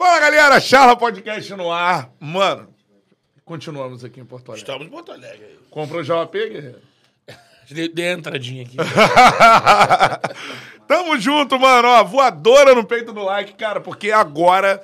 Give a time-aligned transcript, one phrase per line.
[0.00, 0.58] Fala, galera!
[0.58, 2.10] Charla Podcast no ar.
[2.18, 2.74] Mano,
[3.44, 4.62] continuamos aqui em Porto Alegre.
[4.62, 5.58] Estamos em Porto Alegre aí.
[5.70, 6.80] Comprou já o AP, guerreiro?
[7.70, 8.78] Dei, dei a entradinha aqui.
[10.88, 11.86] Tamo junto, mano.
[11.86, 14.82] Ó, voadora no peito do like, cara, porque agora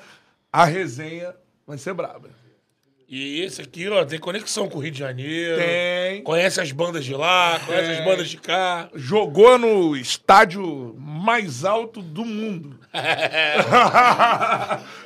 [0.52, 1.34] a resenha
[1.66, 2.28] vai ser braba.
[3.08, 5.62] E esse aqui, ó, tem conexão com o Rio de Janeiro.
[5.62, 6.24] Tem.
[6.24, 7.98] Conhece as bandas de lá, conhece Tem.
[7.98, 8.88] as bandas de cá.
[8.96, 12.80] Jogou no estádio mais alto do mundo.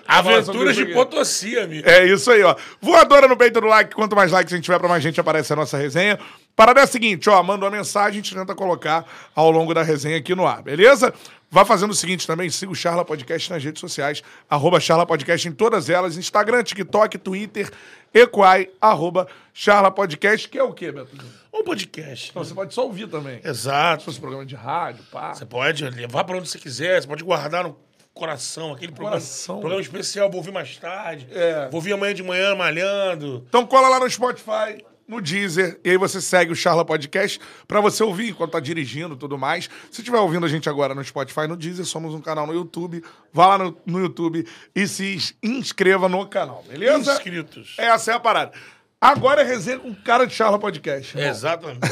[0.09, 0.87] Aventuras de.
[0.87, 1.87] Potosí, amigo.
[1.87, 2.57] É isso aí, ó.
[2.81, 3.95] Voadora no peito do like.
[3.95, 6.19] Quanto mais likes a gente tiver, pra mais gente aparecer a nossa resenha.
[6.57, 7.43] Parada é a seguinte, ó.
[7.43, 9.05] Manda uma mensagem, a gente tenta colocar
[9.35, 11.13] ao longo da resenha aqui no ar, beleza?
[11.53, 15.49] Vá fazendo o seguinte também, siga o Charla Podcast nas redes sociais, arroba Charla Podcast
[15.49, 17.69] em todas elas, Instagram, TikTok, Twitter,
[18.15, 21.11] Equai, arroba Charla Podcast, que é o quê, Beto?
[21.53, 22.31] Um podcast.
[22.31, 23.43] Então, você pode só ouvir também.
[23.43, 24.05] Se Exato.
[24.05, 25.35] fosse programa de rádio, pá.
[25.35, 27.77] Você pode levar pra onde você quiser, você pode guardar no
[28.15, 29.59] coração, aquele programa, Coração.
[29.59, 31.27] programa especial, vou ouvir mais tarde.
[31.33, 31.65] É.
[31.69, 33.45] Vou ouvir amanhã de manhã malhando.
[33.49, 37.81] Então cola lá no Spotify, no Deezer, e aí você segue o Charla Podcast pra
[37.81, 39.69] você ouvir enquanto tá dirigindo e tudo mais.
[39.91, 43.03] Se estiver ouvindo a gente agora no Spotify, no Deezer, somos um canal no YouTube.
[43.33, 47.13] Vá lá no, no YouTube e se ins- inscreva no canal, beleza?
[47.13, 47.75] Inscritos.
[47.79, 48.53] Essa é a parada.
[49.01, 51.17] Agora é resenha com cara de Charla Podcast.
[51.17, 51.31] irmão.
[51.31, 51.81] Exatamente.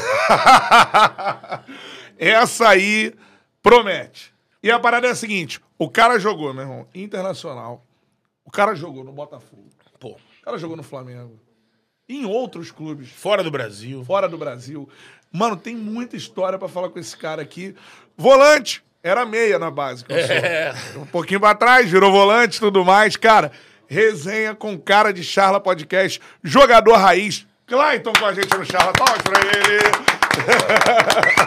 [2.17, 3.13] Essa aí
[3.61, 4.33] promete.
[4.61, 7.85] E a parada é a seguinte: o cara jogou, meu irmão, internacional.
[8.45, 9.67] O cara jogou no Botafogo.
[9.99, 11.39] Pô, O cara jogou no Flamengo.
[12.09, 13.07] Em outros clubes.
[13.15, 14.03] fora do Brasil.
[14.03, 14.89] fora do Brasil.
[15.31, 17.75] Mano, tem muita história pra falar com esse cara aqui.
[18.17, 20.03] Volante, era meia na base.
[20.03, 20.35] que eu sou.
[20.35, 20.73] É.
[20.97, 23.15] Um pouquinho pra trás, virou volante e tudo mais.
[23.15, 23.51] Cara,
[23.87, 27.45] resenha com cara de Charla Podcast, jogador raiz.
[27.67, 28.91] Clayton com a gente no Charla.
[28.93, 29.79] Palmas pra ele.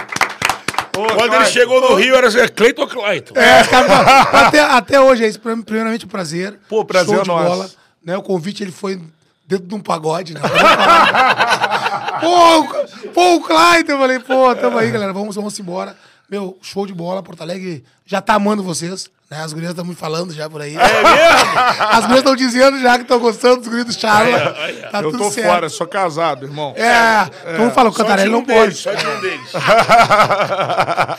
[0.96, 1.50] Ô, Quando ele Clayton.
[1.50, 3.34] chegou no Rio, era assim, Cleiton Clayton.
[3.38, 5.40] É, cara, até, até hoje é isso.
[5.40, 6.58] Prim- Primeiramente, um prazer.
[6.68, 7.48] Pô, prazer Show de nosso.
[7.48, 7.70] bola.
[8.04, 9.00] Né, o convite ele foi
[9.46, 10.40] dentro de um pagode, né?
[12.20, 15.96] pô, o- pô, o Clayton, eu falei, pô, tamo aí, galera, vamos, vamos embora.
[16.30, 19.42] Meu, show de bola, Porto Alegre já tá amando vocês, né?
[19.42, 20.74] As gurias estão me falando já por aí.
[20.74, 21.58] É mesmo?
[21.90, 24.54] As gurias estão dizendo já que estão gostando dos gurias do Charla.
[24.90, 25.46] Tá Eu tudo tô certo.
[25.46, 26.72] fora, sou casado, irmão.
[26.74, 28.96] É, todo mundo fala, o Só de Cantarelli um não deles, pode.
[28.96, 29.52] Só de um deles.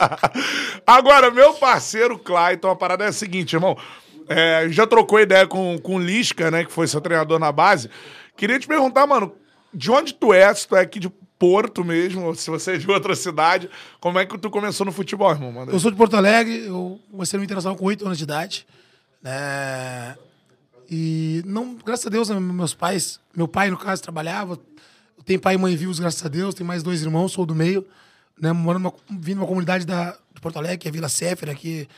[0.85, 3.77] Agora, meu parceiro Clayton, a parada é a seguinte, irmão.
[4.27, 6.63] É, já trocou ideia com, com o Lisca, né?
[6.63, 7.89] Que foi seu treinador na base.
[8.35, 9.33] Queria te perguntar, mano,
[9.73, 10.53] de onde tu é?
[10.53, 11.09] Se tu é aqui de
[11.43, 13.69] Porto mesmo, ou se você é de outra cidade.
[13.99, 15.63] Como é que tu começou no futebol, irmão?
[15.63, 15.67] Aí.
[15.67, 18.65] Eu sou de Porto Alegre, eu comecei no Internacional com 8 anos de idade.
[19.21, 20.15] Né?
[20.89, 24.53] E não, graças a Deus, né, meus pais, meu pai, no caso, trabalhava.
[25.17, 27.53] Eu tenho pai e mãe vivos, graças a Deus, tenho mais dois irmãos, sou do
[27.53, 27.85] meio.
[28.39, 28.53] Né?
[28.53, 31.89] Moro numa, vim comunidade da, de Porto Alegre, que é Vila Séfera, aqui,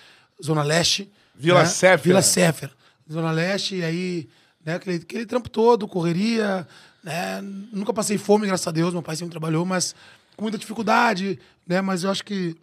[0.44, 1.12] Zona Leste.
[1.38, 1.98] Vila né?
[1.98, 2.72] Vila Séfera.
[3.12, 4.30] Zona Leste, e aí,
[4.66, 6.68] né, aquele, aquele trampo todo, correria,
[7.04, 7.42] né?
[7.72, 9.94] Nunca passei fome, graças a Deus, meu pai sempre trabalhou, mas
[10.36, 11.82] com muita dificuldade, né?
[11.82, 12.56] Mas eu acho que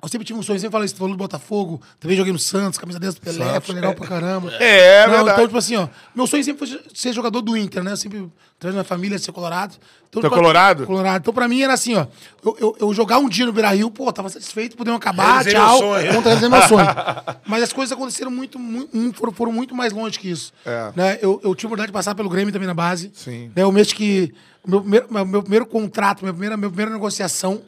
[0.00, 2.38] eu sempre tive um sonho, sempre falei isso, tu falou do Botafogo, também joguei no
[2.38, 4.52] Santos, camisa 10 do Pelé, Santos, foi legal pra caramba.
[4.54, 5.30] É, Não, verdade.
[5.32, 7.96] Então, tipo assim, ó, meu sonho sempre foi ser jogador do Inter, né?
[7.96, 8.18] Sempre,
[8.56, 9.74] através da minha família, ser colorado.
[10.08, 10.86] Então, é colorado?
[10.86, 11.22] Colorado.
[11.22, 12.06] Então, pra mim, era assim, ó,
[12.44, 15.78] eu, eu, eu jogar um dia no Beira-Rio, pô, tava satisfeito, podemos acabar, Realizei tchau,
[15.78, 16.06] sonho.
[16.12, 16.86] vamos realizar meu sonho.
[17.44, 20.52] Mas as coisas aconteceram muito, muito, foram, foram muito mais longe que isso.
[20.64, 20.92] É.
[20.94, 21.18] Né?
[21.20, 23.10] Eu, eu tive a oportunidade de passar pelo Grêmio também na base.
[23.14, 23.50] Sim.
[23.54, 23.66] Né?
[23.66, 24.32] O mês que.
[24.64, 27.60] o Meu primeiro, meu, meu primeiro contrato, minha primeira, minha primeira negociação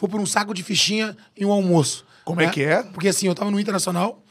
[0.00, 2.06] foi por um saco de fichinha e um almoço.
[2.24, 2.52] Como é né?
[2.52, 2.82] que é?
[2.82, 4.24] Porque assim, eu tava no Internacional,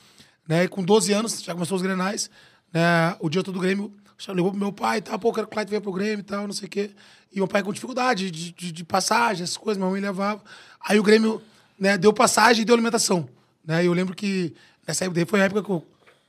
[0.47, 0.63] né?
[0.63, 2.27] E com 12 anos, já começou os grenais,
[2.73, 3.15] né?
[3.19, 3.93] O diretor do Grêmio
[4.29, 6.23] ligou pro meu pai e tal, pô, quero que o Clayton venha pro Grêmio e
[6.23, 6.89] tal, não sei o quê.
[7.31, 10.41] E meu pai com dificuldade de, de, de passagem, essas coisas, minha mãe levava.
[10.83, 11.39] Aí o Grêmio
[11.79, 13.29] né, deu passagem e deu alimentação.
[13.63, 13.83] Né?
[13.83, 14.55] E eu lembro que
[14.87, 15.85] nessa época, foi a época que eu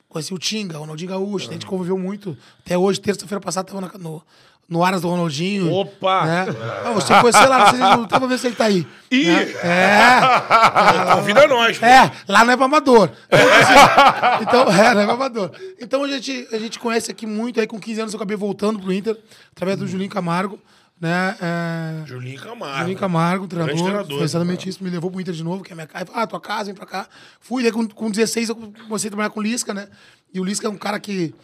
[0.06, 2.36] conheci o Tinga, o Ronaldinho Gaúcho, a gente conviveu muito.
[2.62, 4.22] Até hoje, terça-feira passada, tava na- no,
[4.70, 5.70] no Aras do Ronaldinho.
[5.72, 6.24] Opa!
[6.24, 6.46] Né?
[6.84, 8.86] Ah, você conheceu lá, não se não tava vendo se ele tá aí.
[9.10, 9.26] Ih!
[9.26, 9.42] Né?
[9.64, 10.20] É.
[11.16, 11.84] Convida nós, pô.
[11.84, 13.10] É, lá não é pra amador.
[14.40, 15.50] Então, é, não é pra amador.
[15.80, 18.78] Então a gente, a gente conhece aqui muito, aí com 15 anos eu acabei voltando
[18.78, 19.18] pro Inter,
[19.50, 20.58] através do Julinho Camargo,
[21.00, 21.36] né?
[21.40, 22.78] É, Julinho Camargo.
[22.78, 24.16] Julinho Camargo, treinador, Grande treinador.
[24.18, 26.06] foi exatamente isso, me levou pro Inter de novo, que é minha casa.
[26.14, 27.08] Ah, tua casa, vem pra cá.
[27.40, 29.88] Fui, daí com, com 16 eu comecei a trabalhar com o Lisca, né?
[30.32, 31.34] E o Lisca é um cara que,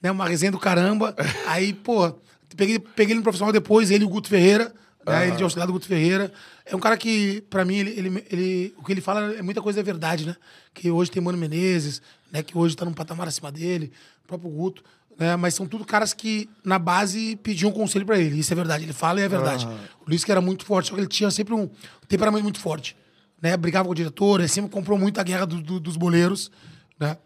[0.00, 1.14] né, uma resenha do caramba.
[1.46, 2.14] Aí, pô,
[2.56, 4.72] peguei, peguei ele no profissional depois, ele e o Guto Ferreira,
[5.06, 5.26] né?
[5.28, 6.32] Ele de auxiliar do Guto Ferreira.
[6.66, 9.62] É um cara que, pra mim, ele, ele, ele- o que ele fala é muita
[9.62, 10.36] coisa é verdade, né?
[10.74, 12.42] Que hoje tem Mano Menezes, né?
[12.42, 13.92] Que hoje tá num patamar acima dele,
[14.24, 14.82] o próprio Guto.
[15.18, 15.34] Né?
[15.34, 18.38] Mas são tudo caras que, na base, pediam conselho pra ele.
[18.38, 18.84] Isso é verdade.
[18.84, 19.66] Ele fala e é verdade.
[20.06, 21.68] O Luiz que era muito forte, só que ele tinha sempre um
[22.06, 22.96] temperamento muito forte.
[23.42, 23.56] Né?
[23.56, 26.50] Brigava com o diretor, ele sempre comprou muito a guerra do- do- dos boleiros.
[27.00, 27.16] Né?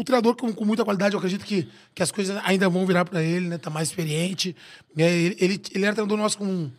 [0.00, 3.04] O treinador com, com muita qualidade, eu acredito que, que as coisas ainda vão virar
[3.04, 3.58] pra ele, né?
[3.58, 4.54] Tá mais experiente.
[4.94, 5.10] né?
[5.10, 6.70] Ele, ele, ele era treinador nosso com.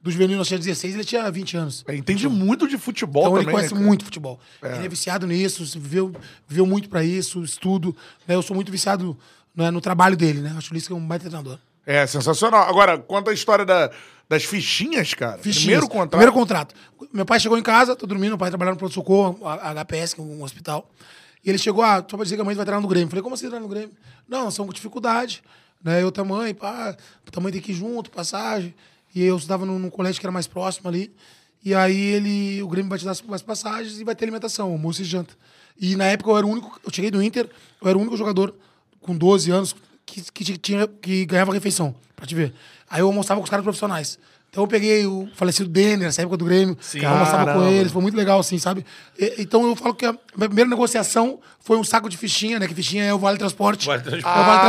[0.00, 1.84] Do juvenil, nós tinha 16, ele tinha 20 anos.
[1.86, 4.40] É, entende muito de futebol Então também, ele conhece né, muito futebol.
[4.60, 6.12] Ele é viciado nisso, viveu,
[6.48, 7.94] viveu muito pra isso, estudo.
[8.26, 8.34] né?
[8.34, 9.16] Eu sou muito viciado
[9.54, 10.52] né, no trabalho dele, né?
[10.58, 11.56] Acho que é um baita treinador.
[11.86, 12.68] É, sensacional.
[12.68, 13.92] Agora, conta a história da-
[14.28, 15.38] das fichinhas, cara.
[15.38, 15.58] Fichinhas.
[15.62, 16.10] Primeiro contrato.
[16.10, 16.74] Primeiro contrato.
[17.12, 20.24] Meu pai chegou em casa, tô dormindo, meu pai trabalhava no pronto-socorro, HPS, que é
[20.24, 20.90] um hospital.
[21.44, 23.08] E ele chegou, ah, só pra dizer que a mãe vai treinar no Grêmio.
[23.08, 23.92] Falei, como assim treinar no Grêmio?
[24.28, 25.42] Não, estamos com dificuldade.
[25.82, 26.02] Né?
[26.02, 26.96] Eu, tamanho, pá,
[27.30, 28.74] tamanho tem que ir junto, passagem.
[29.14, 31.12] E eu estudava num, num colégio que era mais próximo ali.
[31.64, 35.02] E aí ele, o Grêmio vai te dar as passagens e vai ter alimentação, almoço
[35.02, 35.34] e janta.
[35.78, 37.48] E na época eu era o único, eu cheguei do Inter,
[37.80, 38.54] eu era o único jogador
[39.00, 42.52] com 12 anos que, que, tinha, que ganhava refeição, pra te ver.
[42.90, 44.18] Aí eu almoçava com os caras profissionais.
[44.52, 48.02] Então eu peguei o falecido Denner, nessa época do Grêmio, eu almoçava com eles, foi
[48.02, 48.84] muito legal, assim, sabe?
[49.18, 52.68] E- então eu falo que a minha primeira negociação foi um saco de fichinha, né?
[52.68, 53.86] Que fichinha é o Vale Transporte.
[53.86, 54.36] Vale Transporte.
[54.38, 54.62] É o Vale Ah.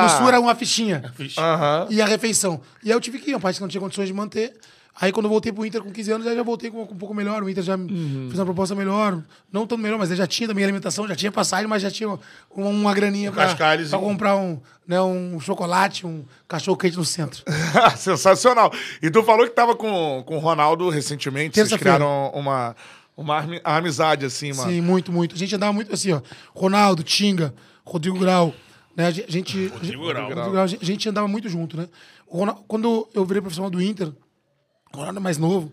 [0.00, 0.12] Transporte.
[0.14, 1.12] No Sul era uma fichinha.
[1.38, 1.86] Aham.
[1.90, 2.62] E a refeição.
[2.82, 4.54] E aí eu tive que ir, um pai que não tinha condições de manter.
[5.00, 7.14] Aí quando eu voltei pro Inter com 15 anos, aí já voltei com, um pouco
[7.14, 7.42] melhor.
[7.42, 8.26] O Inter já Uhum.
[8.28, 9.22] fez uma proposta melhor.
[9.50, 12.18] Não tão melhor, mas já tinha também alimentação, já tinha passagem, mas já tinha uma,
[12.54, 13.98] uma graninha pra, cascalhozinho.
[13.98, 17.42] pra comprar um, né, um chocolate, um cachorro quente no centro.
[17.96, 18.70] Sensacional.
[19.02, 21.54] E tu falou que tava com, com o Ronaldo recentemente.
[21.54, 21.96] Vocês Terça-feira.
[21.98, 22.76] criaram uma,
[23.16, 24.70] uma amizade, assim, mano.
[24.70, 25.34] Sim, muito, muito.
[25.34, 26.20] A gente andava muito assim, ó.
[26.54, 27.54] Ronaldo, Tinga,
[27.84, 28.54] Rodrigo Grau.
[28.96, 29.06] Né?
[29.06, 30.28] A gente, Rodrigo Grau.
[30.28, 31.88] Rodrigo Grau, a gente- a gente andava muito junto, né?
[32.26, 34.12] O Ronaldo- quando eu virei profissional do Inter,
[34.92, 35.72] o Ronaldo é mais novo,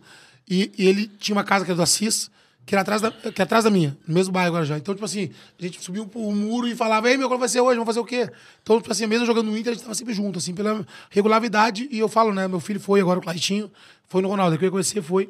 [0.49, 2.29] e, e ele tinha uma casa que era do Assis,
[2.65, 4.77] que era atrás da, que era atrás da minha, no mesmo bairro agora já.
[4.77, 7.61] Então, tipo assim, a gente subia o muro e falava, ei, meu, qual vai ser
[7.61, 7.75] hoje?
[7.75, 8.29] Vamos fazer o quê?
[8.61, 11.87] Então, tipo assim, mesmo jogando no Inter, a gente tava sempre junto, assim, pela regularidade.
[11.89, 13.71] E eu falo, né, meu filho foi agora, o Claitinho,
[14.09, 15.29] foi no Ronaldo, ele queria conhecer, foi.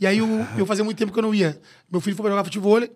[0.00, 0.26] E aí eu,
[0.58, 1.60] eu fazia muito tempo que eu não ia.
[1.88, 2.90] Meu filho foi pra jogar futebol, e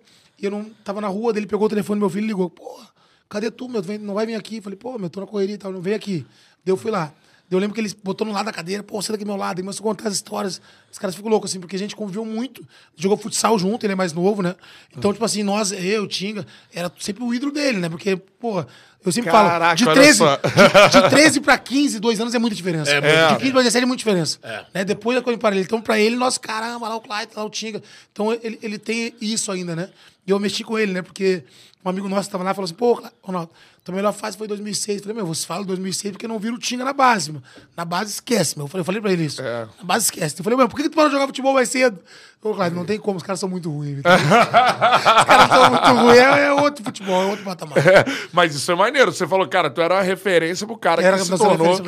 [0.44, 2.80] eu não tava na rua, dele pegou o telefone do meu filho e ligou, pô,
[3.28, 3.82] cadê tu, meu?
[4.00, 4.60] Não vai vir aqui?
[4.60, 6.26] Falei, pô, meu, tô na correria e tal, não vem aqui.
[6.64, 7.12] Daí eu fui lá.
[7.50, 9.60] Eu lembro que ele botou no lado da cadeira, pô, senta aqui do meu lado,
[9.60, 10.60] e começou a contar as histórias.
[10.90, 12.66] Os caras ficam loucos, assim, porque a gente conviveu muito,
[12.96, 14.56] jogou futsal junto, ele é mais novo, né?
[14.96, 16.44] Então, tipo assim, nós, eu, o Tinga,
[16.74, 17.88] era sempre o ídolo dele, né?
[17.88, 18.64] Porque, pô,
[19.04, 20.36] eu sempre Caraca, falo, de olha 13, só.
[20.36, 22.90] de, de 13 pra 15, dois anos é muita diferença.
[22.90, 23.34] É, muito.
[23.34, 24.38] De 15 pra 17 é muita diferença.
[24.42, 24.64] É.
[24.74, 24.84] Né?
[24.84, 25.64] Depois da coisa para ele.
[25.64, 27.80] Então, pra ele, nós, caramba, lá o Clyde, lá o Tinga.
[28.10, 29.90] Então, ele, ele tem isso ainda, né?
[30.26, 31.02] E eu mexi com ele, né?
[31.02, 31.44] Porque
[31.84, 33.48] um amigo nosso tava lá e falou assim, pô, Ronaldo,
[33.86, 34.96] tua melhor fase foi 2006.
[34.98, 37.40] Eu falei, meu, você fala 2006 porque não vira o Tinga na base, meu.
[37.76, 38.64] Na base, esquece, meu.
[38.64, 39.40] Eu falei, eu falei pra ele isso.
[39.40, 39.60] É.
[39.78, 40.34] Na base, esquece.
[40.40, 42.00] Eu falei, meu, por que, que tu parou de jogar futebol mais cedo?
[42.42, 43.96] Ô, Clyde, não tem como, os caras são muito ruins.
[43.96, 44.12] Vitor.
[44.14, 46.18] os caras são muito ruins.
[46.18, 47.78] É, é outro futebol, é outro patamar.
[47.78, 49.12] É, mas isso é maneiro.
[49.12, 51.80] Você falou, cara, tu era uma referência pro cara Era que se tornou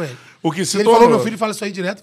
[0.42, 1.00] o que se ele tornou.
[1.00, 2.00] falou, meu filho fala isso aí direto,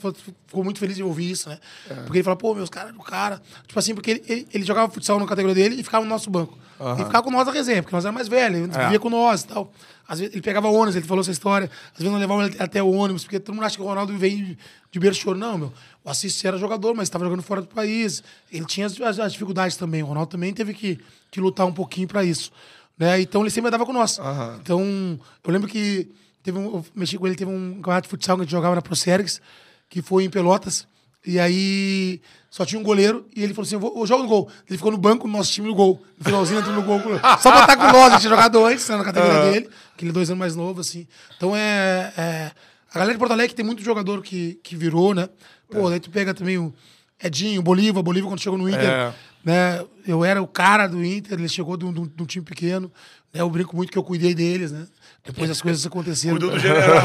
[0.48, 1.58] ficou muito feliz de ouvir isso, né?
[2.04, 3.42] Porque ele fala, pô, meus caras do cara.
[3.66, 6.30] Tipo assim, porque ele, ele, ele jogava futsal na categoria dele e ficava no nosso
[6.30, 6.58] banco.
[6.98, 8.84] E ficava com nós na resenha, porque nós era mais velho, ele É.
[8.84, 9.72] vivia com nós e tal.
[10.08, 11.70] Às vezes ele pegava ônibus, ele falou essa história.
[11.94, 14.16] Às vezes não levava ele até o ônibus, porque todo mundo acha que o Ronaldo
[14.18, 14.56] veio
[14.92, 15.38] de choro.
[15.38, 15.74] Não, meu.
[16.04, 18.24] O Assis era jogador, mas estava jogando fora do país.
[18.52, 20.04] Ele tinha as, as- dificuldades também.
[20.04, 21.00] O Ronaldo também teve que,
[21.32, 22.52] que lutar um pouquinho para isso.
[22.98, 23.20] Né?
[23.22, 24.20] Então ele sempre andava com nós.
[24.62, 26.08] Então, eu lembro que
[26.44, 28.76] teve um, eu mexi com ele, teve um campeonato de futsal que a gente jogava
[28.76, 29.42] na Procergs,
[29.90, 30.88] que foi em Pelotas.
[31.26, 34.30] E aí só tinha um goleiro e ele falou assim: eu, vou, eu jogo no
[34.30, 34.50] gol.
[34.70, 36.02] Ele ficou no banco, no nosso time no gol.
[36.18, 37.00] No finalzinho entrou no gol.
[37.42, 40.30] Só botar com nós, a gente tinha jogado antes, né, na categoria dele, aquele dois
[40.30, 41.08] anos mais novo, assim.
[41.38, 42.14] Então é.
[42.18, 42.52] é-
[42.94, 45.28] a galera de Porto Alegre tem muito jogador que, que virou, né?
[45.70, 46.74] Pô, daí tu pega também o
[47.22, 48.90] Edinho, o Bolívar, Bolívar quando chegou no Inter.
[48.90, 49.14] É.
[49.44, 49.86] Né?
[50.08, 52.46] Eu era o cara do Inter, ele chegou de um, de um- de um time
[52.46, 52.90] pequeno.
[53.34, 53.42] Né?
[53.42, 54.88] Eu brinco muito que eu cuidei deles, né?
[55.26, 56.38] Depois as coisas aconteceram.
[56.38, 57.04] Cuidou do general.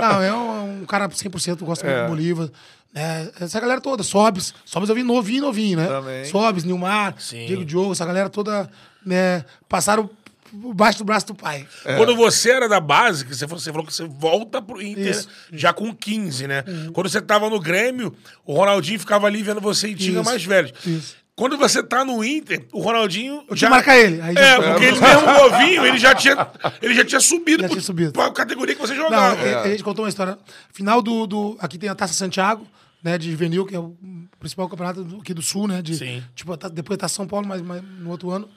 [0.00, 2.50] Não, é um, um cara 100%, gosta muito do Bolívar.
[2.92, 3.30] Né?
[3.40, 4.54] Essa galera toda, Sobes.
[4.64, 5.86] Sobes eu vi novinho, novinho, né?
[5.86, 6.24] Também.
[6.24, 7.46] Sobes, Nilmar, Sim.
[7.46, 8.68] Diego Diogo, essa galera toda
[9.04, 10.10] né, passaram
[10.52, 11.66] baixo do braço do pai.
[11.96, 15.10] Quando você era da base, que você falou, você falou que você volta pro Inter
[15.10, 15.28] Isso.
[15.52, 16.64] já com 15, né?
[16.92, 20.72] Quando você tava no Grêmio, o Ronaldinho ficava ali vendo você e tinha mais velhos.
[20.86, 21.16] Isso.
[21.36, 23.44] Quando você tá no Inter, o Ronaldinho.
[23.46, 24.20] Eu que marcar ele.
[24.22, 26.50] Aí já- é, porque ele mesmo novinho, ele já tinha,
[26.80, 28.12] ele já tinha subido Já pro- tinha subido.
[28.12, 29.60] pra categoria que você Não, jogava.
[29.60, 30.38] a, gente contou uma história.
[30.72, 31.56] Final do, do.
[31.60, 32.66] Aqui tem a Taça Santiago,
[33.02, 33.18] né?
[33.18, 33.94] De juvenil, que é o
[34.40, 35.82] principal campeonato do- aqui do Sul, né?
[35.82, 36.24] De, Sim.
[36.34, 38.48] Tipo, Ta- depois tá São Paulo, mas, mas no outro ano.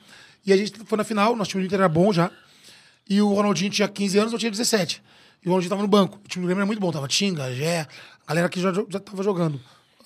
[0.46, 2.32] E a gente foi na final, nosso time do Inter era bom já.
[3.10, 5.04] E o Ronaldinho tinha 15 anos, eu tinha 17.
[5.44, 6.18] E o Ronaldinho tava no banco.
[6.24, 6.92] O time do Grêmio era muito bom.
[6.94, 7.86] Tava Tinga, Gé,
[8.26, 9.60] a galera que já, já tava jogando.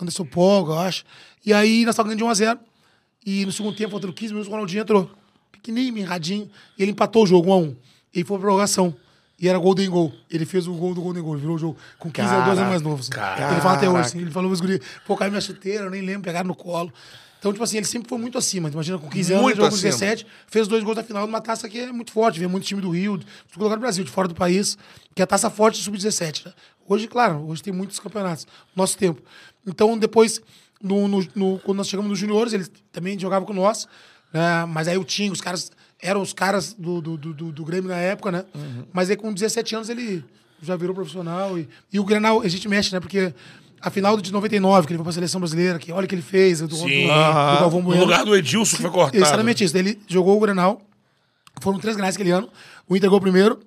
[0.03, 1.03] Anderson Polga, eu acho.
[1.45, 2.59] E aí nós ganhando de 1x0.
[3.25, 5.09] E no segundo tempo, faltando 15 minutos, o Ronaldinho entrou.
[5.51, 6.49] Pequenininho, mirradinho.
[6.77, 7.75] E ele empatou o jogo 1x1.
[8.13, 8.95] E foi pra prorrogação.
[9.39, 10.13] E era Golden Goal.
[10.29, 11.37] Ele fez o gol do Golden Goal.
[11.37, 13.09] Virou o jogo com 15 a 2 anos mais novos.
[13.09, 13.99] Ele fala até hoje.
[14.01, 16.93] assim, ele falou os guri, pô, caiu minha chuteira, eu nem lembro, pegaram no colo.
[17.39, 18.69] Então, tipo assim, ele sempre foi muito acima.
[18.69, 19.91] Imagina, com 15 anos, Muito ele jogou com acima.
[19.91, 22.39] 17, fez dois gols na final numa taça que é muito forte.
[22.39, 23.19] Vem muito time do Rio,
[23.51, 24.77] todo lugar do Brasil, de fora do país,
[25.13, 26.45] que é a taça forte do Sub-17.
[26.45, 26.53] Né?
[26.87, 28.45] Hoje, claro, hoje tem muitos campeonatos.
[28.75, 29.21] Nosso tempo.
[29.65, 30.41] Então, depois,
[30.81, 33.87] no, no- no- quando nós chegamos nos juniores, ele também jogava com nós.
[34.33, 34.65] né?
[34.65, 35.71] Mas aí o Tinho, os caras
[36.01, 38.45] eram os caras do, do, do, do- do Grêmio na época, né?
[38.91, 40.23] Mas aí com 17 anos ele
[40.61, 41.57] já virou profissional.
[41.57, 42.99] E, e o Grenal, a gente mexe, né?
[42.99, 43.33] Porque
[43.79, 46.21] a final de 99, que ele foi pra seleção brasileira, que olha o que ele
[46.21, 47.07] fez, do, do, do Sim.
[47.07, 49.17] Galvão No lugar do Edilson, que foi cortado.
[49.23, 49.77] Exatamente isso.
[49.77, 50.81] Ele jogou o Grenal.
[51.61, 52.49] Foram três Grenais aquele ano.
[52.89, 53.59] O Inter ganhou o primeiro,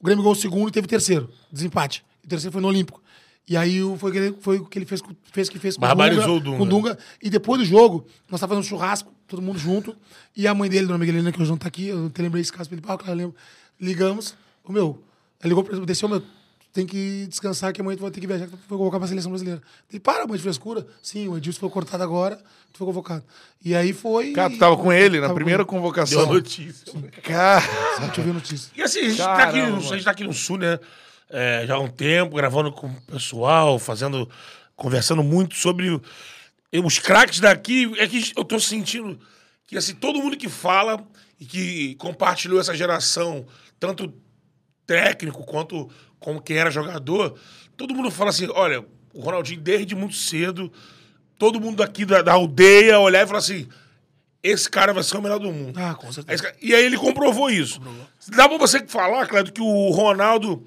[0.00, 1.28] o Grêmio ganhou o segundo e teve o terceiro.
[1.52, 2.04] Desempate.
[2.24, 3.02] O terceiro foi no Olímpico.
[3.46, 5.58] E aí o- foi, o que ele- foi o que ele fez, com- fez que
[5.58, 6.56] fez com Barbarizou o o Dunga.
[6.56, 6.98] Com o Dunga.
[7.22, 9.94] E depois do jogo, nós estávamos fazendo um churrasco, todo mundo junto.
[10.34, 12.52] E a mãe dele, Dona Miguelina, que hoje não tá aqui, eu te lembrei esse
[12.52, 12.80] caso ele.
[12.86, 13.36] Ah, claro, eu lembro.
[13.78, 14.34] Ligamos.
[14.64, 15.02] O meu,
[15.42, 16.22] ele ligou pra ele, desceu, meu,
[16.72, 19.06] tem que descansar que amanhã tu vai ter que viajar, que tu foi convocar pra
[19.08, 19.60] seleção brasileira.
[19.90, 20.86] Ele, para, mãe de frescura.
[21.02, 22.36] Sim, o Edilson foi cortado agora,
[22.72, 23.22] tu foi convocado.
[23.62, 24.32] E aí foi...
[24.32, 25.82] Cara, tu tava com ele na primeira com ele.
[25.82, 26.32] Deu a convocação.
[26.32, 26.86] notícia.
[27.22, 27.62] Cara,
[28.16, 28.70] eu ver a notícia.
[28.74, 30.78] E assim, a gente, tá aqui, a gente tá aqui no Sul, né?
[31.30, 34.28] É, já há um tempo, gravando com o pessoal, fazendo,
[34.76, 36.00] conversando muito sobre
[36.72, 37.92] os craques daqui.
[37.98, 39.18] É que eu tô sentindo
[39.66, 41.04] que assim, todo mundo que fala
[41.40, 43.46] e que compartilhou essa geração,
[43.80, 44.12] tanto
[44.86, 45.90] técnico quanto
[46.20, 47.38] como quem era jogador,
[47.76, 50.72] todo mundo fala assim: olha, o Ronaldinho, desde muito cedo,
[51.38, 53.68] todo mundo aqui da, da aldeia olhar e falar assim:
[54.42, 55.78] esse cara vai ser o melhor do mundo.
[55.78, 56.42] Ah, com certeza.
[56.42, 57.80] cara- E aí ele comprovou isso.
[58.28, 60.64] Dá pra você falar, Cledo, que o Ronaldo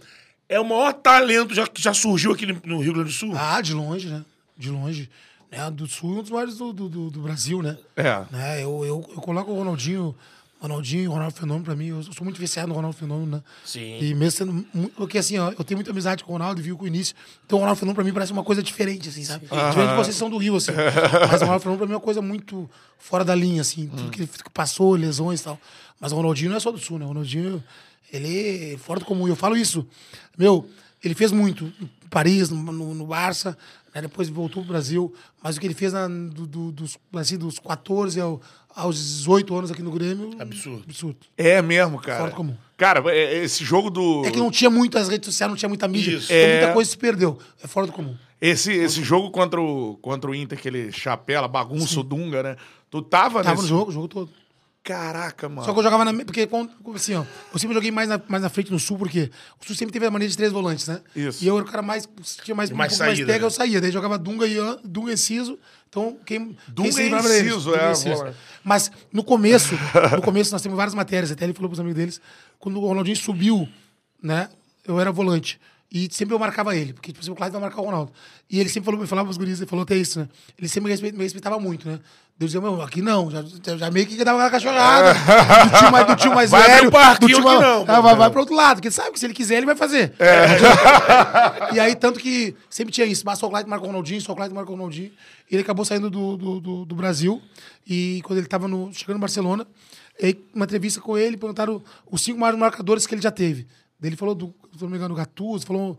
[0.50, 3.34] é o maior talento já, que já surgiu aqui no- Rio Grande do Sul?
[3.36, 4.24] Ah, de longe, né?
[4.58, 5.10] De longe.
[5.52, 5.70] Né?
[5.72, 7.78] Do Sul, um dos maiores do, do, do- do Brasil, né?
[7.96, 8.26] É.
[8.32, 8.64] Né?
[8.64, 10.14] Eu, eu, eu coloco o Ronaldinho,
[10.60, 11.88] Ronaldinho Ronaldo Fenômeno pra mim.
[11.88, 13.44] Eu sou muito viciado no Ronaldo Fenômeno, né?
[13.64, 14.00] Sim.
[14.02, 14.66] E mesmo sendo.
[14.74, 16.88] mu- Porque assim, ó, eu tenho muita amizade com o Ronaldo e viu com o
[16.88, 17.16] início.
[17.46, 19.46] Então o Ronaldo Fenômeno pra mim parece uma coisa diferente, assim, sabe?
[19.46, 20.72] Diferente de vocês são do Rio, assim.
[21.32, 23.88] Mas o Ronaldo Fenômeno pra mim é uma coisa muito fora da linha, assim.
[23.88, 25.60] Tudo que ele passou, lesões e tal.
[26.00, 27.06] Mas o Ronaldinho não é só do Sul, né?
[27.06, 27.64] O Ronaldinho,
[28.12, 29.28] ele é fora do comum.
[29.28, 29.86] Eu falo isso.
[30.38, 30.68] Meu,
[31.04, 33.58] ele fez muito em Paris, no, no, no Barça,
[33.94, 34.02] né?
[34.02, 35.14] depois voltou pro Brasil.
[35.44, 38.42] Mas o que ele fez na- do- do- dos, assim, dos 14 ao-
[38.76, 40.32] aos 18 anos aqui no Grêmio.
[40.40, 40.84] Absurdo.
[40.86, 41.18] Absurdo.
[41.38, 42.20] é mesmo, cara.
[42.20, 42.56] Fora do comum.
[42.78, 44.24] Cara, é- é esse jogo do.
[44.26, 46.16] É que não tinha muito as redes sociais, não tinha muita mídia.
[46.18, 46.26] Isso.
[46.32, 46.58] Então É.
[46.60, 47.38] muita coisa se perdeu.
[47.64, 48.16] É fora do comum.
[48.40, 52.56] Esse, esse jogo contra o, contra o Inter, que ele chapela, bagunça o Dunga, né?
[52.92, 53.64] Tu tava, Tava nesse...
[53.64, 54.30] no jogo, o jogo todo.
[54.88, 55.66] Caraca, mano.
[55.66, 56.14] Só que eu jogava na.
[56.14, 56.48] Porque,
[56.96, 59.30] assim, ó, eu sempre joguei mais na, mais na frente no sul, porque
[59.62, 61.02] o sul sempre teve a mania de três volantes, né?
[61.14, 61.44] Isso.
[61.44, 62.08] E eu era o cara mais.
[62.42, 63.46] Tinha mais, E um mais pouco mais saída, pega, né?
[63.48, 63.82] eu saía.
[63.82, 65.60] Daí jogava Dunga e Dunga e Ciso.
[65.90, 66.58] Então, quem.
[66.70, 68.38] Dunga quem e Dunga é, volante.
[68.64, 69.76] Mas no começo,
[70.16, 72.22] no começo nós temos várias matérias, até ele falou pros amigos deles,
[72.58, 73.68] quando o Ronaldinho subiu,
[74.24, 74.48] né?
[74.86, 75.60] Eu era volante.
[75.90, 78.12] E sempre eu marcava ele, porque tipo, assim, o Clyde vai marcar o Ronaldo.
[78.50, 80.28] E ele sempre falou, falava pros guris, ele falou até isso, né?
[80.58, 81.98] Ele sempre me, respe- me respeitava muito, né?
[82.38, 83.42] Deus dizia, meu, aqui não, já,
[83.78, 85.14] já- meio que dava uma cachorrada.
[85.14, 86.90] do tio mais, do tio mais Vai velho.
[86.90, 89.12] o parquinho do tio mais- não, Ah, vai, vai pro outro lado, porque ele sabe
[89.12, 90.14] que se ele quiser, ele vai fazer.
[91.74, 93.24] E aí, tanto que sempre tinha isso.
[93.26, 95.12] Mas só o Clyde marca o Ronaldinho, só o Clyde marca o Ronaldinho.
[95.50, 97.42] E ele acabou saindo do, do, do, do Brasil.
[97.88, 99.66] E quando ele tava no, chegando no Barcelona,
[100.22, 103.66] aí, uma entrevista com ele, perguntaram os cinco maiores marcadores que ele já teve.
[104.02, 105.98] Ele falou do, se não me engano, do Gattuso, falou,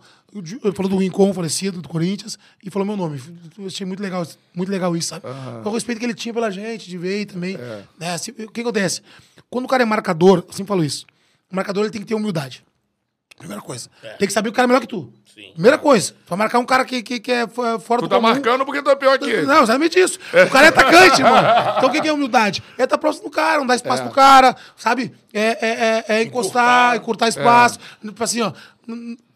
[0.75, 3.21] falou do Rincon, falecido, do Corinthians, e falou meu nome.
[3.59, 4.25] Eu achei muito legal,
[4.55, 5.27] muito legal isso, sabe?
[5.65, 7.57] O respeito que ele tinha pela gente, de ver também.
[7.99, 8.13] Né?
[8.13, 9.03] Assim, o que acontece?
[9.51, 11.07] Quando o cara é marcador, eu sempre falo isso,
[11.51, 12.65] o marcador ele tem que ter humildade.
[13.39, 13.89] Primeira coisa.
[14.19, 15.13] Tem que saber que o cara é melhor que tu.
[15.35, 15.53] Sim.
[15.53, 16.13] Primeira coisa.
[16.13, 18.29] Tu vai marcar um cara que, que, que é fo- fora Tu do tá comum.
[18.29, 19.47] marcando porque tu é pior que ele.
[19.47, 20.19] Não, exatamente isso.
[20.47, 21.49] O cara é atacante, mano.
[21.79, 22.63] Então o que que é humildade?
[22.77, 25.15] É estar próximo do cara, não dar espaço pro cara, sabe?
[25.33, 27.79] É, é, é, é encostar, encurtar espaço.
[28.03, 28.53] Tipo assim, ó.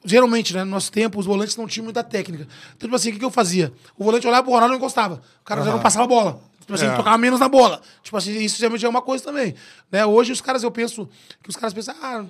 [0.05, 2.49] Geralmente, né, no nosso tempo, os volantes não tinham muita técnica.
[2.77, 3.73] Então, tipo assim, o que, que eu fazia?
[3.97, 5.23] O volante olhava pro Ronaldo e não encostava.
[5.41, 6.41] O cara já não passava a bola.
[6.61, 6.95] Tipo assim, É.
[6.97, 7.81] tocava menos na bola.
[8.03, 9.55] Tipo assim, isso geralmente é uma coisa também.
[9.93, 10.05] Né?
[10.05, 11.09] Hoje os caras, eu penso,
[11.43, 12.25] que os caras pensam, ah,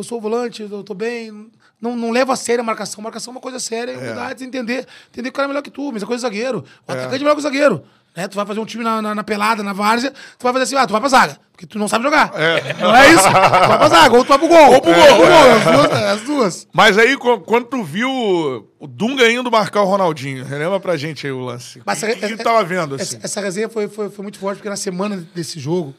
[0.00, 1.50] eu sou volante, eu tô bem.
[1.80, 3.02] Não, não levo a sério a marcação.
[3.02, 4.86] Marcação é uma coisa séria, é humildade, entender.
[5.08, 6.64] Entender que o cara é melhor que tu, mesma coisa do zagueiro.
[6.86, 7.82] O atacante é melhor que o zagueiro.
[8.16, 8.26] Né?
[8.26, 10.74] Tu vai fazer um time na, na, na pelada, na várzea, tu vai fazer assim,
[10.76, 12.32] ah, tu vai pra zaga, porque tu não sabe jogar.
[12.80, 13.22] Não é isso?
[13.22, 13.30] Tu
[13.68, 14.72] vai pra zaga, ou tu vai pro gol.
[14.74, 15.02] Ou pro gol.
[15.10, 15.52] Ou pro gol.
[15.54, 16.02] As duas.
[16.02, 16.68] As duas.
[16.72, 21.24] Mas aí, qu- quando tu viu o Dunga indo marcar o Ronaldinho, relembra pra gente
[21.26, 21.80] aí o lance.
[21.86, 23.16] Mas o que, essa- que tu tava vendo, assim?
[23.16, 25.94] Essa, essa resenha foi, foi, foi muito forte, porque na semana desse jogo,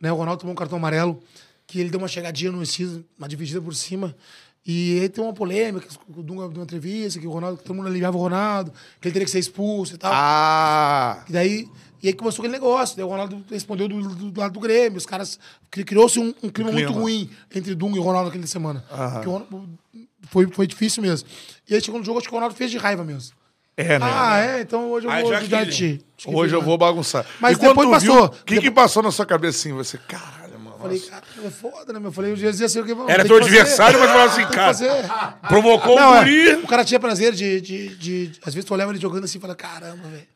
[0.00, 1.22] né, o Ronaldo tomou um cartão amarelo,
[1.70, 4.14] que ele deu uma chegadinha no Enciso, uma dividida por cima.
[4.66, 7.76] E aí tem uma polêmica, o Dunga deu uma entrevista, que o Ronaldo, que todo
[7.76, 10.10] mundo aliviava o Ronaldo, que ele teria que ser expulso e tal.
[10.12, 11.24] Ah!
[11.28, 11.68] E daí,
[12.02, 12.96] e aí começou aquele negócio.
[12.96, 14.98] Daí o Ronaldo respondeu do, do- do lado do Grêmio.
[14.98, 15.38] Os caras.
[15.70, 17.00] cri- Criou-se um, um clima, muito clima.
[17.00, 18.84] ruim entre Dunga e o Ronaldo naquela semana.
[18.88, 19.68] Porque o Ronaldo-
[20.28, 21.26] foi, foi difícil mesmo.
[21.68, 23.34] E aí chegou no jogo, acho que o Ronaldo fez de raiva mesmo.
[23.76, 24.06] É, né?
[24.12, 24.60] Ah, é?
[24.60, 26.04] Então hoje eu Ah, vou de ti.
[26.26, 27.24] Hoje eu fiz, vou bagunçar.
[27.40, 28.26] Mas quando depois passou.
[28.26, 29.72] O que, que passou na sua cabeça assim?
[29.72, 30.49] Você, caralho, mano.
[30.80, 32.08] Falei, cara, é foda, né, meu?
[32.08, 34.90] Eu falei, eu dizia assim, o que Era teu adversário, mas falava assim, cara, Fazer.
[35.48, 36.54] provocou Não, o é, guri.
[36.64, 39.40] o cara tinha prazer de, de, de, Às vezes tu olhava ele jogando assim e
[39.40, 40.26] falava, caramba, velho.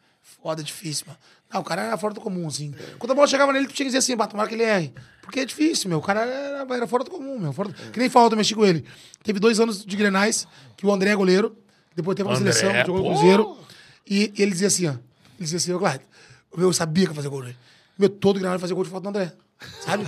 [0.42, 1.18] Foda, difícil, mano.
[1.52, 2.74] Não, o cara era fora do comum, assim.
[2.98, 4.92] Quando a bola chegava nele, tu tinha que dizer assim, bah, tomara que ele erre.
[5.22, 5.98] Porque é difícil, meu.
[5.98, 7.52] O cara era, era fora do comum, meu.
[7.52, 8.84] Fora do- Que nem falta, eu mexi com ele.
[9.22, 10.46] Teve dois anos de grenais,
[10.76, 11.56] que o André é goleiro.
[11.96, 13.10] Depois teve uma André, seleção, jogou pô.
[13.10, 13.56] Cruzeiro.
[14.06, 14.90] E, ele dizia assim, ó.
[14.90, 15.00] Ele
[15.40, 16.00] dizia assim, ô, Clyde,
[16.58, 17.54] eu sabia que ia fazer gol, né?
[17.96, 19.32] Meu, todo grenal ia fazer gol de falta do André.
[19.80, 20.04] Sabe?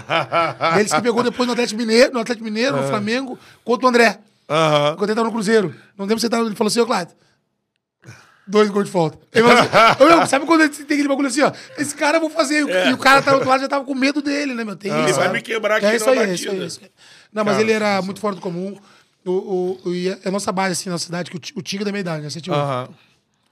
[0.78, 4.18] Eles que pegou depois no Atlético Mineiro, no Atlético Mineiro, no Flamengo, contra o André.
[4.48, 4.96] Aham.
[4.96, 5.74] Quando ele tava no Cruzeiro.
[5.96, 7.14] Não lembro se ele, tava, ele falou assim, ô Cláudio.
[8.48, 9.18] Dois gols de falta.
[9.34, 9.70] Ele falou assim,
[10.04, 11.50] "Ô, meu, sabe quando ele tem aquele bagulho assim, ó?
[11.76, 12.60] Esse cara eu vou fazer.
[12.88, 14.76] E o cara tá do outro lado já tava com medo dele, né, meu?
[14.76, 15.18] Tem Ele isso.
[15.18, 15.34] vai né?
[15.34, 16.34] me quebrar aqui É isso na aí, é batida.
[16.36, 16.90] isso aí, é isso aí.
[17.32, 18.78] Não, mas ele era muito fora do comum.
[19.24, 21.90] O, o, e é a nossa base, assim, na cidade, que o, o Tigre da
[21.90, 22.30] meia idade, né?
[22.30, 22.88] Você tinha um- Aham.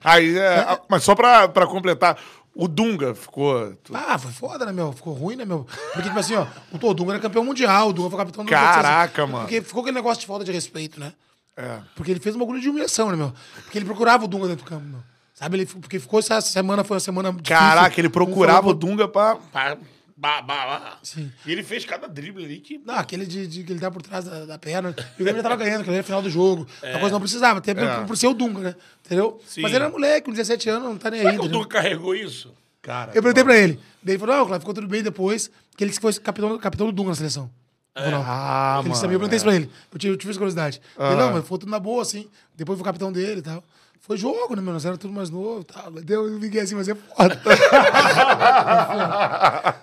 [0.05, 2.17] Aí, é, a- mas só pra, pra completar,
[2.55, 3.77] o Dunga ficou.
[3.93, 4.93] Ah, foi foda, né, meu?
[4.93, 5.67] Ficou ruim, né, meu?
[5.93, 9.27] Porque, tipo assim, ó, o Dunga era campeão mundial, o Dunga foi capitão do Caraca,
[9.27, 9.41] mano.
[9.41, 11.13] Porque ficou aquele negócio de falta de respeito, né?
[11.57, 11.81] É.
[11.95, 13.33] Porque ele fez um bagulho de humilhação, né, meu?
[13.63, 15.01] Porque ele procurava o Dunga dentro do campo, meu.
[15.35, 15.57] Sabe?
[15.57, 17.57] Ele, porque ficou essa semana, foi uma semana difícil.
[17.57, 19.37] Caraca, ele procurava o Dunga pra.
[19.53, 19.77] Pá,
[20.16, 20.99] bah, bah, bah.
[21.02, 21.30] Sim.
[21.44, 22.78] E ele fez cada drible ali que.
[22.78, 24.94] Não, aquele de, de que ele tá por trás da, da perna.
[25.18, 26.66] E o Grêmio já tava ganhando, que ele era final do jogo.
[26.83, 26.94] É.
[26.94, 28.04] A coisa não precisava, até por, É.
[28.04, 28.75] por ser o Dunga, né?
[29.04, 29.40] Entendeu?
[29.47, 29.62] Sim.
[29.62, 31.26] Mas ele era moleque, com 17 anos, não tá nem aí.
[31.26, 31.49] Será que o?
[31.49, 32.52] Dunga carregou isso?
[32.80, 33.12] Cara.
[33.14, 33.80] Eu perguntei pra ele.
[34.02, 36.92] Daí ele falou, não, claro, ficou tudo bem depois, que ele foi capitão, capitão do
[36.92, 37.50] Dunga na seleção.
[37.97, 38.26] Ronaldo.
[38.28, 39.00] Ah, ele mano.
[39.00, 39.71] sabia, eu perguntei isso pra ele.
[39.92, 40.80] Eu tive, eu tive essa curiosidade.
[40.99, 41.16] Ele, Aham.
[41.16, 42.28] não, mas foi tudo na boa, assim.
[42.56, 43.62] Depois foi o capitão dele e tal.
[44.07, 44.73] Foi jogo, né, mano?
[44.75, 45.65] Nós era tudo mais novo.
[46.05, 47.41] Deu, eu fiquei assim, mas é foda.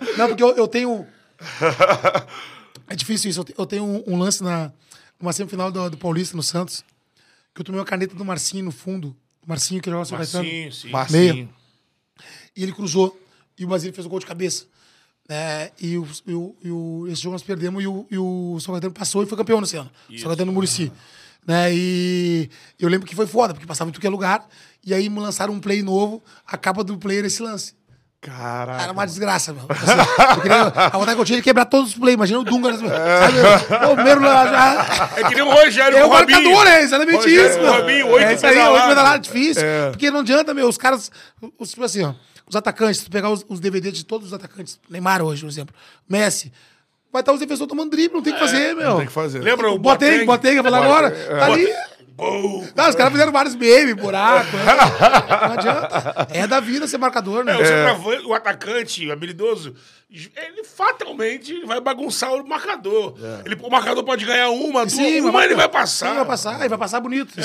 [0.04, 0.16] É.
[0.18, 1.06] Não, porque eu, eu tenho.
[2.88, 3.40] É difícil isso.
[3.40, 4.72] Eu te- Eu tenho um, um lance na
[5.20, 6.84] numa semifinal do, do Paulista, no Santos,
[7.54, 9.14] que eu tomei uma caneta do Marcinho no fundo.
[9.44, 10.44] O Marcinho, que joga no São Caetano.
[10.48, 10.90] Sim, sim.
[10.90, 11.48] Marcinho.
[12.56, 13.18] E ele cruzou.
[13.58, 14.66] E o Basílio fez o gol de cabeça.
[15.28, 15.70] né?
[15.80, 18.72] e, o, e, o, e o- esse jogo nós perdemos e o, e o São
[18.74, 19.90] Caetano passou e foi campeão nesse ano.
[20.18, 20.92] São Caetano no Murici.
[21.46, 21.74] Né?
[21.74, 24.46] E eu lembro que foi foda, porque passava em tudo que é lugar.
[24.84, 27.74] E aí me lançaram um play novo, a capa do player esse lance.
[28.20, 28.80] Caraca.
[28.84, 29.64] Era uma desgraça, meu.
[29.68, 32.14] Assim, eu queria, a vontade que eu tinha de quebrar todos os plays.
[32.14, 32.70] Imagina o Dunga.
[32.70, 33.86] assim, Sabe?
[33.90, 35.10] O primeiro já.
[35.16, 36.42] É que nem o Rogério É o o Robinho.
[36.52, 37.72] marcador, é exatamente Rogério isso, meu.
[37.72, 39.64] o Robinho, oito é isso aí, oito pedaladas, difícil.
[39.64, 39.90] É.
[39.90, 41.10] Porque não adianta, meu, os caras,
[41.58, 42.14] os, tipo assim, ó,
[42.46, 45.48] os atacantes, se tu pegar os, os DVDs de todos os atacantes, Neymar hoje, por
[45.48, 45.74] exemplo,
[46.08, 46.52] Messi,
[47.12, 48.96] vai estar os defensores tomando drible, não tem o que fazer, meu.
[48.96, 49.40] Tem que fazer.
[49.40, 51.10] Lembra o Botei, botei, ia falar agora.
[51.10, 51.68] Tá ali.
[52.14, 52.64] Bom.
[52.74, 54.56] Não, os caras fizeram vários memes, buraco.
[54.56, 54.64] né?
[55.46, 56.28] Não adianta.
[56.30, 57.52] É da vida ser marcador, né?
[57.52, 59.74] É, o centroavante, o atacante, o habilidoso,
[60.36, 63.14] ele fatalmente vai bagunçar o marcador.
[63.44, 66.08] Ele, o marcador pode ganhar uma, duas, Sim, uma mas- ele vai passar.
[66.10, 67.34] Sim, vai passar, e vai passar bonito.
[67.34, 67.40] Tô-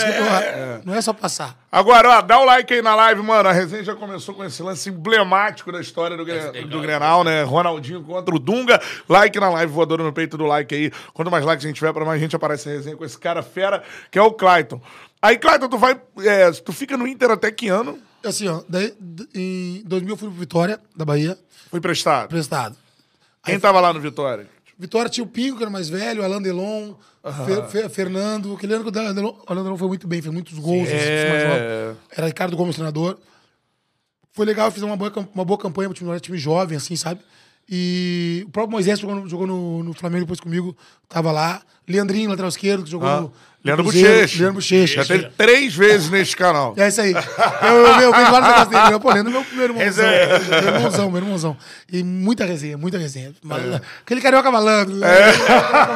[0.86, 1.58] Não é só passar.
[1.72, 3.48] Agora, ó, dá o like aí na live, mano.
[3.50, 7.44] A resenha já começou com esse lance emblemático da história do, Gre- do Grenal, né?
[7.44, 8.82] Ronaldinho contra o Dunga.
[9.08, 10.92] Like na live, voadora no peito do like aí.
[11.14, 13.42] Quanto mais likes a gente tiver, pra mais gente aparece na resenha com esse cara
[13.44, 14.82] fera, que é o Clayton.
[15.22, 16.00] Aí, Clayton, tu vai.
[16.24, 17.98] é, tu fica no Inter até que ano?
[18.24, 18.94] Assim, ó, daí,
[19.34, 21.38] em 2000 eu fui pro Vitória, da Bahia,
[21.70, 22.30] Foi prestado.
[22.30, 22.76] prestado.
[23.44, 24.48] Quem tava lá no Vitória?
[24.80, 26.94] Vitória tinha o Pingo, que era mais velho, Alain Delon,
[27.46, 28.54] Fer- Fer- Fernando.
[28.54, 30.88] Aquele ano que o Alain Delon, Alain Delon foi muito bem, fez muitos gols.
[30.88, 31.94] É.
[32.16, 33.18] Era Ricardo Gomes, treinador.
[34.34, 37.22] Foi legal, fiz uma boa, uma boa campanha, time, era time jovem, assim, sabe?
[37.70, 40.76] E o próprio Moisés jogou no, jogou no, no Flamengo depois comigo,
[41.10, 41.62] tava lá.
[41.88, 43.84] Leandrinho, lateral esquerdo, que jogou Ah, no, Leandro.
[43.86, 44.38] Bochecha.
[44.40, 45.04] Leandro Bochecha.
[45.04, 46.74] Já teve três vezes neste canal.
[46.78, 47.14] É isso aí.
[47.14, 48.94] Eu, eu, eu vejo vários negócios dele.
[48.94, 50.06] Eu, pô, Leandro é meu, meu irmãozão.
[50.06, 50.62] Resenha.
[50.62, 51.58] Meu irmãozão, meu irmãozão.
[51.92, 53.34] E muita resenha, muita resenha.
[53.42, 53.58] Mal-
[54.02, 54.96] Aquele carioca malandro.
[54.96, 55.08] né?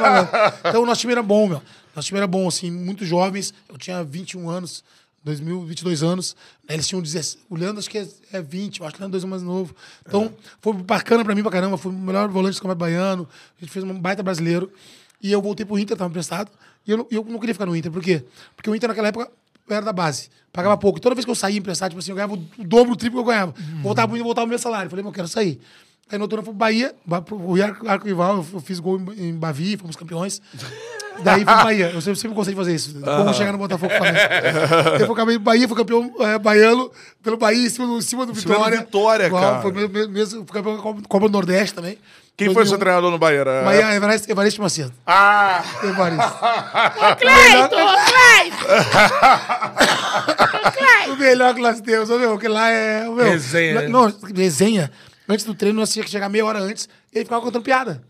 [0.02, 0.32] Malandro.
[0.66, 1.62] Então o nosso time era bom, meu.
[1.96, 3.54] Nosso time era bom, assim, muito jovens.
[3.70, 4.82] Eu tinha 21 anos,
[5.24, 6.36] 2000, 22 anos.
[6.68, 7.38] né, Eles tinham 16.
[7.50, 9.30] O Leandro acho que é, é 20, eu acho que o Leandro é dois anos
[9.30, 9.76] mais novo.
[10.08, 11.78] Então foi bacana pra mim pra caramba.
[11.78, 13.28] Foi o melhor volante do Campeonato Baiano.
[13.58, 14.72] A gente fez um baita brasileiro.
[15.22, 16.52] E eu voltei pro Inter, tava emprestado.
[16.88, 17.92] E eu, não- eu não queria ficar no Inter.
[17.92, 18.24] Por quê?
[18.56, 19.32] Porque o Inter naquela época
[19.70, 20.30] era da base.
[20.52, 20.98] Pagava pouco.
[20.98, 23.20] E toda vez que eu saía emprestado, tipo assim, eu ganhava o dobro, o triplo
[23.20, 23.54] que eu ganhava.
[23.84, 24.90] Voltava pro Inter, voltava o meu salário.
[24.90, 25.62] Falei, mas eu quero sair.
[26.10, 28.80] Aí no outro ano eu fui pro Bahia, ba- pro- o Arco, Rival, eu- fiz
[28.80, 30.42] gol em Bavi, fomos campeões.
[31.24, 31.92] Daí fui pro Bahia.
[31.94, 33.00] Eu sempre, sempre gostei de fazer isso.
[33.02, 34.18] Como chegar no Botafogo Flamengo.
[35.00, 36.90] Eu acabei em Bahia, fui campeão é, baiano
[37.22, 38.78] pelo Bahia, em cima do, em cima do cima do Vitória.
[38.80, 39.62] Vitória, Igual, cara.
[39.62, 41.98] Foi mesmo, mesmo, fui campeão da Copa- Copa do Nordeste também.
[42.38, 42.80] Quem foi seu 2001.
[42.80, 43.40] treinador no Bahia?
[43.40, 44.94] Era- Bahia, Evaristo, Evaristo Macedo.
[45.06, 45.62] Ah!
[45.84, 46.34] Evaristo.
[47.20, 48.66] Cleiton, Cleiton!
[51.12, 53.04] O melhor que nós temos, ô, meu, que lá é.
[53.04, 53.88] Meu, Resenha, né?
[53.88, 54.92] Não, resenha.
[55.28, 58.02] Antes do treino, nós tínhamos que chegar meia hora antes e ele ficava contando piada.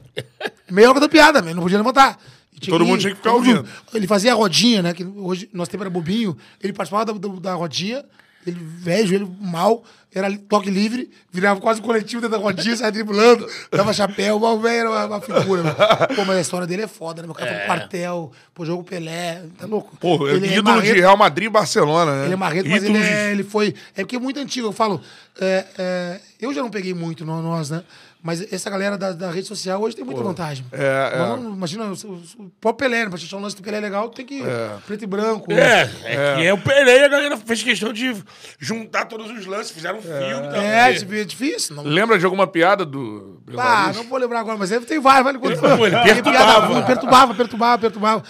[0.69, 2.17] meia hora contando piada, meu, não podia levantar.
[2.61, 3.65] Tinha Todo mundo tinha que ficar ouvindo.
[3.93, 4.93] Ele fazia a rodinha, né?
[4.93, 6.37] Que hoje nosso tempo era bobinho.
[6.63, 8.05] Ele participava da, da- da rodinha
[8.47, 12.91] Ele velho, joelho mal, era toque livre, virava quase um coletivo dentro da rodinha, saia
[12.91, 15.61] driblando, dava chapéu, o velho era uma, uma figura.
[15.61, 15.75] meu.
[16.15, 17.27] Pô, mas a história dele é foda, né?
[17.27, 19.95] Meu cara foi pro quartel, pô, jogo Pelé, tá louco?
[19.97, 22.25] Pô, Ele é ídolo de marrento- Real Madrid e Barcelona, né?
[22.25, 23.75] ele é marrento, mas ele, de- é, ele foi.
[23.95, 24.99] É porque é muito antigo, eu falo.
[25.39, 27.83] é, é, eu já não peguei muito nós, né?
[28.23, 30.63] Mas essa galera da, da rede social hoje tem muita vantagem.
[30.71, 31.17] é, é.
[31.17, 33.09] Vamos- Imagina, o, o, o próprio Pelé, né?
[33.09, 34.41] pra achar um lance do Pelé legal, tem que.
[34.85, 35.51] Preto e branco.
[35.51, 38.13] É, é, que é o Pelé e a galera fez questão de
[38.59, 40.49] juntar todos os lances, fizeram um filme.
[40.51, 40.57] tá?
[40.57, 41.75] É, Porque- é difícil.
[41.75, 43.41] Não, Lembra de alguma piada do...
[43.57, 46.81] ah, não vou lembrar agora, mas ele tem vários, vale quanto Pô, ele perturbava.
[46.83, 48.23] perturbava, perturbava, perturbava.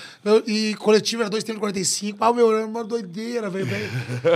[0.48, 2.16] E coletivo era 2,45.
[2.20, 3.68] Ah, o meu, era uma doideira, velho.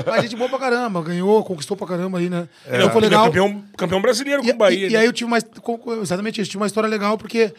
[0.05, 2.47] Mas gente boa pra caramba, ganhou, conquistou pra caramba ali, né?
[2.67, 3.25] Então foi é legal.
[3.25, 4.87] campeão, campeão brasileiro com o Bahia.
[4.87, 4.99] e- e né?
[4.99, 5.44] aí eu tive mais.
[5.61, 7.53] Com- com- Exatamente isso, tive uma história legal, porque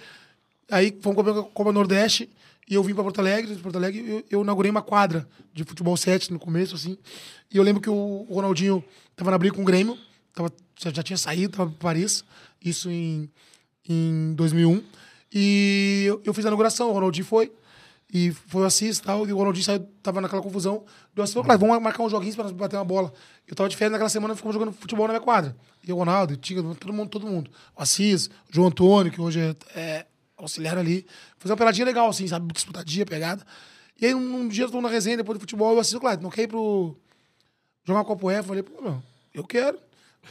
[0.71, 2.29] aí fomos comer a Copa Nordeste
[2.69, 5.65] e eu vim pra Porto Alegre, de Porto Alegre, eu, eu inaugurei uma quadra de
[5.65, 6.99] futebol 7 no começo, assim.
[7.53, 8.83] E eu lembro que o Ronaldinho
[9.15, 9.97] tava na briga com o Grêmio,
[10.35, 12.25] tava, já, já tinha saído, pra Paris,
[12.65, 13.31] isso em,
[13.89, 14.83] em 2001.
[15.33, 17.53] E eu, eu fiz a inauguração, o Ronaldinho foi.
[18.13, 20.85] E foi o Assis e tal, e o Ronaldinho saiu, tava naquela confusão.
[21.15, 23.13] Deu Assis falou, vamos marcar uns joguinhos pra bater uma bola.
[23.47, 25.57] Eu tava de férias naquela semana, ficamos jogando futebol na minha quadra.
[25.83, 27.51] E o Ronaldo, o Tiga, todo mundo, todo mundo.
[27.77, 31.05] O Assis, o João Antônio, que hoje é, é auxiliar ali.
[31.39, 32.53] Fez uma peladinha legal, assim, sabe?
[32.53, 33.45] Disputadinha, pegada.
[34.01, 35.93] E aí, um, um dia eu tô na resenha, depois do futebol, e o Assis,
[35.93, 36.97] falou, claro, não quer ir pro...
[37.85, 38.39] jogar Copa UEFA?
[38.39, 39.03] Eu falei, pô, meu,
[39.35, 39.79] eu quero.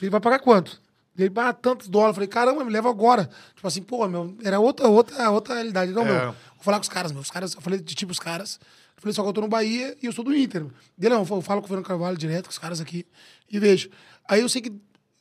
[0.01, 0.81] Ele vai pagar quanto?
[1.17, 2.15] Ele, ah, tantos dólares.
[2.15, 3.29] Falei, caramba, me leva agora.
[3.55, 5.91] Tipo assim, pô, meu, era outra, outra, outra realidade.
[5.91, 6.05] Não, É.
[6.05, 6.25] meu,
[6.55, 7.21] vou falar com os caras, meu.
[7.21, 8.59] Os caras, eu falei de tipo os caras.
[8.97, 10.65] Eu falei, só que eu tô no Bahia e eu sou do Inter.
[10.97, 13.05] Dele, não, eu falo com o Fernando Carvalho direto, com os caras aqui,
[13.51, 13.89] e vejo.
[14.27, 14.71] Aí eu sei que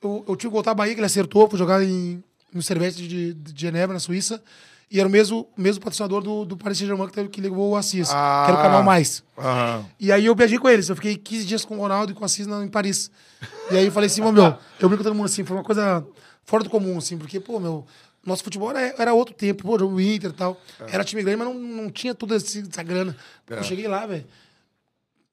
[0.03, 3.07] eu, eu tive que voltar à Bahia, que ele acertou, fui jogar em, no Servete
[3.07, 4.43] de, de Genebra, na Suíça.
[4.91, 8.09] E era o mesmo, mesmo patrocinador do, do Paris Saint-Germain que, que levou o Assis,
[8.09, 8.63] que era o Ah.
[8.63, 9.25] canal Mais.
[9.37, 9.85] Aham.
[9.99, 10.89] E aí eu viajei com eles.
[10.89, 13.11] Eu fiquei 15 dias com o Ronaldo e com o Assis na- em Paris.
[13.71, 15.65] E aí eu falei assim, "Ô, meu, eu brinco com todo mundo assim, foi uma
[15.65, 16.07] coisa
[16.45, 17.85] fora do comum, assim, porque, pô, meu,
[18.25, 20.61] nosso futebol era, era outro tempo, pô, jogo Inter e tal.
[20.89, 23.17] Era time grande, mas não, não tinha toda essa grana.
[23.47, 24.25] Pô, Eu cheguei lá, velho.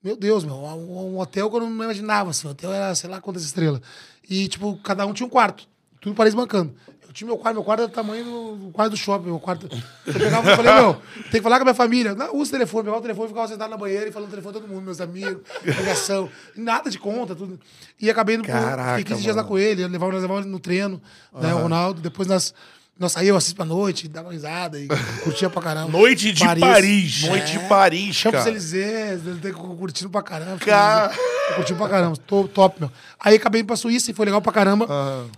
[0.03, 2.47] Meu Deus, meu, um, um hotel que eu não imaginava, assim.
[2.47, 3.81] O hotel era, sei lá quantas estrelas.
[4.27, 5.67] E, tipo, cada um tinha um quarto.
[6.01, 6.73] Tudo Paris bancando.
[7.11, 9.25] Eu tinha meu quarto, meu quarto era do tamanho do, do quarto do shopping.
[9.25, 9.67] Meu quarto.
[10.05, 10.93] Eu pegava e falei, meu,
[11.23, 12.15] tem que falar com a minha família.
[12.15, 14.53] Não, usa o telefone, pegava o telefone, ficava sentado na banheira e falando no telefone
[14.53, 17.59] todo mundo, meus amigos, ligação, nada de conta, tudo.
[17.99, 18.53] E acabei indo pro.
[18.53, 21.01] Caraca, Fiquei 15 dias lá com ele, eu levava, nós levava ele no treino,
[21.33, 21.99] né, o Ronaldo.
[21.99, 22.53] Depois nós,
[22.97, 24.87] nós saíamos, assistimos pra noite, dava risada e
[25.21, 25.91] curtia pra caramba.
[25.91, 27.23] Noite de Paris.
[27.23, 30.59] Noite de Paris, Champs-Élysées, ele tem curtindo pra caramba.
[30.59, 31.13] Cara.
[31.49, 32.91] Eu curti pra caramba, tô, top, meu.
[33.19, 34.87] Aí acabei indo pra Suíça e foi legal pra caramba,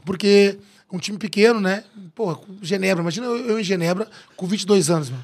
[0.06, 0.60] porque
[0.94, 1.84] um time pequeno, né?
[2.14, 5.20] Pô, Genebra, imagina eu, eu em Genebra com 22 anos, meu.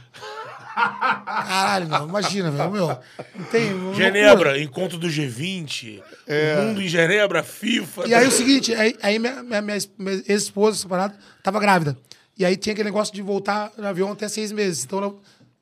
[0.74, 2.72] Caralho, meu, imagina, velho.
[2.72, 3.72] Meu, não tem.
[3.74, 3.96] loucura.
[3.96, 6.02] Genebra, encontro do G20.
[6.02, 8.08] O mundo em Genebra, FIFA.
[8.08, 11.96] E aí o seguinte, aí, aí minha, minha, minha, minha ex-esposa, separada, tava grávida.
[12.36, 14.86] E aí tinha aquele negócio de voltar no avião até seis meses.
[14.86, 15.16] Então ela,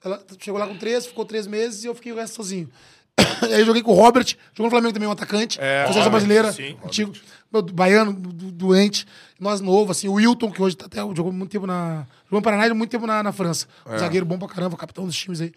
[0.05, 2.69] ela chegou lá com três, ficou três meses e eu fiquei o resto sozinho.
[3.41, 5.57] aí eu joguei com o Robert, jogou no Flamengo também, um atacante.
[5.59, 7.13] É, seleção Robert, brasileira, sim, antigo,
[7.51, 9.05] meu, baiano, do- doente.
[9.39, 12.05] Nós novo, assim, o Wilton, que hoje tá até, jogou muito tempo na.
[12.25, 13.67] Jogou no Paraná e muito tempo na, na França.
[13.85, 15.51] Um zagueiro bom pra caramba, capitão dos times aí.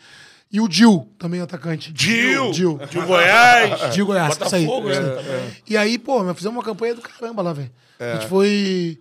[0.53, 1.92] E o Dil, também atacante.
[1.94, 2.53] Gil.
[2.87, 3.92] De Goiás.
[3.94, 4.64] De Goiás, isso aí.
[4.64, 4.68] Aí.
[5.22, 5.57] também.
[5.68, 7.70] E aí, pô, nós fizemos uma campanha do caramba lá, velho.
[8.00, 8.98] A gente foi.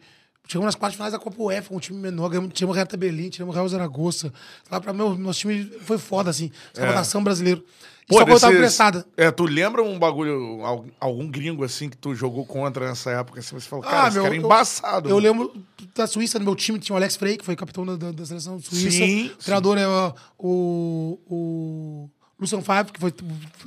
[0.48, 3.30] Chegamos nas quartas finais da Copa UEFA um time menor, ganhamos, tiramos o Hertha Berlim,
[3.30, 4.34] tiramos o Real Zaragoza.
[4.72, 6.52] Lá pra meu, nosso time foi foda, assim.
[6.74, 7.64] Salvação brasileiro.
[8.10, 9.06] E só quando eu tava desses- pressada.
[9.16, 13.40] É, tu lembra um bagulho, al- algum gringo assim que tu jogou contra nessa época?
[13.40, 15.10] Assim, você falou, cara, esse cara é eu- embaçado.
[15.10, 15.28] Eu, mano.
[15.28, 15.54] lembro
[15.96, 18.60] da Suíça, no meu time tinha o Alex Frey, que foi capitão da, da- seleção
[18.60, 18.90] suíça.
[18.92, 23.14] Sim, o treinador é ó, o, o Lucian Favre, que foi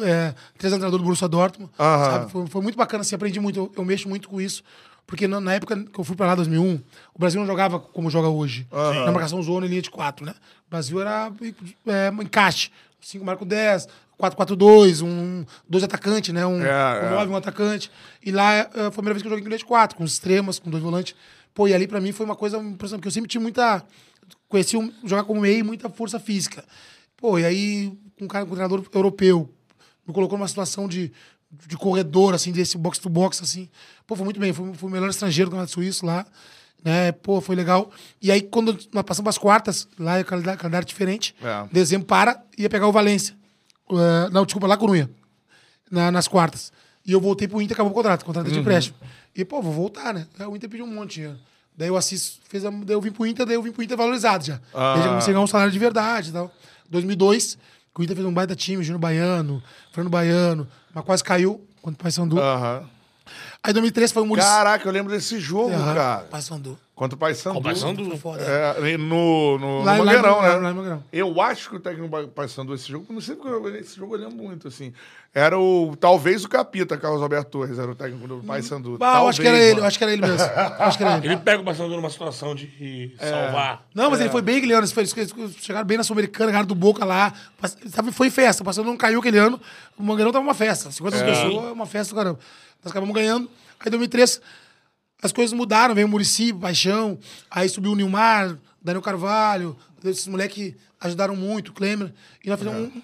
[0.00, 1.70] é, treinador do Borussia Dortmund.
[1.76, 2.30] Sabe?
[2.30, 3.58] Foi, foi muito bacana, assim, aprendi muito.
[3.58, 4.62] Eu, eu mexo muito com isso.
[5.06, 6.80] Porque na, na época que eu fui pra lá, 2001,
[7.12, 8.66] o Brasil não jogava como joga hoje.
[8.72, 10.32] Na marcação zona e linha de 4, né?
[10.66, 11.30] O Brasil era
[11.86, 12.70] é, encaixe.
[13.02, 13.88] 5 marca o 10,
[14.18, 16.46] 4-4-2, um, dois atacantes, né?
[16.46, 17.10] Um, É, um é.
[17.10, 17.90] 9, um atacante.
[18.22, 20.58] E lá eh, foi a primeira vez que eu joguei com de 4, com extremas,
[20.58, 21.14] com dois volantes.
[21.52, 23.84] Pô, e ali pra mim foi uma coisa impressionante, porque eu sempre tinha muita.
[24.48, 26.64] Conheci um, jogar como meio e muita força física.
[27.16, 29.52] Pô, e aí, com um cara, com um treinador europeu,
[30.06, 31.12] me colocou numa situação de,
[31.66, 33.68] de corredor, assim, desse box to box, assim.
[34.06, 34.52] Pô, foi muito bem.
[34.52, 36.24] Fui, fui o melhor estrangeiro do Campeonato Suíço lá.
[36.84, 37.12] Né?
[37.12, 37.90] Pô, foi legal.
[38.20, 41.34] E aí, quando nós passamos as quartas, lá é calendário, calendário diferente.
[41.42, 41.66] É.
[41.70, 43.36] Dezembro para, ia pegar o Valência.
[43.90, 45.08] Eh, não, desculpa, lá Corunha.
[45.90, 46.72] Na, nas quartas.
[47.06, 48.96] E eu voltei pro Inter, acabou o contrato, contrato de empréstimo.
[49.34, 50.26] E, pô, vou voltar, né?
[50.38, 51.38] Aí o Inter pediu um monte de dinheiro.
[51.76, 53.96] Daí o Assis fez a, daí eu vim pro Inter, daí eu vim pro Inter
[53.96, 54.60] valorizado já.
[54.74, 54.94] Ah.
[54.94, 56.52] Daí já comecei a ganhar um salário de verdade e tal.
[56.90, 57.58] 2002,
[57.94, 61.66] que o Inter fez um baita time, Júnior Baiano, Fernando Baiano, mas quase caiu.
[61.80, 62.38] contra o Paysandu.
[62.38, 62.88] Aham.
[63.62, 64.46] Aí 2013 foi o Murici.
[64.48, 66.26] Caraca, eu lembro desse jogo, cara.
[66.30, 66.78] Paysandu.
[66.94, 67.58] Contra o Paysandu.
[67.58, 68.02] O Paysandu.
[68.38, 70.54] É, no, no, Lá- no Mangueirão, lá- né?
[70.56, 71.04] lá Mangueirão.
[71.12, 74.14] Eu acho que o técnico do Paysandu esse jogo, não sei porque eu- esse jogo
[74.14, 74.92] eu lembro muito, assim.
[75.34, 78.98] Era o, talvez o Capita, Carlos Alberto Torres, era o técnico do Paysandu.
[79.00, 79.86] Ah, eu acho que era Talvez, ele, eu mano.
[79.86, 80.38] acho que era ele mesmo.
[80.38, 81.26] Eu acho que era ele.
[81.28, 83.84] Ele pega o Paysandu numa situação de salvar.
[83.94, 84.86] Não, mas ele foi bem aquele ano.
[84.86, 87.32] Eles, chegaram bem na Sul-Americana, ganharam do Boca lá.
[88.12, 88.62] Foi festa.
[88.62, 89.58] O Paysandu não caiu aquele ano.
[89.98, 90.90] O Mangueirão tava uma festa.
[90.90, 92.38] 50 pessoas, é uma festa do caramba.
[92.82, 93.48] Nós acabamos ganhando.
[93.78, 94.40] Aí, em 2003,
[95.22, 95.94] as coisas mudaram.
[95.94, 97.18] Veio o Murici, Paixão.
[97.50, 99.76] Aí subiu o Nilmar, Daniel Carvalho.
[100.04, 102.12] Esses moleques ajudaram muito, o Klemer.
[102.44, 103.02] E nós fizemos um,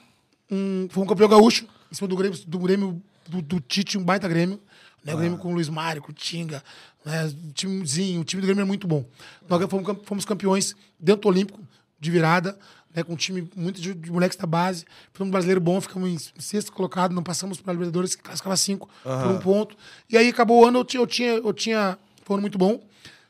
[0.51, 0.89] um...
[0.91, 4.29] Foi um campeão gaúcho, em cima do Grêmio, do, Grêmio, do, do Tite, um baita
[4.29, 4.61] Grêmio.
[5.05, 5.15] Né?
[5.15, 6.63] O Grêmio com o Luiz Mário, com o Tinga.
[7.05, 7.27] Né?
[7.27, 9.05] O timezinho, o time do Grêmio é muito bom.
[9.49, 11.61] Nós fomos, fomos campeões dentro do Olímpico,
[12.01, 12.59] de virada,
[12.99, 13.05] né?
[13.05, 14.85] com um time muito de, de moleques da base.
[15.13, 18.57] Fomos um brasileiro bom, ficamos em sexto colocado, não passamos para a Libertadores, que classificava
[18.57, 19.77] cinco, por um ponto.
[20.11, 22.59] E aí acabou o ano, eu tinha, eu tinha, eu tinha foi um ano muito
[22.59, 22.81] bom.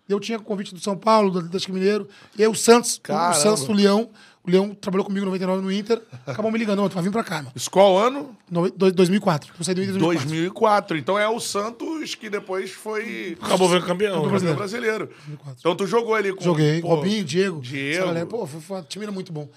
[0.08, 3.02] Eu tinha convite do São Paulo, do Atlético Mineiro, e aí o Santos, o- o
[3.02, 3.34] Caramba.
[3.34, 4.08] Santos do Leão.
[4.46, 7.10] O Leão trabalhou comigo em 99 no Inter, acabou me ligando, "Ô, tu vai vir
[7.12, 7.52] pra cá, meu.
[7.54, 8.34] Isso qual ano?
[8.50, 9.52] No- dois- 2004.
[9.58, 10.28] Eu saí do Inter em 2004.
[10.28, 10.96] 2004.
[10.96, 14.14] Então é o Santos que depois foi Acabou vendo campeão.
[14.14, 14.56] campeão brasileiro.
[14.58, 15.10] brasileiro.
[15.58, 16.80] Então tu jogou ali com Joguei.
[16.80, 17.60] pô, Robinho, Diego.
[17.60, 18.26] Diego.
[18.26, 19.48] Pô, foi, foi, o time era muito bom.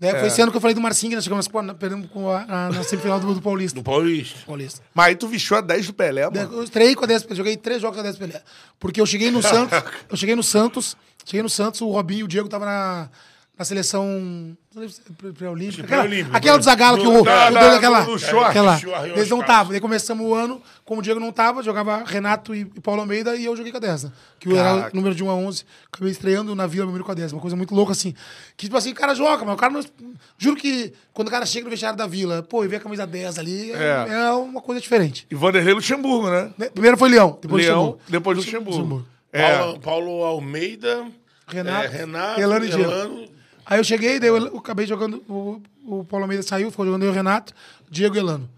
[0.00, 0.10] Né?
[0.18, 2.28] Foi esse ano que eu falei do Marcinho, que nós chegamos pô, na- perdemos com
[2.28, 3.78] a, a- na semifinal do, do Paulista.
[3.78, 4.40] Do Paulista.
[4.44, 4.80] Paulista.
[4.92, 6.54] Mas aí tu vestiu a 10 do Pelé, mano.
[6.56, 8.42] Eu estreiei com a 10 Pelé, joguei três jogos com a 10 Pelé.
[8.80, 12.24] Porque eu cheguei no Santos, eu cheguei no Santos, cheguei no Santos, o Robinho e
[12.24, 13.08] o Diego estavam na,
[13.56, 14.04] na seleção
[14.74, 15.84] não lembro se é pré- pré-olímpica.
[15.84, 18.50] Aquela, pré-olímpica, aquela do Zagallo que o, o, Da- da- deu aquela, do short.
[18.50, 18.76] aquela.
[18.78, 19.70] Short, Eles não estavam.
[19.70, 23.36] Daí começamos o ano, como o Diego não tava, jogava Renato e, e Paulo Almeida
[23.36, 24.04] e eu joguei com a 10.
[24.04, 24.12] né?
[24.40, 24.90] Que eu era Caraca.
[24.92, 25.64] o número de 1 a 11.
[25.92, 27.32] Acabei estreando na Vila número com a 10.
[27.32, 28.12] Uma coisa muito louca assim.
[28.56, 29.84] Que tipo assim, o cara joga, mas o cara não.
[30.36, 33.06] Juro que quando o cara chega no vestiário da Vila, pô, e vê a camisa
[33.06, 34.12] 10 ali, é, É.
[34.14, 35.28] é uma coisa diferente.
[35.30, 36.50] E Vanderlei Luxemburgo, né?
[36.58, 36.70] Né?
[36.70, 38.02] Primeiro foi Leão, depois Leão, Luxemburgo.
[38.10, 38.70] depois Luxemburgo.
[38.78, 39.06] Luxemburgo.
[39.32, 39.56] É.
[39.58, 41.06] Paulo, Paulo Almeida.
[41.46, 42.82] Renato, é, Renato Elano e Diego.
[42.90, 43.33] Elano.
[43.66, 45.22] Aí eu cheguei, daí eu, eu acabei jogando.
[45.28, 47.52] O, o Paulo Almeida saiu, ficou jogando eu o Renato,
[47.90, 48.48] Diego e Elano.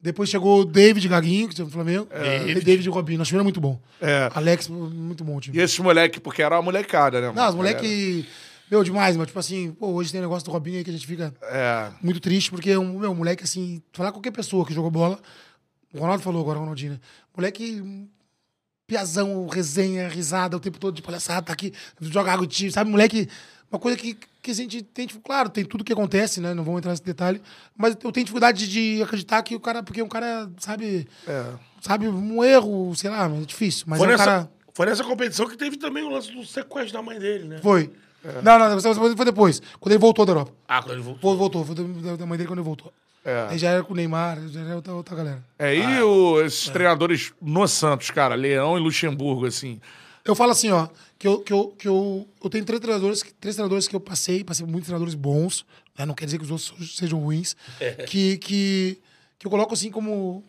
[0.00, 2.06] Depois chegou o David Gaguinho, que tem no Flamengo.
[2.46, 3.18] E David e Robinho.
[3.18, 3.80] Nosso time era muito bom.
[4.00, 4.30] É.
[4.32, 5.56] Alex, muito bom o time.
[5.58, 7.26] E esses moleque, porque era uma molecada, né?
[7.28, 7.40] mano?
[7.40, 8.24] Não, os moleques.
[8.70, 10.92] Meu, demais, mas tipo assim, pô, hoje tem um negócio do Robinho aí que a
[10.92, 11.90] gente fica É.
[12.02, 15.18] muito triste, porque um, meu, moleque, assim, falar qualquer pessoa que jogou bola.
[15.92, 17.00] O Ronaldo falou agora, Ronaldinho, né?
[17.36, 17.82] Moleque.
[18.86, 22.90] Piazão, resenha, risada o tempo todo de palhaçada, tá aqui, joga água de time, sabe?
[22.90, 23.28] Moleque.
[23.70, 24.16] Uma coisa que,
[24.48, 26.54] que a gente tem, tipo, claro, tem tudo que acontece, né?
[26.54, 27.40] Não vamos entrar nesse detalhe.
[27.76, 29.82] Mas eu tenho dificuldade de acreditar que o cara.
[29.82, 31.06] Porque um cara, sabe.
[31.26, 31.44] É.
[31.80, 33.84] Sabe, um erro, sei lá, é difícil.
[33.86, 34.50] Mas Foi, é um nessa, cara.
[34.74, 37.58] foi nessa competição que teve também o lance do sequestro da mãe dele, né?
[37.62, 37.90] Foi.
[38.42, 39.62] Não, não, não, foi depois.
[39.78, 40.52] Quando ele voltou da Europa.
[40.66, 41.30] Ah, quando ele voltou.
[41.30, 41.74] Vol- Voltou, foi
[42.16, 42.92] da- mãe dele quando ele voltou.
[43.24, 43.46] É.
[43.50, 45.44] Aí já era com o Neymar, já era outra, outra galera.
[45.58, 49.80] É, e o- esses treinadores no Santos, cara, Leão e Luxemburgo, assim.
[50.24, 53.32] Eu falo assim, ó, que eu, que eu, que eu, eu tenho três treinadores, que-
[53.34, 55.66] três treinadores que eu passei, passei por muitos treinadores bons,
[55.98, 56.06] né?
[56.06, 57.56] Não quer dizer que os outros sejam ruins,
[58.06, 58.98] que, que,
[59.38, 60.44] que eu coloco assim como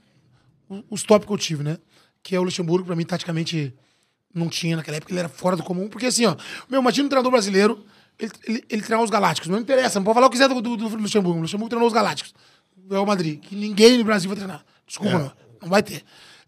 [0.90, 1.78] os top que eu tive, né?
[2.22, 3.74] Que é o Luxemburgo, pra mim, taticamente,
[4.34, 6.36] não tinha naquela época, ele era fora do comum, porque assim, ó,
[6.70, 7.84] meu, imagina um treinador brasileiro,
[8.20, 10.62] ele, ele, ele treinar os Galácticos, não interessa, não pode falar o que quiser do,
[10.62, 12.34] do, do Luxemburgo, o Luxemburgo treinou os Galácticos,
[12.92, 16.04] é o Madrid, que ninguém no Brasil vai treinar, desculpa, meu, não vai ter.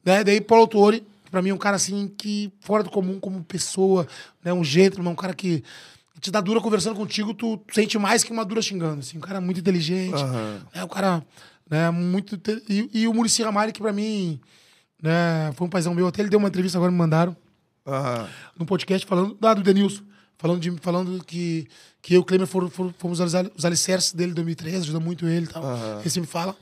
[0.05, 0.23] Né?
[0.23, 3.41] Daí Paulo Autori, que pra mim é um cara assim, que fora do comum como
[3.41, 4.05] pessoa,
[4.43, 4.51] né?
[4.51, 5.63] um gentleman, um cara que
[6.19, 9.39] te dá dura conversando contigo, tu sente mais que uma dura xingando, assim, um cara
[9.39, 10.21] muito inteligente,
[10.75, 10.83] né?
[10.83, 11.25] um cara
[11.69, 12.39] né, muito...
[12.69, 14.39] E, e o Muricy Ramalho, que pra mim
[15.01, 17.35] né, foi um paizão meu, até ele deu uma entrevista agora, me mandaram,
[18.59, 20.03] num podcast falando ah, do Denilson,
[20.37, 21.65] falando, de, falando que,
[22.01, 25.01] que eu e o Klemer foram, foram- fomos os os alicerces dele em 2013, ajudou
[25.01, 25.63] muito ele e tal.
[26.01, 26.55] Ele sempre fala.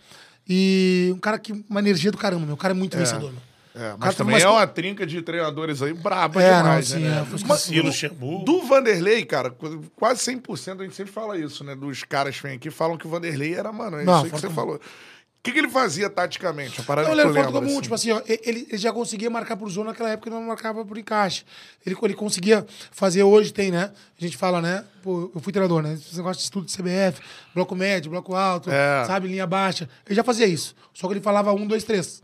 [0.47, 2.55] E um cara que, uma energia do caramba, meu.
[2.55, 3.48] O cara é muito vencedor, meu.
[3.75, 7.03] É, mas também umas é uma trinca de treinadores aí braba É, demais, não, sim,
[7.05, 7.21] né?
[7.21, 8.43] é, foi Mas E Luxemburgo.
[8.43, 9.55] do Vanderlei, cara,
[9.95, 11.75] quase 100% a gente sempre fala isso, né?
[11.75, 14.31] Dos caras que vêm aqui falam que o Vanderlei era, mano, é Não, isso aí
[14.31, 14.75] que você falou.
[14.75, 16.81] O que, que ele fazia taticamente?
[16.81, 17.81] A parada Não, ele era lembra, comum, assim.
[17.81, 20.97] tipo assim, ó, ele, ele já conseguia marcar por zona naquela época, não marcava por
[20.97, 21.45] encaixe.
[21.85, 23.89] Ele, ele conseguia fazer hoje, tem, né?
[24.19, 24.83] A gente fala, né?
[25.01, 25.93] Pô, eu fui treinador, né?
[25.93, 27.21] Esse negócio de estudo de CBF,
[27.55, 29.05] bloco médio, bloco alto, É.
[29.05, 29.29] sabe?
[29.29, 29.87] Linha baixa.
[30.05, 30.75] Ele já fazia isso.
[30.93, 32.21] Só que ele falava um, dois, três.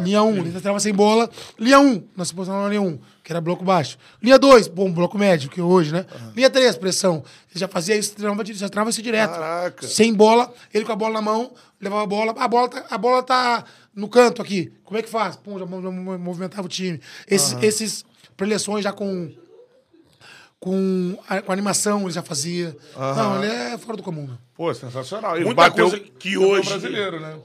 [0.00, 1.28] Linha 1, um, ele treinava sem bola.
[1.58, 3.98] Linha 1, um, nós posicionamos na linha 1, um, que era bloco baixo.
[4.22, 6.04] Linha 2, bom, bloco médio, que é hoje, né?
[6.34, 7.22] Linha 3, pressão.
[7.50, 9.32] Ele já fazia isso, treinava, já treinava isso direto.
[9.32, 9.86] Caraca.
[9.86, 12.34] Sem bola, ele com a bola na mão, levava a bola.
[12.38, 14.72] A bola tá, a bola tá no canto aqui.
[14.84, 15.36] Como é que faz?
[15.36, 17.00] Pum, já, mo- já mo- movimentava o time.
[17.28, 18.04] Esses, esses
[18.36, 19.30] preleções já com,
[20.60, 22.76] com, a, com animação ele já fazia.
[22.96, 24.38] Não, ele é fora do comum, meu.
[24.54, 25.36] Pô, sensacional.
[25.38, 27.36] E Muita bateu coisa que hoje- brasileiro, né?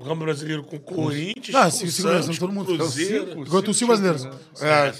[0.00, 2.74] O Brasileiro com Corinthians, Ah, sim, sim, Santos, todo mundo.
[2.74, 3.42] Cruzeiro.
[3.42, 4.24] Igual tu, cinco brasileiros.
[4.62, 4.92] É,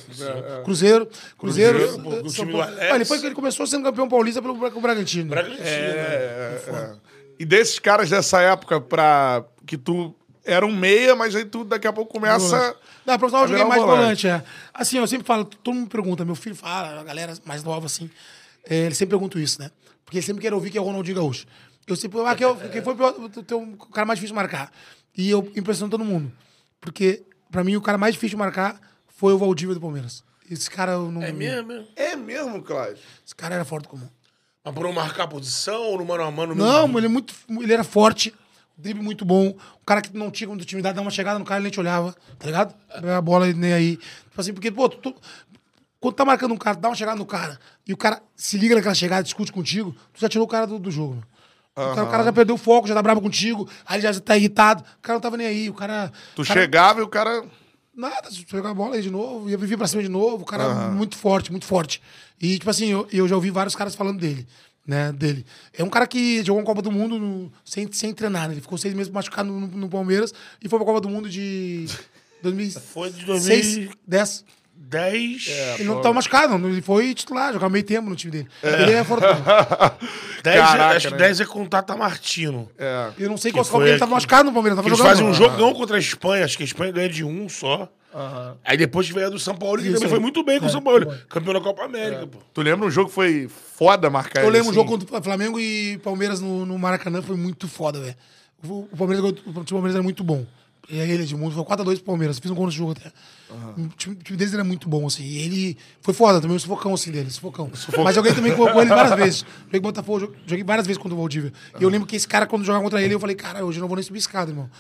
[0.63, 1.09] Cruzeiro, Cruzeiro.
[1.39, 2.61] Cruzeiro, pô, do time do.
[2.61, 2.91] Alex.
[2.93, 5.31] Ah, depois que ele começou sendo campeão paulista pelo Bragantino.
[5.31, 5.65] Bragantino.
[5.65, 6.95] É, é.
[7.39, 10.15] E desses caras dessa época, pra, que tu
[10.49, 12.77] era um meia, mas aí tu daqui a pouco começa.
[13.07, 14.43] Não, profissional eu joguei mais um volante, é.
[14.75, 17.87] Assim, eu sempre falo, todo mundo me pergunta, meu filho fala, a galera mais nova,
[17.87, 18.11] assim,
[18.69, 19.71] é, eles sempre perguntam isso, né?
[20.05, 21.47] Porque eles sempre querem ouvir que é o Ronaldinho Gaúcho.
[21.87, 24.71] Eu sempre, ah, quem, é quem foi o teu- o cara mais difícil de marcar?
[25.17, 26.31] E eu impressiono todo mundo.
[26.81, 30.23] Porque, pra mim, o cara mais difícil de marcar foi o Valdívia do Palmeiras.
[30.51, 31.23] Esse cara eu não.
[31.23, 31.85] É mesmo, é.
[31.97, 32.99] É mesmo, Cláudio.
[33.25, 34.09] Esse cara era fora do comum.
[34.65, 36.55] Mas por não marcar a posição ou no mano a mano?
[36.55, 38.35] Não, ele, é muito, ele era forte,
[38.79, 39.49] drible muito bom.
[39.49, 41.81] Um cara que não tinha como intimidade, dá uma chegada no cara, ele nem te
[41.81, 42.75] olhava, tá ligado?
[43.17, 43.97] A bola nem aí.
[43.97, 45.15] Tipo assim, porque, pô, tu, tu-
[46.01, 48.75] quando tá marcando um cara, dá uma chegada no cara, e o cara se liga
[48.77, 51.15] naquela chegada, discute contigo, tu já tirou o cara do, do jogo.
[51.15, 51.27] mano.
[51.93, 54.37] O, cara, o cara já perdeu o foco, já tá bravo contigo, aí já tá
[54.37, 54.83] irritado.
[54.99, 56.13] O cara não tava nem aí, o cara.
[56.37, 57.45] Tu o cara- chegava e o cara.
[57.95, 60.63] Nada, pegar a bola aí de novo, ia viver pra cima de novo, o cara
[60.63, 62.01] é muito forte, muito forte.
[62.41, 64.47] E, tipo assim, eu, eu já ouvi vários caras falando dele,
[64.89, 65.45] né, dele.
[65.77, 68.55] É um cara que jogou uma Copa do Mundo no- sem, sem treinar, né?
[68.55, 71.85] Ele ficou seis meses machucado no, no Palmeiras e foi pra Copa do Mundo de
[72.43, 74.45] 2006, Foi de 2010.
[74.81, 75.47] 10.
[75.49, 76.69] É, Ele não tava machucado, não.
[76.69, 78.49] ele foi titular, jogava meio tempo no time dele.
[78.63, 79.45] Ele é fora do comum.
[80.43, 81.19] 10 Caraca, acho que né?
[81.19, 82.71] 10 é com o Tata Martino.
[82.79, 83.11] É.
[83.19, 84.01] Eu não sei Que qual foi Copa ele aqui.
[84.01, 85.13] tava machucado no Palmeiras, tava Eles jogando.
[85.13, 87.89] fazem um jogão contra a Espanha, acho que a Espanha ganha de um só.
[88.65, 90.11] Aí depois veio a do São Paulo, que Isso também aí.
[90.11, 91.05] foi muito bem com o É, São Paulo.
[91.05, 91.19] foi.
[91.29, 92.39] Campeão da Copa América, pô.
[92.55, 94.75] Tu lembra um jogo que foi foda marcar Eu ele, lembro um assim?
[94.81, 98.17] jogo contra o Flamengo e Palmeiras no, no Maracanã, foi muito foda, velho.
[98.65, 100.45] O, o Palmeiras, o time do Palmeiras era muito bom.
[100.91, 102.39] E aí ele, Edmundo, foi 4x2 pro Palmeiras.
[102.39, 103.13] Fiz um gol nesse jogo até.
[103.77, 105.23] O, time, o time deles era muito bom, assim.
[105.23, 107.31] E ele foi foda também, um sufocão, assim, dele.
[107.31, 107.71] Sufocão.
[108.03, 109.45] Mas joguei também com, com ele várias vezes.
[109.67, 111.53] Joguei o Botafogo, jo- joguei várias vezes contra o Valdívia.
[111.79, 113.83] E eu lembro que esse cara, quando jogava contra ele, eu falei, cara, hoje eu
[113.83, 114.71] não vou nem subir escada, irmão.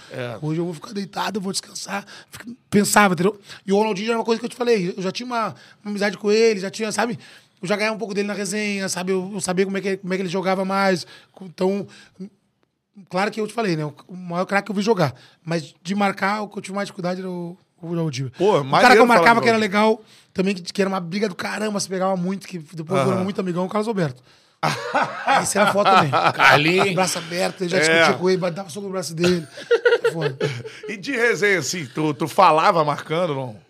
[0.40, 2.07] Hoje eu vou ficar deitado, eu vou descansar.
[2.71, 3.38] Pensava, entendeu?
[3.66, 4.94] E o Ronaldinho era uma coisa que eu te falei.
[4.97, 5.49] Eu já tinha uma,
[5.83, 7.18] uma amizade com ele, já tinha, sabe?
[7.61, 9.12] Eu já ganhava um pouco dele na resenha, sabe?
[9.12, 11.07] Eu, eu sabia como é, que, como é que ele jogava mais.
[11.42, 11.87] Então,
[13.11, 13.85] Claro que eu te falei, né?
[14.07, 15.15] O maior craque que eu vi jogar.
[15.45, 17.89] Mas de marcar, o que eu tive mais dificuldade era o, o.
[18.37, 20.03] Pô, o cara que eu marcava que era legal,
[20.35, 23.41] também que, que era uma briga do caramba, se pegava muito, que depois virou muito
[23.41, 24.23] amigão, o Carlos Alberto.
[25.43, 26.11] Esse era foto também.
[26.33, 26.95] Carlinhos.
[26.95, 27.81] Braço aberto, ele já É.
[27.81, 29.47] discutia com ele, dava soco no braço dele.
[30.13, 30.37] Foda.
[30.89, 33.67] E de resenha, assim, tu, tu falava marcando, não?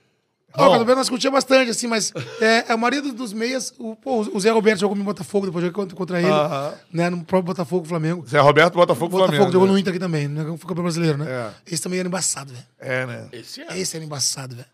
[0.59, 4.21] Ó, o Alberto nós discutia bastante, assim, mas é, a maioria dos- meias, o, pô,
[4.21, 6.75] o Zé Roberto jogou no Botafogo, depois joguei contra, contra ele, Aham.
[6.93, 7.11] né?
[7.11, 8.25] No próprio Botafogo, Flamengo.
[8.27, 9.53] Zé Roberto, Botafogo, Botafogo Flamengo.
[9.53, 9.73] jogou né?
[9.73, 10.45] no Inter aqui também, né?
[10.45, 11.27] Foi campeão brasileiro, né?
[11.29, 11.51] É.
[11.73, 12.65] Esse também era embaçado, velho.
[12.79, 13.29] É, né?
[13.33, 13.79] Esse é.
[13.79, 14.67] Esse era embaçado, velho.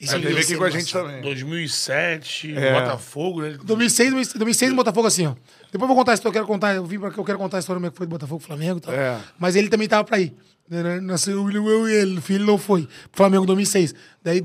[0.00, 1.22] Esse É, era- teve aqui era com a gente também.
[1.22, 2.72] 2007, É.
[2.80, 3.56] Botafogo, né?
[3.62, 5.34] 2006, 2006, 2006 no Botafogo, assim, ó.
[5.72, 7.56] Depois eu vou contar a história, eu quero contar, eu vim pra, eu quero contar
[7.58, 8.94] a história como é que foi do Botafogo Flamengo e tal.
[8.94, 9.18] É.
[9.38, 10.34] Mas ele também tava pra ir.
[10.68, 10.98] né?
[11.00, 12.88] Nasceu eu e ele, o filho não foi.
[13.12, 13.94] Flamengo 2006.
[14.22, 14.40] Daí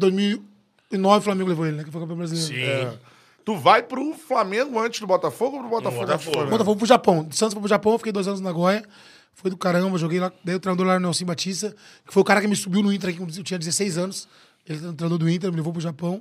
[0.89, 1.83] 2009 o Flamengo levou ele, né?
[1.83, 2.47] Que foi campeão brasileiro.
[2.47, 2.61] Sim.
[2.61, 2.97] É.
[3.45, 6.05] Tu vai pro Flamengo antes do Botafogo ou pro Botafogo?
[6.05, 6.13] Botafogo.
[6.13, 6.51] antes do Flamengo?
[6.51, 7.23] Botafogo pro Japão.
[7.23, 8.87] De Santos pro Japão, eu fiquei dois anos na Goiânia.
[9.33, 10.31] Foi do caramba, joguei lá.
[10.43, 11.75] Daí o treinador lá era o Nelson Batista,
[12.05, 14.27] que foi o cara que me subiu no Inter aqui, quando eu tinha 16 anos.
[14.67, 16.19] Ele era o treinador do Inter, me levou pro Japão.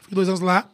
[0.00, 0.68] Fiquei dois anos lá.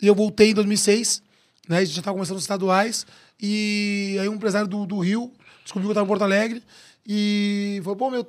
[0.00, 1.22] E eu voltei em 2006,
[1.68, 1.78] né?
[1.78, 3.06] A gente já tava começando os estaduais.
[3.40, 5.32] E aí um empresário do, do Rio
[5.64, 6.62] descobriu que eu tava em Porto Alegre.
[7.06, 8.26] E falou, pô, meu,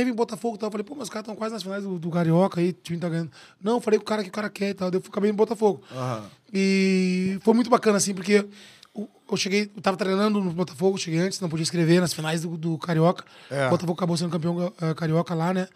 [0.00, 0.68] em Botafogo tal?
[0.68, 2.72] Eu falei, pô, mas os caras estão quase nas finais do, do Carioca aí, o
[2.72, 3.30] time tá ganhando.
[3.62, 4.90] Não, falei com o cara que o cara quer e tal.
[4.90, 5.82] Eu acabei em Botafogo.
[6.52, 8.46] E foi muito bacana, assim, porque
[8.94, 12.56] eu cheguei, eu tava treinando no Botafogo, cheguei antes, não podia escrever nas finais do,
[12.56, 13.24] do Carioca.
[13.50, 13.66] É.
[13.66, 15.68] O Botafogo acabou sendo campeão eh, carioca lá, né?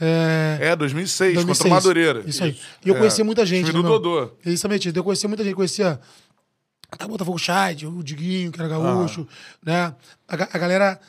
[0.00, 1.58] É, É, 2006, 2006.
[1.58, 2.22] contra o Madureira.
[2.26, 2.58] Isso aí.
[2.84, 2.98] E eu É.
[2.98, 3.66] conhecia muita gente.
[3.66, 3.98] Time do né, meu?
[4.00, 4.32] Dodô.
[4.44, 4.92] Exatamente.
[4.94, 5.54] Eu conhecia muita gente.
[5.54, 6.00] Conhecia
[6.90, 9.26] até o Botafogo Chad, o Diguinho, que era gaúcho,
[9.64, 9.94] né?
[10.28, 11.00] A, a galera...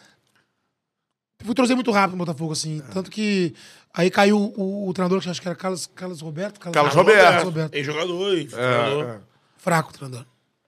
[1.43, 2.82] Fui trazer muito rápido no Botafogo, assim.
[2.93, 3.53] Tanto que
[3.93, 6.60] aí caiu o, o treinador, que acho que era Carlos, Carlos Roberto.
[6.60, 7.21] Carlos Roberto.
[7.21, 7.73] Carlos Roberto.
[7.73, 9.21] Ex-jogador, É, ex-jogador.
[9.58, 10.25] Fraco o treinador.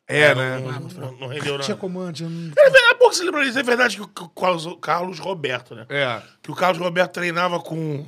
[0.07, 0.19] é.
[0.19, 0.59] É, né?
[0.59, 1.75] Não, não rendeu Tinha nada.
[1.77, 2.29] comando, tinha...
[2.29, 3.57] É verdade, pouco você lembra disso.
[3.57, 5.85] É verdade que o Carlos, Carlos Roberto, né?
[5.89, 6.21] É.
[6.43, 8.05] Que o Carlos Roberto treinava com.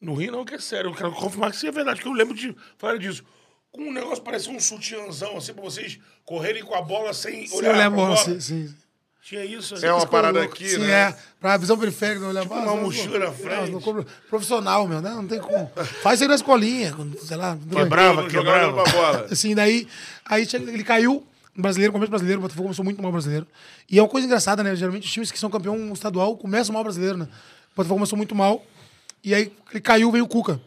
[0.00, 0.90] No Rio, não, que é sério.
[0.90, 3.24] Eu quero confirmar que isso é verdade, que eu lembro de falar disso.
[3.72, 7.56] Com um negócio parecia um sutiãzão, assim, pra vocês correrem com a bola sem Sim,
[7.56, 8.16] olhar pra bola.
[8.18, 8.74] sim, sim.
[9.24, 9.74] Tinha isso.
[9.84, 10.52] É uma parada louco.
[10.54, 10.90] aqui, Sim, né?
[11.10, 11.16] é.
[11.40, 13.70] Pra visão periférica, não olhar Tipo uma mochila na Não, frente.
[13.70, 15.10] não compro- profissional, meu, né?
[15.10, 15.70] Não tem como.
[16.02, 17.56] Faz isso aí na escolinha, sei lá.
[17.70, 18.82] Quebrava, Jogando quebrava.
[18.82, 19.26] pra bola.
[19.32, 19.88] Assim, daí,
[20.26, 23.46] aí ele caiu, no brasileiro, começo brasileiro, o Botafogo começou muito mal brasileiro.
[23.90, 24.76] E é uma coisa engraçada, né?
[24.76, 27.24] Geralmente os times que são campeão estadual começam mal brasileiro, né?
[27.72, 28.62] O Botafogo começou muito mal.
[29.22, 30.60] E aí ele caiu, veio o Cuca.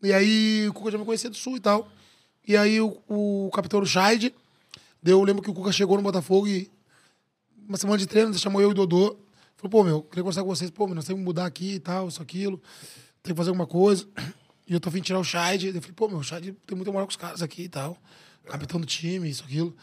[0.00, 1.88] E aí o Cuca já me conhecia do Sul e tal.
[2.46, 4.32] E aí o, o capitão Scheid.
[5.02, 6.70] Daí eu lembro que o Cuca chegou no Botafogo e
[7.68, 9.16] uma semana de treino, chamou eu e o Dodô.
[9.56, 10.70] Falou, pô, meu, queria conversar com vocês.
[10.70, 12.60] Pô, meu, nós temos que mudar aqui e tal, isso, aquilo.
[13.22, 14.06] Tem que fazer alguma coisa.
[14.66, 15.22] E eu tô de tirar o.
[15.22, 17.68] Daí Eu falei, pô, meu, o Scheid tem muita moral com os caras aqui e
[17.68, 17.96] tal.
[18.46, 19.74] Capitão do time, isso, aquilo.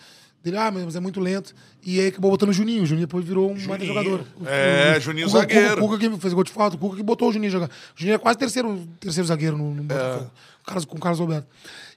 [0.43, 1.53] Dele, ah, mas é muito lento.
[1.83, 2.81] E aí acabou botando o Juninho.
[2.81, 4.25] O Juninho depois virou um baita jogador.
[4.39, 5.75] O- É, o- Juninho Cuca- zagueiro.
[5.75, 7.67] Cuca, Cuca que fez gol de falta, o Cuca que botou o Juninho jogar.
[7.67, 10.31] O Juninho é quase terceiro, terceiro zagueiro no, no Botafogo.
[10.61, 11.47] O Carlos, com o Carlos Roberto.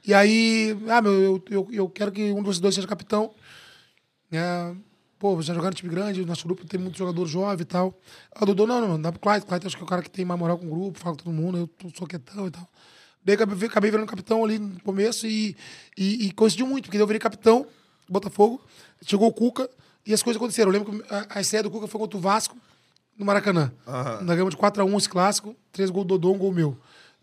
[0.06, 3.30] E aí, ah, meu, eu, eu, eu quero que um de vocês dois seja capitão.
[4.30, 4.74] É,
[5.24, 7.98] pô, já jogaram time grande, o nosso grupo tem muito jogador jovem e tal.
[8.30, 9.46] Ah, o Dodô, não, não, dá pro Clyde.
[9.46, 11.24] Clyde acho que é o cara que tem mais moral com o grupo, fala com
[11.24, 12.68] todo mundo, eu sou quietão e tal.
[13.24, 15.56] Daí acabei, acabei virando capitão ali no começo e,
[15.96, 17.62] e, e coincidiu muito, porque eu virei capitão
[18.06, 18.60] do Botafogo,
[19.00, 19.66] chegou o Cuca
[20.04, 20.70] e as coisas aconteceram.
[20.70, 22.54] Eu lembro que a, a estreia do Cuca foi contra o Vasco
[23.16, 23.72] no Maracanã.
[23.86, 26.76] Nós ganhamos de 4x1 esse clássico, três gols do Dodô, um gol meu.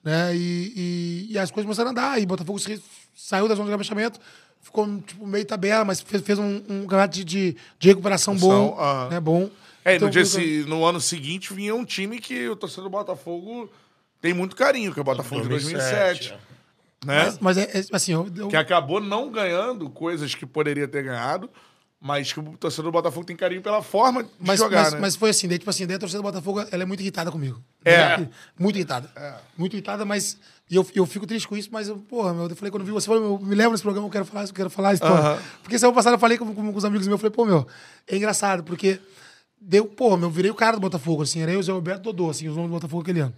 [0.04, 0.36] Né?
[0.36, 2.58] E, e, e as coisas começaram a andar, e o Botafogo
[3.16, 4.20] saiu da zona de rebaixamento,
[4.62, 8.78] ficou tipo, meio tabela, mas fez, fez um, um campeonato de, de, de recuperação bom.
[8.80, 9.10] aham.
[9.10, 9.20] Né?
[9.20, 9.50] bom.
[9.84, 12.84] É, e Então, no, dia, se- no ano seguinte vinha um time que o torcedor
[12.86, 13.70] do Botafogo
[14.22, 16.32] tem muito carinho, que é o Botafogo de 2007.
[17.04, 17.24] né?
[17.26, 21.02] Mas, mas é, é, assim, eu, eu- Que acabou não ganhando coisas que poderia ter
[21.04, 21.50] ganhado,
[22.00, 25.00] mas que o torcedor do Botafogo tem carinho pela forma de mas, jogar, mas, né?
[25.00, 27.32] mas foi assim, daí, tipo assim, daí a torcida do Botafogo ela é muito irritada
[27.32, 27.60] comigo.
[27.84, 28.28] É.
[28.60, 29.10] Muito irritada.
[29.58, 30.38] Muito irritada, mas.
[30.72, 32.92] E eu, eu fico triste com isso, mas, eu, porra, meu, eu falei quando vi
[32.92, 35.04] você, eu me leva nesse programa, eu quero falar isso, eu quero falar isso.
[35.04, 35.38] Aham.
[35.62, 37.68] Porque semana passada eu falei com, com, com os amigos meus, eu falei, pô, meu,
[38.08, 38.98] é engraçado, porque
[39.60, 42.04] deu, pô, meu, eu virei o cara do Botafogo, assim, era eu, o Zé Roberto
[42.04, 43.34] Dodô, assim, os nomes do Botafogo aquele ano.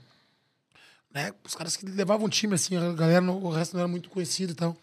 [1.12, 1.34] Né?
[1.44, 4.52] Os caras que levavam o time, assim, a galera, o resto não era muito conhecido
[4.52, 4.78] e tal.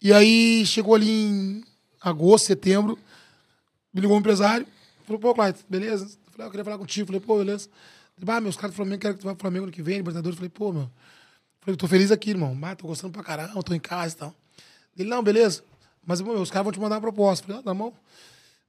[0.00, 1.64] E aí chegou ali em
[2.02, 2.98] agosto, setembro,
[3.94, 4.66] me ligou um empresário,
[5.06, 6.04] falou, pô, Clyde, beleza?
[6.04, 7.06] Eu falei, ah, eu queria falar contigo.
[7.06, 7.70] Falei, pô, beleza.
[8.20, 9.96] Ele, ah, meus caras do Flamengo querem que tu vá pro Flamengo ano que vem,
[9.96, 10.36] Libertadores.
[10.36, 10.90] Eu falei, pô, meu.
[11.68, 12.58] Falei, tô feliz aqui, irmão.
[12.62, 14.34] Ah, tô gostando pra caramba, tô em casa e tal.
[14.96, 15.62] Ele, não, beleza.
[16.02, 17.44] Mas, meu, os caras vão te mandar uma proposta.
[17.44, 17.92] Eu falei, ah, tá bom.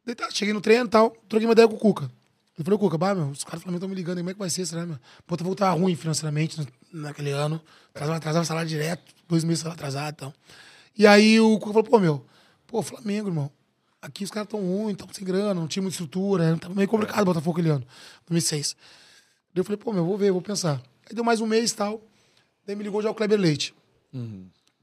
[0.05, 2.11] Daí tá, cheguei no treino e tal, troquei uma ideia com o Cuca.
[2.57, 4.39] Ele falou, Cuca, bah, meu, os caras do Flamengo estão me ligando como é que
[4.39, 4.97] vai ser, será, meu?
[4.97, 10.15] O Botafogo tava ruim financeiramente na- naquele ano, atrasava, atrasava salário direto, dois meses atrasado
[10.15, 10.33] e tal.
[10.97, 12.25] E aí o Cuca falou, pô, meu,
[12.67, 13.49] pô, Flamengo, irmão,
[14.01, 17.21] aqui os caras estão ruins, estão sem grana, não tinha muita estrutura, tava meio complicado
[17.21, 17.87] o Botafogo aquele ano,
[18.27, 18.75] 2006.
[19.53, 20.81] Daí eu falei, pô, meu, vou ver, vou pensar.
[21.09, 22.08] Aí deu mais um mês e tal,
[22.69, 23.73] daí me ligou já o Kleber Leite.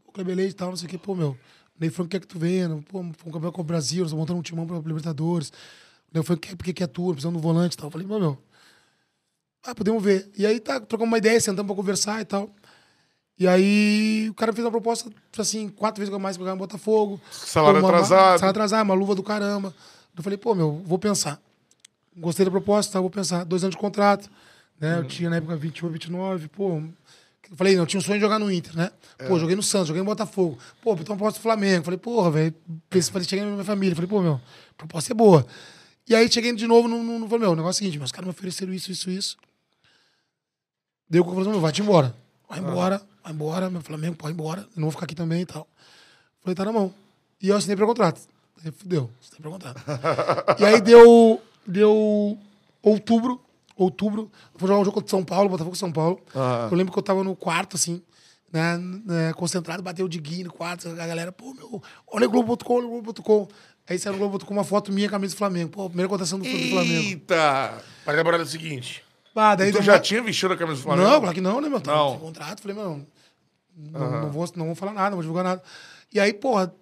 [0.04, 1.36] O Kleber Leite e tal, não sei o que, pô, meu,
[1.78, 4.38] Ney Franco quer que tu venha, pô, foi um campeão com o Brasil, nós montando
[4.40, 5.52] um timão pra Libertadores.
[6.12, 7.86] Ney Franco quer porque quer tu, precisando do volante e tal.
[7.86, 8.38] Eu falei, pô, meu,
[9.64, 10.28] ah, podemos ver.
[10.36, 12.50] E aí tá, trocamos uma ideia, sentamos pra conversar e tal.
[13.38, 16.60] E aí o cara fez uma proposta, tipo assim, quatro vezes mais pra ganhar no
[16.60, 17.20] Botafogo.
[17.30, 18.38] Salário uma- atrasado.
[18.38, 19.74] Salário atrasado, uma luva do caramba.
[20.16, 21.40] Eu falei, pô, meu, vou pensar.
[22.16, 23.44] Gostei da proposta, tá, vou pensar.
[23.44, 24.30] Dois anos de contrato,
[24.80, 24.98] né?
[24.98, 26.82] Eu tinha na época 28, 29, pô.
[27.50, 28.90] Eu falei, não, eu tinha um sonho de jogar no Inter, né?
[29.28, 30.58] Pô, joguei no Santos, joguei no Botafogo.
[30.82, 31.84] Pô, então proposta do Flamengo.
[31.84, 32.54] Falei, porra, velho.
[33.24, 33.94] Cheguei na minha família.
[33.94, 34.40] Falei, pô, meu,
[34.76, 35.46] proposta é boa.
[36.08, 37.02] E aí cheguei de novo no.
[37.02, 39.10] no, no falei, meu, o negócio é o seguinte, meus caras me ofereceram isso, isso,
[39.10, 39.36] isso.
[41.08, 42.14] Deu o que eu falei, meu, vai-te embora.
[42.48, 44.60] Vai embora, vai embora, meu Flamengo, pode ir embora.
[44.62, 45.66] Eu não vou ficar aqui também e tal.
[46.40, 46.94] Falei, tá na mão.
[47.40, 48.20] E eu assinei pré-contrato.
[48.64, 49.82] Aí Fudeu, assinei pré-contrato.
[50.60, 52.38] e aí deu, deu
[52.82, 53.40] outubro,
[53.76, 56.20] outubro, fui jogar um jogo contra São Paulo, Botafogo São Paulo.
[56.70, 58.02] Eu lembro que eu tava no quarto, assim,
[58.52, 62.74] né, né, concentrado, bateu o Diguinho no quarto, a galera, pô, meu, olha o Globo.com,
[62.74, 63.48] olha o Globo.com.
[63.88, 65.70] Aí saiu no Globo.com uma foto minha, camisa do Flamengo.
[65.70, 67.08] Pô, primeira cotação do, do Flamengo.
[67.08, 67.74] Eita!
[68.04, 69.04] Mas a temporada seguinte.
[69.34, 71.08] Ah, daí Tu deu já tinha vestido a camisa do Flamengo?
[71.08, 71.80] Não, claro que não, né, meu?
[71.80, 72.10] Tava Não.
[72.12, 72.62] sem contrato.
[72.62, 73.06] Falei, meu,
[73.76, 75.62] não, não, vou, não vou falar nada, não vou divulgar nada.
[76.12, 76.74] E aí, porra,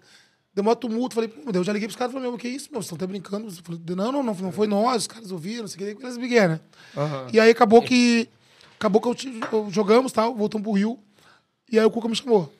[0.55, 1.15] deu uma tumulto.
[1.15, 2.81] Falei, pô, meu Deus, eu já liguei pros caras e falei, meu, que isso, meu?
[2.81, 3.51] Vocês estão até brincando.
[3.63, 6.17] Falei, não, não, não, não foi nós, os caras ouviram, não sei o que, eles
[6.17, 6.61] brigueram, né?
[7.33, 8.29] E aí acabou que.
[8.79, 9.17] Acabou que eu,
[9.53, 10.99] eu jogamos tal, voltamos pro Rio.
[11.71, 12.53] E aí o Cuca me chamou.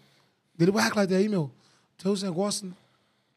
[0.59, 1.51] Ele, ué, Cláudio, aí, meu?
[1.99, 2.71] Tem os negócios.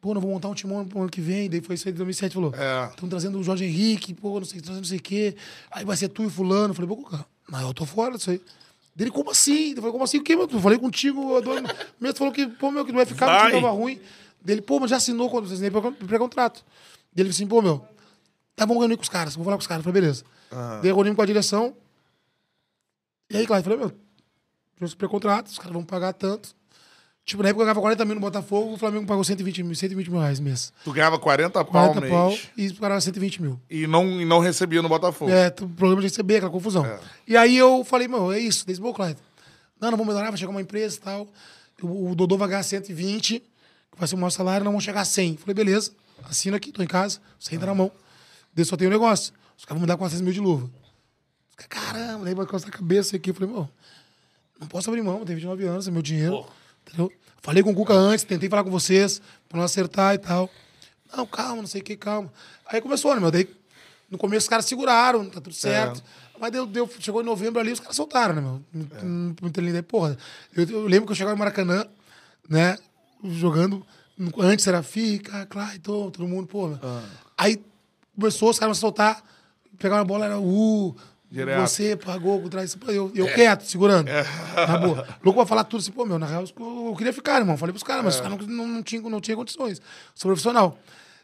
[0.00, 1.50] Pô, não vou montar um timão pro ano que vem.
[1.50, 2.32] Daí foi isso aí de 2007.
[2.34, 2.88] Falou, É.
[2.88, 5.36] estão trazendo o Jorge Henrique, pô, não sei, trazendo não sei o quê.
[5.70, 6.70] Aí vai ser tu e fulano.
[6.70, 8.40] Eu falei, pô, Cuca, mas eu tô fora disso aí.
[8.94, 9.70] Dele, como assim?
[9.70, 10.18] Eu falei, como assim?
[10.18, 10.48] O quê, meu?
[10.50, 11.54] Eu falei contigo, eu dou...
[12.00, 13.46] mesmo falou que, pô, meu, que não vai ficar, Vai.
[13.52, 14.00] que tava ruim.
[14.42, 16.64] Dele, pô, mas já assinou quando assinei pré- pré-contrato.
[17.12, 17.84] Dele assim, pô, meu,
[18.56, 19.84] tá bom reunir com os caras, vou falar com os caras.
[19.84, 20.24] Eu falei, beleza.
[20.82, 21.74] Daí reunimos com a direção.
[23.30, 23.92] E aí, claro, eu falei, meu,
[24.76, 26.56] trouxe pré-contrato, os caras vão pagar tanto.
[27.24, 30.10] Tipo, na época eu ganhava 40 mil no Botafogo, o Flamengo pagou 120 mil, 120
[30.10, 30.72] mil reais mês.
[30.82, 33.60] Tu ganhava 40 pau 40 mês pau e pagava 120 mil.
[33.68, 35.30] e não, e não recebia no Botafogo.
[35.30, 36.86] É, t- problema de receber, aquela confusão.
[36.86, 36.98] É.
[37.26, 39.18] E aí eu falei, meu, é isso, desse bom, Clyde.
[39.78, 41.28] Não, não vou melhorar, vai chegar uma empresa e tal.
[41.82, 43.46] O, o Dodô vai ganhar 120, que
[43.98, 45.36] vai ser o maior salário, não vão chegar a 100.
[45.38, 45.92] Falei, beleza,
[46.24, 47.90] assina aqui, tô em casa, você entra na mão.
[48.54, 49.32] Daí só tem um negócio.
[49.56, 50.70] Os caras vão me dar 400 mil de luva.
[51.68, 53.30] Caramba, daí vai costar a cabeça aqui.
[53.30, 53.68] Eu falei, meu,
[54.60, 56.46] não posso abrir mão, eu tenho 29 anos, é meu dinheiro.
[56.86, 57.12] Entendeu?
[57.42, 60.50] Falei com o Cuca antes, tentei falar com vocês pra não acertar e tal.
[61.16, 62.32] Não, calma, não sei o que, calma.
[62.66, 63.30] Aí começou, né, meu?
[63.30, 63.48] Daí,
[64.10, 66.02] no começo os caras seguraram, tá tudo certo.
[66.40, 68.62] Mas deu, deu, chegou em novembro ali, os caras soltaram, né, meu?
[68.72, 69.76] Muito, muito lindo.
[69.76, 70.16] Aí, porra,
[70.54, 71.84] eu, eu lembro que eu chegava em Maracanã,
[72.48, 72.78] né,
[73.24, 73.84] jogando.
[74.38, 76.68] Antes era Fica, Clayton, todo mundo, pô.
[76.68, 76.78] meu.
[77.36, 77.62] Aí
[78.16, 79.22] começou, os caras a soltar,
[79.78, 80.96] pegaram a bola, era uh,
[81.30, 81.60] Direto.
[81.60, 84.08] você pagou, trás, pô, eu, eu quieto, segurando.
[84.56, 85.06] Na boa.
[85.22, 87.56] Louco pra falar tudo assim, pô, meu, na real, eu, eu queria ficar, irmão.
[87.56, 89.80] Falei pros caras, mas os caras não, não, não, tinham, não tinha condições.
[90.14, 90.76] Sou profissional.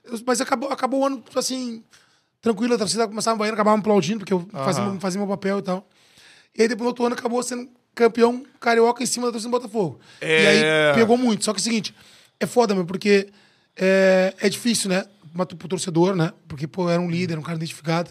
[0.04, 1.82] Eu- mas acabou, acabou o ano, tipo assim,
[2.40, 5.62] tranquilo, a torcida começava banhando, acabava me aplaudindo, porque eu fazia, fazia meu papel e
[5.62, 5.88] tal.
[6.56, 9.60] E aí depois no outro ano acabou sendo campeão carioca em cima da torcida do
[9.60, 10.00] Botafogo.
[10.20, 10.88] E É.
[10.90, 11.44] aí pegou muito.
[11.44, 11.94] Só que é o seguinte,
[12.40, 13.28] é foda, meu, porque
[13.76, 15.04] é, é difícil, né?
[15.32, 16.32] Mas Pro torcedor, né?
[16.46, 18.10] Porque, pô, era um líder, um cara identificado,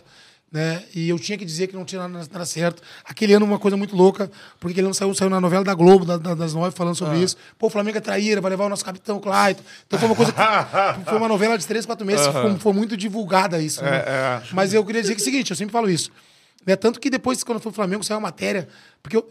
[0.52, 0.84] né?
[0.94, 2.84] E eu tinha que dizer que não tinha nada, nada certo.
[3.06, 4.30] Aquele ano, uma coisa muito louca,
[4.60, 7.20] porque aquele ano saiu, saiu na novela da Globo, da- da- das nove, falando sobre
[7.20, 7.38] isso.
[7.58, 9.64] Pô, o Flamengo é traíra, vai levar o nosso capitão Clayton.
[9.88, 10.38] Então foi uma coisa que,
[11.10, 13.82] Foi uma novela de três, quatro meses, foi, foi muito divulgada isso.
[13.82, 14.04] né?
[14.06, 14.42] é.
[14.52, 16.12] Mas eu queria dizer que é o seguinte, eu sempre falo isso.
[16.66, 16.76] Né?
[16.76, 18.68] Tanto que depois, quando fui pro Flamengo, saiu uma matéria,
[19.02, 19.28] porque eu,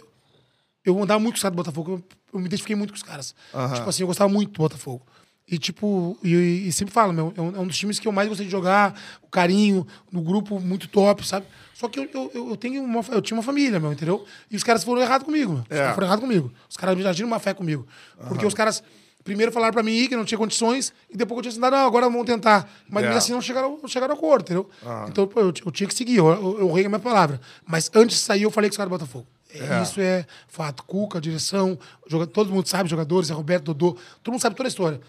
[0.85, 2.05] eu andava muito com os caras do Botafogo, eu,
[2.35, 3.35] eu me identifiquei muito com os caras.
[3.75, 5.07] Tipo assim, eu gostava muito do Botafogo.
[5.47, 8.13] E, tipo, e, e sempre falo, meu, é um, é um dos times que eu
[8.13, 11.47] mais gostei de jogar, o carinho, no grupo muito top, sabe?
[11.75, 14.25] Só que eu, eu, eu, tenho uma, eu tinha uma família, meu, entendeu?
[14.51, 15.63] E os caras foram errados comigo, meu.
[15.63, 16.53] Os caras foram errados comigo.
[16.71, 17.87] Os caras me agiram uma fé comigo.
[18.29, 18.83] Porque os caras
[19.25, 22.07] primeiro falaram pra mim que não tinha condições, e depois eu tinha assinado, não, agora
[22.09, 22.69] vamos tentar.
[22.89, 23.07] Mas É.
[23.09, 24.71] mesmo assim não chegaram, não chegaram a acordo, entendeu?
[25.09, 27.41] Então, pô, eu, eu tinha que seguir, eu, eu, eu honrei a minha palavra.
[27.67, 29.27] Mas antes de sair, eu falei com os caras do Botafogo.
[29.55, 30.83] É, Isso é fato.
[30.85, 34.71] Cuca, direção, joga, todo mundo sabe, jogadores, é Roberto, Dodô, todo mundo sabe toda a
[34.71, 35.01] história.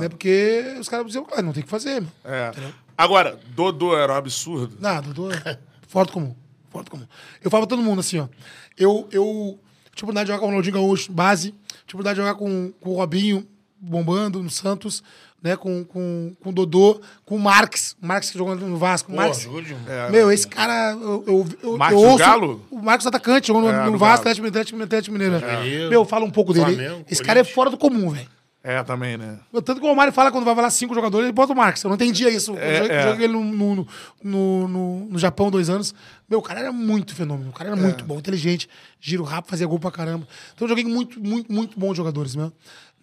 [0.00, 0.08] Né?
[0.08, 2.02] Porque os caras diziam, claro, não tem o que fazer.
[2.24, 2.50] É.
[2.96, 4.76] Agora, Dodô era um absurdo.
[4.80, 6.34] Nada, Dodô é forte comum.
[6.70, 7.06] Forte comum.
[7.42, 8.28] Eu falo pra todo mundo assim, ó.
[8.76, 9.58] Eu, eu
[9.94, 11.50] tive oportunidade de jogar com o Ronaldinho Gaúcho, base.
[11.86, 13.46] Tive oportunidade de jogar com, com o Robinho,
[13.78, 15.02] bombando no Santos,
[15.42, 15.56] né?
[15.56, 17.96] Com, com, com o Dodô, com o Marques.
[18.02, 19.10] O Marques que jogou no Vasco.
[19.10, 19.48] Pô, Marques.
[19.88, 20.10] É.
[20.10, 22.18] Meu, esse cara, eu, eu, eu, Marcos eu ouço.
[22.18, 22.66] Galo?
[22.70, 24.20] O Marcos Atacante, jogou no, É, no Vasco.
[24.20, 25.36] Atlético Atlético- Atlético Mineiro.
[25.44, 25.88] É.
[25.88, 26.74] Meu, fala um pouco dele.
[26.76, 28.28] Flamengo, esse cara é fora do comum, velho.
[28.64, 29.40] É, também, né?
[29.52, 31.82] Tanto que o Romário fala quando vai falar cinco jogadores, ele bota o Marcos.
[31.82, 32.56] Eu não entendia isso.
[32.56, 33.02] É, eu joguei, é.
[33.02, 33.86] joguei ele no, no,
[34.22, 35.92] no, no- no Japão dois anos.
[36.30, 37.50] Meu, o cara era muito fenômeno.
[37.50, 37.72] O cara É.
[37.72, 38.68] era muito bom, inteligente,
[39.00, 40.28] giro rápido, fazia gol pra caramba.
[40.54, 42.52] Então eu joguei muito, muito, muito bons jogadores, meu.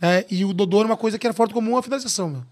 [0.01, 2.43] É, e o Dodô era uma coisa que era fora do comum, a finalização, meu.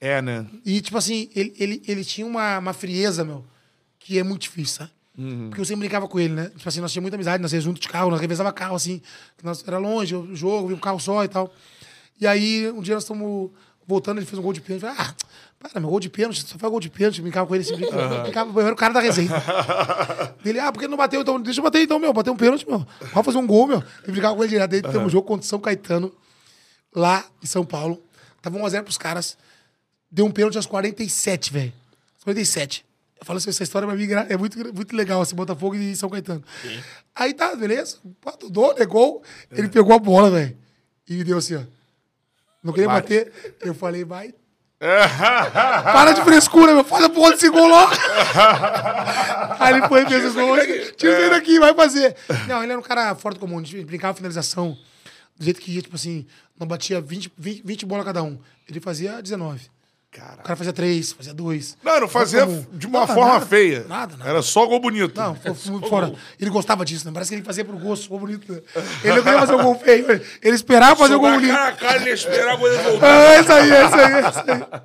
[0.00, 0.46] É, né?
[0.64, 3.44] E, tipo assim, ele, ele, ele tinha uma, uma frieza, meu,
[3.98, 4.90] que é muito difícil, sabe?
[5.14, 6.50] Porque eu sempre brincava com ele, né?
[6.56, 9.00] Tipo assim, nós tínhamos muita amizade, nós íamos junto de carro, nós revezava carro, assim.
[9.42, 11.52] Nós, era longe, o jogo, vinha um carro só e tal.
[12.20, 13.50] E aí, um dia nós estamos
[13.86, 14.80] voltando, ele fez um gol de pênalti.
[14.82, 15.14] Falei, ah,
[15.58, 17.18] para, meu, gol de pênalti, só faz gol de pênalti.
[17.18, 19.30] Eu brincava com ele assim, brincava, brincava, eu era o cara da resenha.
[20.44, 21.20] ele, ah, por que não bateu?
[21.20, 22.84] Então, deixa eu bater então, meu, bater um pênalti, meu.
[23.12, 23.84] Vamos fazer um gol, meu.
[24.06, 24.70] Eu brincava com ele direto.
[24.70, 26.12] Daí teve um jogo contra o São Caetano,
[26.94, 28.02] lá em São Paulo.
[28.40, 29.36] Tava 1x0 pros caras.
[30.10, 31.72] Deu um pênalti aos 47, velho.
[32.24, 32.84] 47.
[33.20, 36.10] Eu falo assim, essa história pra mim é muito, muito legal, assim, Botafogo e São
[36.10, 36.42] Caetano.
[37.14, 37.98] Aí tá, beleza.
[38.20, 39.22] Pá, Dodô, negou.
[39.50, 40.56] Ele pegou a bola, velho.
[41.08, 41.62] E deu assim, ó.
[42.62, 43.00] Não queria Vai.
[43.00, 43.32] bater.
[43.60, 44.34] Eu falei, vai.
[44.82, 46.82] Para de frescura, meu.
[46.82, 47.92] Faz a porra desse gol logo.
[49.60, 50.56] Aí ele foi e fez o gol.
[50.96, 52.16] Tira isso aí daqui, vai fazer.
[52.48, 53.58] Não, ele era um cara fora do comum.
[53.60, 54.76] A gente brincava finalização
[55.38, 56.26] do jeito que ia, tipo assim,
[56.58, 58.38] não batia 20, 20, 20 bolas cada um.
[58.68, 59.60] Ele fazia 19.
[60.14, 60.56] O Cara.
[60.56, 61.78] fazia 3, fazia 2.
[61.82, 63.86] Não, não fazia de uma forma feia.
[63.88, 64.28] Nada, nada.
[64.28, 65.18] Era só gol bonito.
[65.18, 66.12] Não, foi foi fora.
[66.38, 67.12] Ele gostava disso, né?
[67.14, 68.52] Parece que ele fazia pro gosto, gol bonito.
[68.52, 68.60] né?
[69.02, 70.06] Ele não queria fazer o gol feio.
[70.42, 71.50] Ele esperava fazer o gol bonito.
[71.54, 73.06] cara cara, ele ia esperar a coisa voltar.
[73.08, 74.82] É isso aí, é isso aí, é isso aí.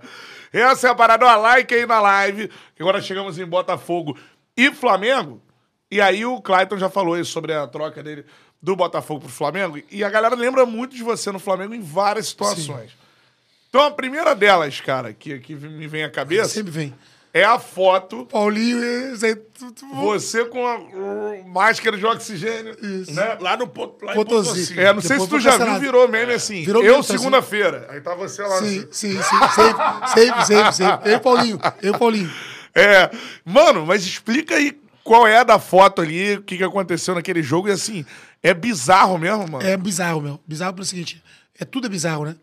[0.61, 1.25] Essa é a parada.
[1.25, 2.49] Ó, like aí na live.
[2.73, 4.17] Que agora chegamos em Botafogo
[4.55, 5.41] e Flamengo.
[5.91, 8.25] E aí o Clayton já falou isso sobre a troca dele
[8.61, 9.79] do Botafogo pro Flamengo.
[9.91, 12.91] E a galera lembra muito de você no Flamengo em várias situações.
[13.69, 16.95] Então a primeira delas, cara, que, que me vem à cabeça, Sempre vem.
[17.33, 18.25] é a foto.
[18.25, 18.79] Paulinho,
[19.53, 22.75] tu- Você com a uh, máscara de oxigênio.
[22.81, 23.13] Isso.
[23.13, 23.37] Né?
[23.39, 24.15] Lá no lá Potosí.
[24.15, 24.79] Potosí.
[24.79, 26.63] É, não sei se tu já viu, virou meme assim.
[26.63, 27.17] Virou eu, tá assim.
[27.17, 27.87] segunda-feira.
[27.89, 28.57] Aí tá você lá.
[28.59, 28.87] Sim, assim.
[28.91, 29.37] sim, sim.
[29.53, 31.11] Sempre, sempre, sempre, sempre.
[31.13, 31.59] Eu, Paulinho.
[31.81, 32.31] Eu, Paulinho.
[32.73, 33.11] É.
[33.43, 37.41] Mano, mas explica aí qual é a da foto ali, o que, que aconteceu naquele
[37.43, 37.67] jogo.
[37.67, 38.05] E assim,
[38.49, 39.65] é bizarro mesmo, mano.
[39.65, 40.39] É bizarro, meu.
[40.47, 41.23] Bizarro pelo seguinte.
[41.59, 42.35] É tudo é bizarro, né?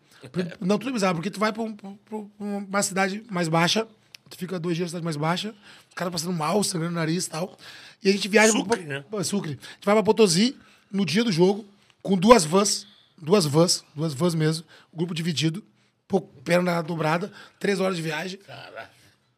[0.61, 1.91] Não, tudo é bizarro, porque tu vai pra, um- pra-
[2.39, 3.87] uma cidade mais baixa,
[4.31, 5.55] tu fica dois dias na cidade mais baixa,
[5.89, 7.57] os caras passando mal, sangrando o nariz e tal.
[8.03, 9.05] E a gente viaja Sucre, pra, né?
[9.11, 9.51] pra- Sucre.
[9.51, 10.57] A gente vai pra Potosí
[10.91, 11.65] no dia do jogo,
[12.03, 12.87] com duas vans,
[13.21, 15.63] duas vans, duas vans mesmo, grupo dividido,
[16.09, 17.31] pô, perna dobrada,
[17.61, 18.39] três horas de viagem.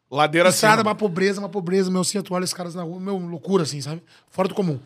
[0.09, 0.89] Ladeira Estrada, acima.
[0.91, 4.01] uma pobreza, uma pobreza, meu, sem atual, esses caras na rua, meu, loucura, assim, sabe?
[4.29, 4.79] Fora do comum.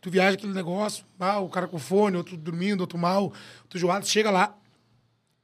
[0.00, 3.32] Tu viaja aquele negócio, ah, o cara com fone, outro dormindo, outro mal,
[3.62, 4.54] outro joado, chega lá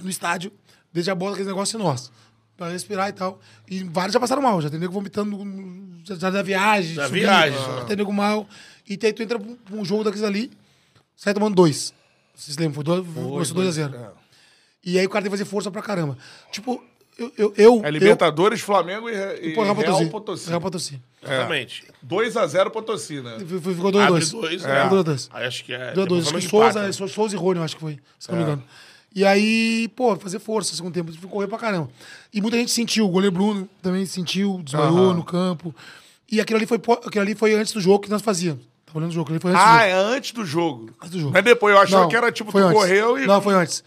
[0.02, 0.52] no estádio,
[0.92, 2.12] desde a bola aquele negócio é nosso.
[2.56, 3.40] Pra respirar e tal.
[3.68, 5.36] E vários já passaram mal, já tem nego vomitando
[6.04, 6.94] já, já da viagem.
[6.94, 7.84] Da subindo, viagem, Já ah.
[7.84, 8.48] tem nego mal.
[8.88, 10.52] E aí tu entra pra um- pra um jogo daqueles ali,
[11.16, 11.92] sai tomando dois.
[12.32, 12.74] Vocês lembram?
[12.74, 14.10] Foi dois, começou 2 a 0 é.
[14.84, 16.16] E aí o cara tem que fazer força pra caramba.
[16.52, 16.80] Tipo,
[17.18, 17.32] eu.
[17.36, 20.06] eu, eu É Libertadores, Flamengo e, eu, e pô, Real Potosí.
[20.10, 20.48] Potosí.
[20.48, 21.00] Real Potosí.
[21.22, 21.84] Exatamente.
[22.06, 23.36] 2x0 Potosí, né?
[23.38, 24.68] Ficou 2 a Abre 2 dois, É.
[24.68, 24.82] né?
[24.84, 25.92] Ficou 2 a 2 Aí acho que é.
[25.92, 28.28] 2 a 2 depois Acho que Souza, Souza e Rony, eu acho que foi, se
[28.28, 28.32] É.
[28.32, 28.62] não me engano.
[29.14, 31.88] E aí, pô, fazer força segundo tempo, ficou correr pra caramba.
[32.32, 35.14] E muita gente sentiu, o goleiro Bruno também sentiu, desmaiou Aham.
[35.14, 35.72] no campo.
[36.30, 38.64] E aquilo ali, foi, aquilo ali foi antes do jogo que nós fazíamos.
[38.94, 39.90] Olhando o jogo, ali foi antes do Ah, jogo.
[39.90, 40.90] é antes do jogo.
[41.00, 41.36] Antes do jogo.
[41.36, 42.72] É depois, eu achava Não, que era tipo, tu antes.
[42.72, 43.26] correu e.
[43.26, 43.82] Não, foi antes.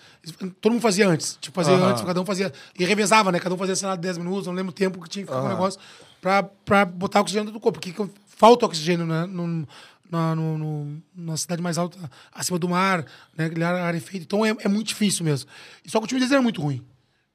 [0.60, 1.38] Todo mundo fazia antes.
[1.40, 1.92] Tipo, fazia Aham.
[1.92, 2.52] antes, cada um fazia.
[2.78, 3.40] E revezava, né?
[3.40, 5.42] Cada um fazia, sei lá, 10 minutos, não lembro o tempo que tinha que ficar
[5.42, 5.80] com o negócio,
[6.22, 7.80] pra, pra botar oxigênio dentro do corpo.
[7.80, 7.96] Porque
[8.28, 9.26] falta oxigênio, né?
[9.26, 9.66] No,
[10.12, 11.98] na, no- no- na cidade mais alta,
[12.34, 13.06] acima do mar,
[13.38, 13.50] né?
[13.66, 14.26] Ar rarefeito.
[14.26, 15.50] Então é, é muito difícil mesmo.
[15.88, 16.84] Só que o time deles era muito ruim.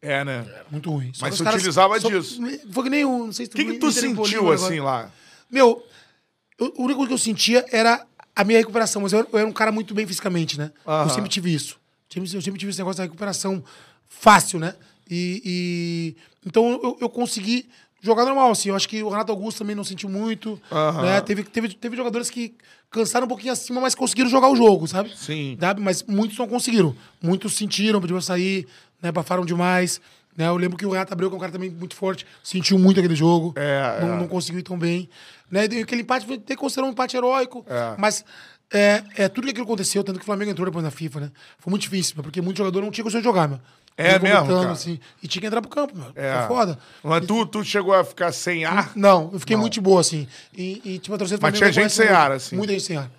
[0.03, 0.45] É, né?
[0.71, 1.11] Muito ruim.
[1.15, 2.39] Só Mas você utilizava só- disso.
[2.71, 3.27] Foi que nem o.
[3.27, 5.11] Não sei se O que, que tu sentiu assim lá?
[5.51, 5.83] Meu,
[6.59, 9.53] eu- única coisa que eu sentia era a minha recuperação, mas eu, eu era um
[9.53, 10.71] cara muito bem fisicamente, né?
[10.87, 11.05] Aham.
[11.05, 11.79] Eu sempre tive isso.
[12.13, 13.63] Sempre- Eu sempre tive esse negócio da recuperação
[14.09, 14.75] fácil, né?
[15.11, 17.69] E, e- então eu, eu consegui
[18.01, 18.69] jogar normal, assim.
[18.71, 20.61] Eu acho que o Renato Augusto também não sentiu muito.
[20.71, 21.03] Aham.
[21.03, 21.21] Né?
[21.21, 22.55] Teve, teve, teve jogadores que
[22.91, 25.13] cansaram um pouquinho acima, mas conseguiram jogar o jogo, sabe?
[25.17, 25.57] Sim.
[25.59, 25.81] Sabe?
[25.81, 26.95] Mas muitos não conseguiram.
[27.23, 28.67] Muitos sentiram, pediram sair,
[29.03, 29.09] né?
[29.09, 30.01] Abafaram demais.
[30.37, 30.47] Né?
[30.49, 32.99] Eu lembro que o Renato Abreu, que é um cara também muito forte, sentiu muito
[32.99, 33.53] aquele jogo.
[33.57, 34.19] É, não, é.
[34.21, 35.09] não conseguiu ir tão bem.
[35.53, 35.69] Né?
[35.71, 37.65] E aquele empate foi até considerado um empate heróico.
[37.69, 37.95] É.
[37.99, 38.25] Mas
[38.73, 41.31] é, é tudo que aquilo aconteceu, tanto que o Flamengo entrou depois na FIFA, né?
[41.59, 43.61] Foi muito difícil, porque muito jogador não tinha condição de jogar, meu.
[43.95, 44.71] É mesmo, cara?
[44.71, 46.11] Assim, e tinha que entrar pro campo, meu.
[46.17, 46.39] É.
[46.39, 46.79] Foi foda.
[47.05, 48.91] Mas tu, tu chegou a ficar sem ar?
[48.97, 50.27] Não, eu fiquei muito de boa, assim.
[50.57, 52.17] E, e tipo, a torcida Mas Flamengo tinha gente sem muito.
[52.19, 52.57] ar, assim.
[52.57, 53.11] Muita gente sem ar.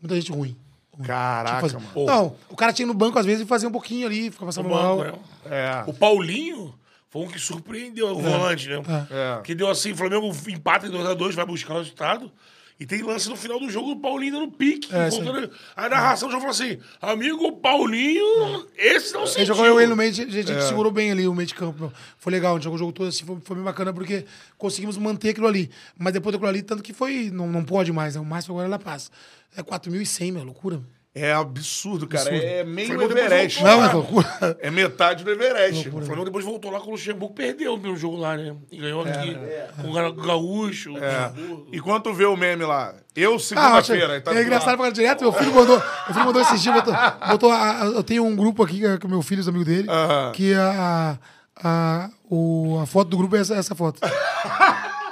[0.00, 0.56] Muita gente ruim.
[1.04, 2.06] Caraca, Fazer- mano.
[2.06, 4.68] Não, o cara tinha no banco, às vezes, e fazia um pouquinho ali, ficava passando
[4.68, 4.98] mal.
[4.98, 5.50] Banco, né?
[5.50, 5.84] É.
[5.90, 6.72] O Paulinho
[7.10, 8.76] foi um que surpreendeu o volante, né?
[9.10, 9.42] É.
[9.42, 12.30] Que deu assim, o Flamengo empata em 2x2, vai buscar o resultado.
[12.78, 14.88] E tem lance no final do jogo do Paulinho no pique.
[14.94, 19.54] É, voltando- a narração já falou assim: amigo, o Paulinho, esse não Ele sentiu.
[19.54, 20.60] jogou ele no meio, a gente, a gente É.
[20.62, 21.92] segurou bem ali o meio de campo.
[22.16, 24.24] Foi legal, a gente jogou o jogo todo assim, foi, foi bem bacana porque
[24.56, 25.68] conseguimos manter aquilo ali.
[25.98, 28.20] Mas depois daquilo ali, tanto que foi, não, não pode mais, né?
[28.22, 29.10] o máximo agora é La Paz.
[29.54, 30.80] É 4.100, meu, loucura.
[31.12, 32.30] É absurdo, cara.
[32.32, 33.64] É meio Flamengo Everest.
[33.64, 34.56] Não, é loucura.
[34.60, 35.88] É metade do Everest.
[35.88, 38.54] O Flamengo depois voltou lá com o Luxemburgo, perdeu o primeiro jogo lá, né?
[38.70, 39.36] E ganhou É, aqui
[39.82, 40.96] com o Ga- Gaúcho.
[40.98, 41.26] É.
[41.26, 41.68] Luxemburgo.
[41.72, 42.94] E quando tu vê o meme lá?
[43.16, 44.12] Eu, Ah, segunda-feira.
[44.14, 45.22] aí tá é do engraçado falar direto.
[45.22, 46.94] Meu filho mandou, meu filho mandou esses dias, botou,
[47.28, 49.90] botou a- a- eu tenho um grupo aqui que é meu filho, os amigos dele,
[49.90, 50.30] Aham.
[50.32, 51.18] que a,
[51.60, 53.98] a, o, a foto do grupo é essa, essa foto.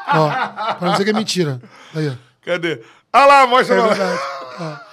[0.07, 0.29] ó,
[0.75, 1.61] pra não dizer que é mentira.
[1.93, 2.13] Aí, ó.
[2.45, 2.81] Cadê?
[3.13, 3.87] Ah lá, mostra É lá.
[3.89, 4.21] verdade.
[4.61, 4.88] ó.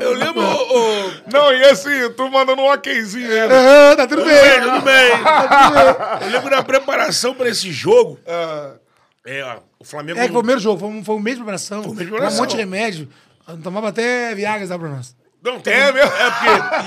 [0.00, 0.42] Eu lembro.
[0.42, 3.54] ô, Não, e assim, tu mandando um okzinho ainda.
[3.54, 4.34] Aham, tá tudo bem.
[4.34, 5.10] bem, tudo bem.
[6.22, 8.18] Eu lembro da preparação pra esse jogo.
[8.26, 8.74] Ah,
[9.24, 10.18] É, ó, o Flamengo.
[10.18, 11.82] É que foi o primeiro jogo, foi um, foi mês de preparação.
[11.82, 12.38] Foi um mês de Tomava preparação.
[12.38, 13.08] um monte de remédio.
[13.62, 15.16] Tomava até Viagra lá pra nós.
[15.42, 16.12] Não, tem- É mesmo?
[16.12, 16.30] É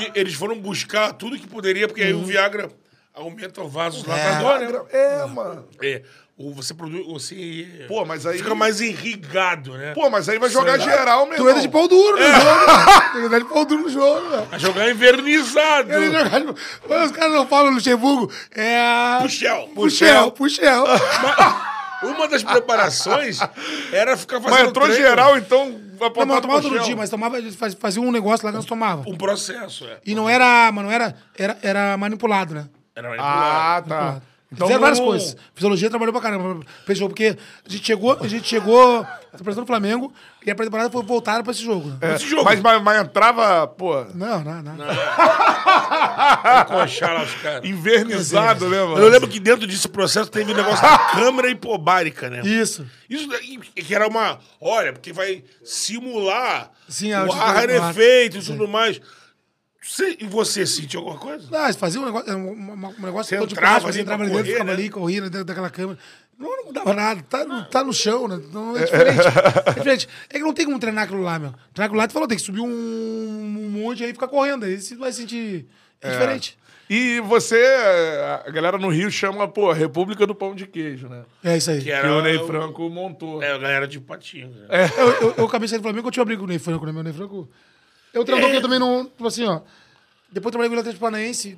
[0.05, 2.69] porque eles foram buscar tudo que poderia, porque aí o Viagra
[3.13, 4.81] aumenta o vaso latador, né?
[4.91, 5.67] é, mano.
[5.81, 6.01] É.
[6.41, 7.05] O, você produz.
[7.05, 7.85] Você.
[7.85, 9.91] Pô, mas aí- Fica mais irrigado, né?
[9.93, 11.49] Pô, mas aí vai jogar geral, meu Tu irmão.
[11.49, 13.11] entra de pau duro no jogo.
[13.11, 14.45] Tu entra de pau duro no jogo, velho.
[14.45, 15.91] Vai jogar invernizado.
[15.91, 18.31] Ele jogar Os caras não falam Luxemburgo.
[18.55, 19.19] É.
[19.21, 19.67] Puxel.
[19.75, 20.85] Puxel, Puxel.
[22.03, 23.39] Uma das preparações
[23.91, 24.57] era ficar fazendo.
[24.59, 27.35] Mas entrou treino, geral, então vai Não, mas tomava todo dia, mas tomava,
[27.77, 29.03] fazia um negócio lá que nós tomava.
[29.05, 29.97] Um processo, é.
[30.05, 32.69] E não era, mas não era, era, era manipulado, né?
[32.95, 33.95] Era Ah, tá.
[33.95, 34.21] Manipulado.
[34.51, 35.37] Então Fizeram várias não- coisas.
[35.53, 36.65] Fisiologia trabalhou pra caramba.
[36.85, 37.37] Fechou, porque
[37.67, 40.11] a gente chegou, a gente chegou, a preparação do Flamengo,
[40.43, 41.87] e a temporada foi voltada pra esse jogo.
[41.89, 41.97] Né?
[42.01, 42.43] É, Esse jogo.
[42.45, 44.75] Mas, mas, mas entrava, pô, Não, não, não.
[46.61, 47.63] Encoxar lá os caras.
[47.69, 48.97] invernizado, né, mano?
[48.97, 52.41] Eu lembro que dentro desse processo teve o negócio da câmera hipobárica, né?
[52.43, 52.85] Isso.
[53.09, 54.39] Isso daí, que era uma.
[54.59, 57.69] Olha, porque vai simular Sim, o ar.
[57.69, 58.99] efeito e tudo mais.
[59.89, 61.47] Você, e você sentiu alguma coisa?
[61.49, 64.23] Não, eles faziam um negócio, um, um- um negócio Você todo de entrava plástico, entrava
[64.23, 64.73] ali dentro, ficava né?
[64.73, 65.97] ali, corria dentro daquela câmera.
[66.37, 67.21] Não, não mudava nada.
[67.27, 68.39] Tá no, tá no chão, né?
[68.53, 69.19] Não, é diferente.
[69.65, 70.09] É diferente.
[70.29, 71.49] É que não tem como treinar aquilo lá, meu.
[71.73, 74.63] Treinar aquilo lá, tu falou, tem que subir um, um monte aí e ficar correndo.
[74.63, 75.65] Aí você vai sentir.
[76.01, 76.57] É, diferente.
[76.89, 77.61] E você,
[78.45, 81.23] a galera no Rio chama, pô, República do Pão de Queijo, né?
[81.43, 81.79] É isso aí.
[81.79, 83.43] Que Que era o Ney Franco montou.
[83.43, 84.49] É, a galera de patinho.
[84.49, 84.89] Né?
[84.97, 86.91] Eu, eu, eu acabei saindo do Flamengo, eu tinha briga com o Ney Franco, né?
[86.91, 87.49] Meu Ney Franco.
[88.11, 89.05] Eu treinador que também não.
[89.05, 89.61] Tipo assim, ó.
[90.31, 91.57] Depois trabalhei com o Atlético Paranaense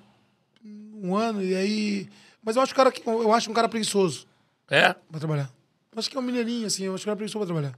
[1.03, 2.09] um ano, e aí.
[2.43, 4.27] Mas eu acho, o cara, que- eu acho um cara preguiçoso
[4.69, 4.93] É?
[5.09, 5.51] pra trabalhar.
[5.91, 7.53] Eu acho que é um mineirinho, assim, eu acho que é um cara preguiçoso pra
[7.53, 7.77] trabalhar.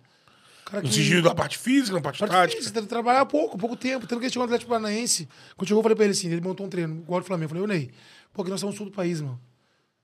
[0.66, 2.62] Cara No que- sentido da parte física, na parte Parte tática.
[2.62, 4.08] física, trabalhar pouco, pouco tempo.
[4.08, 5.28] Tanto que ele chegou no Atlético Paranaense.
[5.58, 7.46] Quando chegou, eu falei pra ele assim: ele montou um treino, igual do Flamengo.
[7.46, 7.92] Eu falei, ô Ney,
[8.32, 9.40] pô, que nós somos sul do país, mano.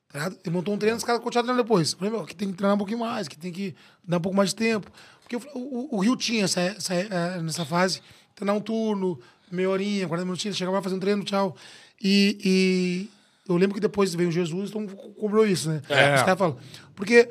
[0.10, 0.26] Tá?
[0.44, 1.94] Ele montou um treino, os caras continuaram treinando depois.
[1.94, 3.76] Eu falei, meu, que tem que treinar um pouquinho mais, que tem que
[4.06, 4.92] dar um pouco mais de tempo.
[5.22, 8.02] Porque o, o- o Rio tinha essa, essa, eh, nessa fase,
[8.36, 9.20] treinar um turno,
[9.52, 11.56] meia horinha, 40 minutinhos, chegava lá, fazer um treino, tchau.
[12.02, 13.10] E, e
[13.52, 15.82] eu lembro que depois veio o Jesus, então cobrou isso, né?
[15.90, 16.16] É.
[16.16, 16.58] Os caras falam.
[16.96, 17.30] Porque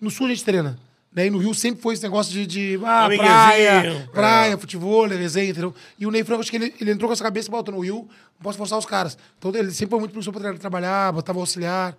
[0.00, 0.78] no sul a gente treina.
[1.14, 1.26] Né?
[1.26, 5.74] E no Rio sempre foi esse negócio de, de ah, praia, praia, futebol, resenha, entendeu?
[5.98, 8.08] E o Ney Franco, acho que ele, ele entrou com essa cabeça, bota no Rio,
[8.38, 9.18] não posso forçar os caras.
[9.38, 11.94] Então ele sempre foi muito professor pra tra- trabalhar, botava o auxiliar.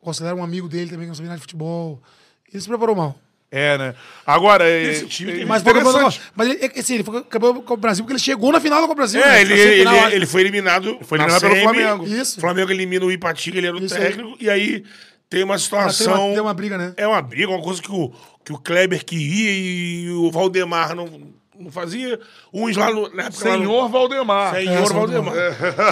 [0.00, 2.02] O auxiliar era um amigo dele também, que não sabia nada de futebol.
[2.50, 3.14] Ele se preparou mal.
[3.50, 3.94] É, né?
[4.26, 6.30] Agora, é, Esse time tem- é Mas, foi campeão da interessante.
[6.34, 8.80] Mas ele, é, assim, ele foi campeão com o Brasil porque ele chegou na final
[8.80, 9.20] da Copa do Brasil.
[9.22, 9.40] É, né?
[9.42, 10.14] ele, ele, acho.
[10.16, 10.98] ele foi eliminado.
[11.02, 11.62] Foi na eliminado pelo.
[11.62, 12.06] Flamengo.
[12.06, 12.38] Isso.
[12.38, 14.00] O Flamengo elimina o Ipatinga, ele era o Isso aí.
[14.00, 14.36] técnico.
[14.40, 14.82] E aí
[15.30, 16.26] tem uma Ah, tem, situação.
[16.26, 16.94] uma, tem uma briga, né?
[16.96, 18.12] É uma briga, uma coisa que o,
[18.44, 21.08] que o Kleber queria e o Valdemar não,
[21.56, 22.18] não fazia.
[22.52, 23.48] Uns lá no, na época.
[23.48, 24.54] lá no- Senhor Valdemar.
[24.56, 25.34] Senhor É, Valdemar.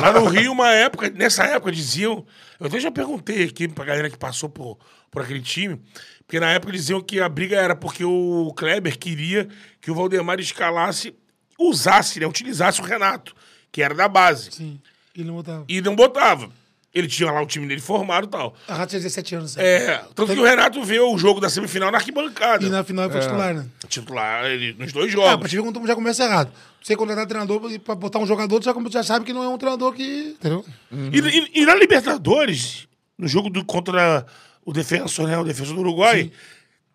[0.02, 2.24] Lá no Rio, uma época, nessa época diziam.
[2.58, 4.78] Eu até já perguntei aqui pra galera que passou por,
[5.10, 5.80] por aquele time,
[6.26, 9.48] porque na época diziam que a briga era porque o Kleber queria
[9.80, 11.14] que o Valdemar escalasse,
[11.58, 13.34] usasse, né, utilizasse o Renato,
[13.70, 14.50] que era da base.
[14.52, 14.80] Sim.
[15.14, 15.64] Ele não botava.
[15.68, 16.50] E não botava.
[16.94, 18.54] Ele tinha lá o time dele formado e tal.
[18.68, 19.56] A Rato tinha 17 anos.
[19.56, 19.64] né?
[19.64, 22.64] É, tanto que o Renato vê o jogo da semifinal na arquibancada.
[22.66, 23.66] E na final ele foi titular, né?
[23.88, 25.36] Titular ele, nos dois É, jogos.
[25.40, 26.52] pra te ver como já começa errado.
[26.82, 29.48] Você contratar treinador e pra botar um jogador, tu já, já sabe que não é
[29.48, 30.36] um treinador que.
[30.38, 30.64] Entendeu?
[31.12, 32.86] E, e- e na Libertadores,
[33.18, 34.26] no jogo do, contra
[34.64, 35.38] o defensor, né?
[35.38, 36.30] O defensor do Uruguai,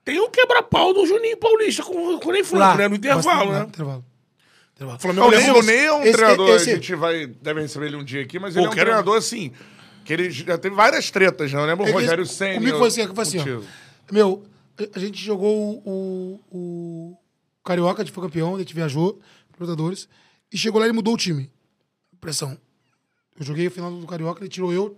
[0.03, 2.87] tem o quebra-pau do Juninho Paulista com, com o Ney Franco, né?
[2.87, 3.63] No intervalo, né?
[3.67, 4.05] Intervalo.
[4.75, 4.99] Intervalo.
[4.99, 7.61] Flamengo O Ney, levou- o Ney é um esse- treinador, esse- a gente vai, deve
[7.61, 9.51] receber ele um dia aqui, mas Pô, ele é um quero- treinador assim,
[10.05, 11.59] que ele já teve várias tretas, né?
[11.59, 12.55] Eu lembro o É Rogério Senna.
[12.59, 13.61] Comigo foi assim, foi assim, ó.
[14.13, 14.45] Meu,
[14.95, 17.17] a gente jogou o, o,
[17.65, 19.19] Carioca, a gente foi campeão, a gente viajou,
[19.51, 20.07] Libertadores,
[20.53, 21.51] e chegou lá e ele mudou o time.
[22.21, 22.57] Pressão.
[23.39, 24.97] Eu joguei o final do Carioca, ele tirou eu,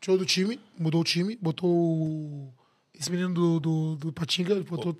[0.00, 2.52] tirou do time, mudou o time, botou o-
[2.98, 4.96] esse menino do, do, do Patinga, ele botou...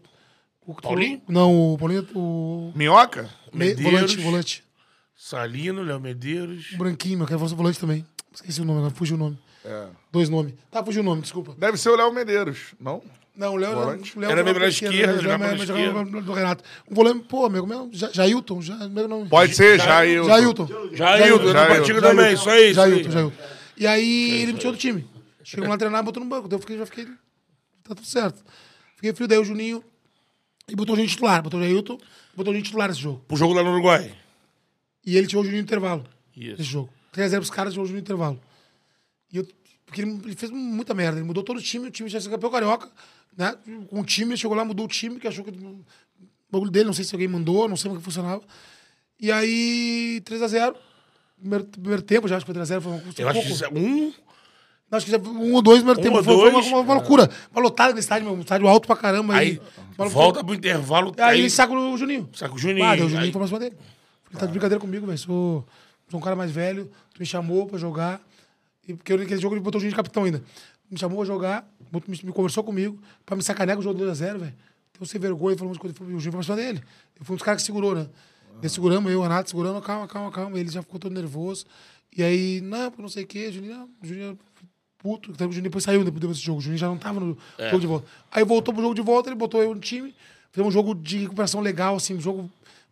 [0.65, 1.21] O, Paulinho?
[1.29, 2.73] Não, o Paulinho, o...
[2.77, 3.29] Minhoca?
[3.53, 3.83] Me, Medeiros.
[3.93, 4.65] volante, volante.
[5.17, 6.73] Salino, Léo Medeiros.
[6.75, 8.07] O branquinho, meu, quero falar volante também.
[8.33, 9.39] Esqueci o nome, fugiu o nome.
[9.65, 9.87] É.
[10.11, 10.55] Dois nomes.
[10.71, 11.55] Tá, fugiu o nome, desculpa.
[11.59, 13.03] Deve ser o Léo Medeiros, não?
[13.35, 14.17] Não, o Léo Volante?
[14.17, 15.23] o Léo Era meio jogava pela pela esquerda, né?
[15.23, 15.83] jogava pela esquerda.
[16.05, 16.65] jogava do Renato.
[16.91, 19.29] Um volante, pô, amigo meu, Ja- Jailton, Ja- meu nome.
[19.29, 20.29] Pode ser, Jailton.
[20.29, 20.69] Jailton.
[20.93, 21.53] Jailton.
[21.55, 22.91] Patinga também, isso aí, isso aí.
[22.93, 23.37] Jailton, Jailton.
[23.83, 25.05] E aí ele me tirou do time.
[25.43, 26.47] Chegou lá treinar, botou no banco.
[26.47, 27.05] Daí eu fiquei, já fiquei.
[27.83, 28.45] Tá tudo certo.
[28.95, 29.83] Fiquei frio, daí o Juninho.
[30.69, 31.43] E botou o Juninho titular.
[31.43, 31.99] Botou o Jailton,
[32.37, 33.25] botou Juninho titular nesse jogo.
[33.27, 34.17] Pro jogo lá no Uruguai.
[35.05, 36.05] E ele tirou o Juninho no intervalo.
[36.37, 36.59] Isso.
[36.59, 36.91] Nesse jogo.
[37.13, 38.41] 3x0 pros caras, tirou o Juninho no intervalo.
[39.33, 39.49] E eu,
[39.85, 41.19] porque ele, ele fez muita merda.
[41.19, 42.89] Ele mudou todo o time, o time já se campeão carioca.
[43.37, 43.53] Né?
[43.89, 45.51] Com o time, chegou lá, mudou o time, que achou que.
[45.51, 45.85] O
[46.49, 48.45] bagulho dele, não sei se alguém mandou, não sei como que funcionava.
[49.19, 50.77] E aí, 3x0.
[51.43, 52.81] Primeiro, primeiro tempo, já acho que foi 3x0.
[52.81, 54.13] Foi um, Eu acho que é um.
[54.89, 56.17] Não, acho que um ou dois primeiro Um tempo.
[56.19, 57.29] ou Foi, foi uma, uma, uma loucura.
[57.51, 59.35] Uma lotada no estádio, meu, um estádio alto pra caramba.
[59.35, 59.61] Aí
[59.99, 61.13] uma volta pro intervalo.
[61.19, 62.29] Aí ele saca o Juninho.
[62.33, 62.85] Saca o Juninho.
[62.87, 63.77] Ah, deu o Juninho Aí- foi pra cima dele.
[64.31, 65.19] Ele tá de brincadeira comigo, velho.
[65.19, 65.67] Sou,
[66.09, 68.21] sou um cara mais velho, tu me chamou pra jogar.
[68.87, 70.43] E porque eu, naquele jogo ele botou o Juninho de capitão ainda.
[70.91, 74.39] Me chamou pra jogar, me, me conversou comigo, pra me sacanear com o jogo 2x0,
[74.39, 74.55] velho.
[74.93, 76.83] Então, sem vergonha, falou umas coisas, o Juninho foi pra cima dele.
[77.19, 78.07] Eu fui um dos caras que segurou, né?
[78.61, 80.59] Ele seguramos, eu, o Renato, segurando, calma, calma, calma.
[80.59, 81.65] Ele já ficou todo nervoso.
[82.17, 84.39] E aí, não, porque não sei o quê, Juninho, não, Juninho
[84.99, 85.33] puto.
[85.33, 86.59] O Juninho depois saiu depois desse jogo.
[86.59, 87.37] O Juninho já não tava no
[87.71, 88.07] jogo de volta.
[88.31, 90.15] Aí voltou pro jogo de volta, ele botou eu no time.
[90.53, 92.43] Fizemos um jogo de recuperação legal, assim, um jogo.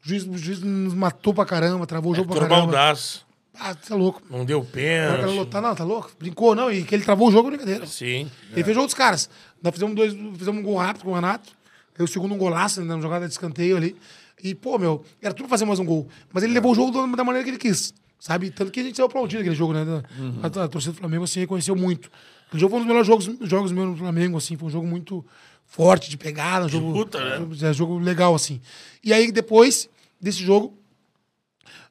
[0.04, 2.72] O juiz, o juiz nos matou pra caramba, travou o jogo pra Todo caramba.
[2.72, 3.26] baldaço.
[3.54, 4.22] Ah, você é louco.
[4.30, 4.72] Não deu O cara
[5.18, 5.36] pênalti.
[5.36, 6.10] lotar, não, tá louco?
[6.18, 7.84] Brincou, não, e que ele travou o jogo, brincadeira.
[7.86, 8.30] Sim.
[8.52, 9.28] Ele fez outros caras.
[9.62, 11.52] Nós fizemos, dois, fizemos um gol rápido com o Renato.
[11.98, 13.94] O segundo um golaço, né, na jogada de escanteio ali.
[14.42, 16.08] E, pô, meu, era tudo pra fazer mais um gol.
[16.32, 17.92] Mas ele levou o jogo da maneira que ele quis.
[18.18, 18.50] Sabe?
[18.50, 20.02] Tanto que a gente saiu aplaudindo aquele jogo, né?
[20.42, 22.10] A, a torcida do Flamengo, assim, reconheceu muito.
[22.46, 24.56] Aquele jogo foi um dos melhores jogos, jogos meus no Flamengo, assim.
[24.56, 25.24] Foi um jogo muito
[25.64, 26.66] forte, de pegada.
[26.66, 27.48] Um jogo, luta, né?
[27.62, 28.60] é, jogo legal, assim.
[29.02, 29.88] E aí, depois
[30.20, 30.76] desse jogo,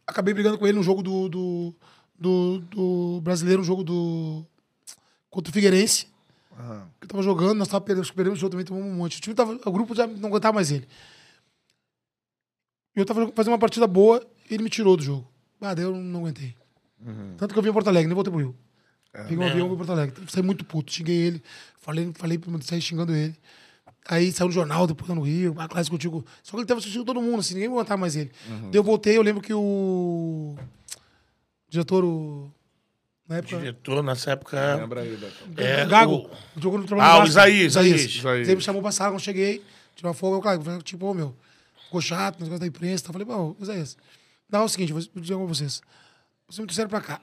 [0.05, 1.75] acabei brigando com ele no jogo do, do,
[2.19, 4.45] do, do brasileiro, um jogo do.
[5.31, 6.07] contra o Figueirense.
[6.99, 9.17] Que eu tava jogando, nós tava perdendo, perdemos o jogo também, tomamos um monte.
[9.17, 9.57] O time tava.
[9.65, 10.85] O grupo já não aguentava mais ele.
[12.99, 15.25] E eu tava fazendo uma partida boa e ele me tirou do jogo.
[15.61, 16.53] Ah, daí eu não aguentei.
[17.37, 18.53] Tanto que eu vim em Porto Alegre, nem voltei pro Rio.
[19.13, 20.21] Peguei um avião e vim em Porto Alegre.
[20.27, 21.43] Saí muito puto, xinguei ele,
[21.79, 23.33] falei, falei pra saí xingando ele.
[24.05, 26.25] Aí saiu no jornal, depois no Rio, a classe contigo.
[26.43, 28.31] Só que ele tava assistindo todo mundo, assim, ninguém aguentava mais ele.
[28.63, 30.57] Daí eu voltei, eu lembro que o
[31.69, 32.51] diretor, o...
[33.29, 33.59] na época.
[33.59, 34.75] Diretor nessa época.
[34.75, 35.35] Lembra aí, Beto.
[35.61, 36.15] É, Gago,
[36.57, 37.29] o- jogou no trabalho Ah, do o Vasco.
[37.31, 38.01] Isaías, Isaías.
[38.01, 38.47] Isaías.
[38.49, 39.63] Ele me chamou pra sala quando eu cheguei.
[39.95, 40.49] tirar folga.
[40.55, 41.35] Eu, falei, tipo, ô, meu,
[41.89, 43.05] ficou chato, negócio da imprensa.
[43.05, 43.11] Tá?
[43.11, 43.97] Falei, bom, Isaías,
[44.47, 45.81] dá o seguinte, vou dizer com vocês.
[46.47, 47.21] Vocês me trouxeram pra cá,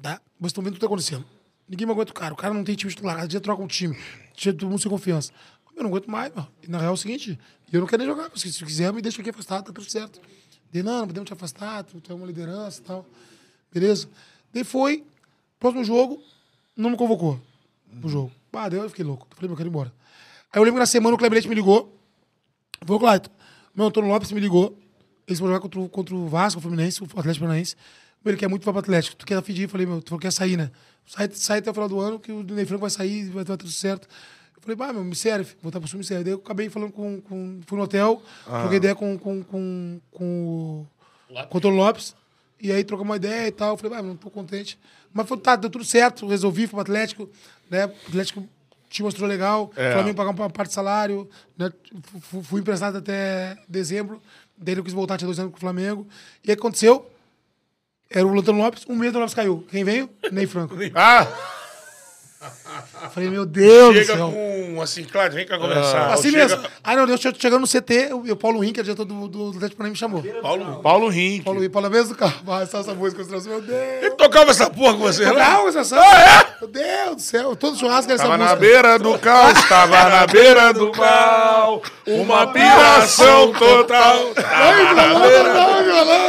[0.00, 0.20] tá?
[0.38, 1.24] Vocês estão vendo tudo que tá acontecendo.
[1.68, 2.34] Ninguém me aguenta o cara.
[2.34, 3.16] O cara não tem time titular.
[3.16, 3.98] Cada dia troca um time.
[4.36, 5.32] Dia todo mundo sem confiança.
[5.74, 6.46] Eu não aguento mais, meu.
[6.62, 7.38] E na real é o seguinte,
[7.72, 8.30] eu não quero nem jogar.
[8.36, 10.20] Se, se quiser, me deixa aqui afastado, tá tudo certo.
[10.70, 13.06] Dei, não, não podemos te afastar, tu, tu é uma liderança e tal.
[13.72, 14.08] Beleza?
[14.52, 15.04] Daí foi,
[15.58, 16.22] próximo jogo,
[16.76, 17.40] não me convocou
[18.00, 18.32] pro jogo.
[18.52, 19.26] Ah, daí eu fiquei louco.
[19.30, 19.92] Falei, meu, eu quero ir embora.
[20.52, 21.98] Aí eu lembro que na semana o Kleber me ligou.
[22.84, 23.30] Falou, Clayton,
[23.74, 24.78] meu Antônio Lopes me ligou.
[25.26, 27.76] Eles vão jogar contra, o- contra o Vasco, o Fluminense, o Atlético Paranaense.
[28.24, 29.16] Ele quer muito ir pro Atlético.
[29.16, 29.68] Tu quer pedir?
[29.68, 30.70] Falei, meu, tu falou que quer sair, né?
[31.06, 33.56] Sai, sai até o final do ano, que o Ney Franco vai sair, vai dar
[33.56, 34.06] tudo certo.
[34.56, 36.22] Eu falei, bah, meu, me serve, voltar pro sul me serve.
[36.24, 37.20] Daí eu acabei falando com.
[37.20, 38.22] com fui no hotel,
[38.60, 40.86] troquei ideia com, com, com, com o
[41.48, 42.14] com o Antônio Lopes.
[42.60, 43.70] E aí trocamos uma ideia e tal.
[43.70, 44.78] Eu falei, ah, não tô contente.
[45.12, 47.28] Mas foi, tá, deu tudo certo, resolvi, fui pro Atlético,
[47.68, 47.86] né?
[47.86, 48.48] O Atlético
[48.92, 49.90] te mostrou legal, É.
[49.90, 51.28] o Flamengo pagou uma parte de salário,
[51.58, 51.70] né?
[52.02, 54.20] Fu- fu- Fui emprestado até dezembro,
[54.56, 56.06] daí eu quis voltar, tinha dois anos com o Flamengo.
[56.44, 57.10] E aí aconteceu,
[58.10, 59.66] era o Antônio Lopes, um mês o Lopes caiu.
[59.70, 60.08] Quem veio?
[60.30, 60.74] Ney Franco.
[60.94, 61.26] Ah,
[63.12, 64.30] Falei, meu Deus do Chega céu.
[64.30, 64.34] com,
[64.80, 66.12] assim, claro, vem cá conversar.
[66.12, 66.64] Assim Chega- mesmo.
[66.84, 69.76] Aí não, eu che- chegando no CT, o, o Paulo Rinck, diretor do, do Atlético
[69.78, 70.22] Paranaense, me chamou.
[70.40, 70.80] Paulo.
[70.82, 71.44] Paulo Rink.
[71.44, 72.40] Paulo Rinck, Paulo mesmo do carro.
[72.44, 73.78] Vai, só essa música, eu trouxe, meu Deus.
[74.02, 75.32] Ele tocava essa porra com você, né?
[75.32, 76.00] Não, essa só.
[76.60, 77.56] Meu Deus do céu.
[77.56, 78.60] Todo churrasco era essa Tava na música.
[78.60, 81.82] beira do caos, tava na beira do mal.
[82.06, 84.16] Uma piração total.
[84.26, 84.34] Não.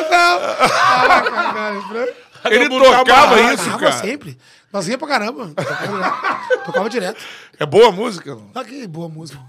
[0.10, 1.82] Caraca, cara.
[1.88, 2.14] Franco.
[2.46, 3.92] Ele tocava isso, Tocava cara.
[3.94, 4.38] sempre.
[4.72, 5.52] Nós ia pra caramba.
[5.56, 6.66] Tocava direto.
[6.66, 7.22] Tocava direto.
[7.60, 8.34] É boa a música?
[8.36, 8.50] não?
[8.56, 9.40] Ah, que boa música.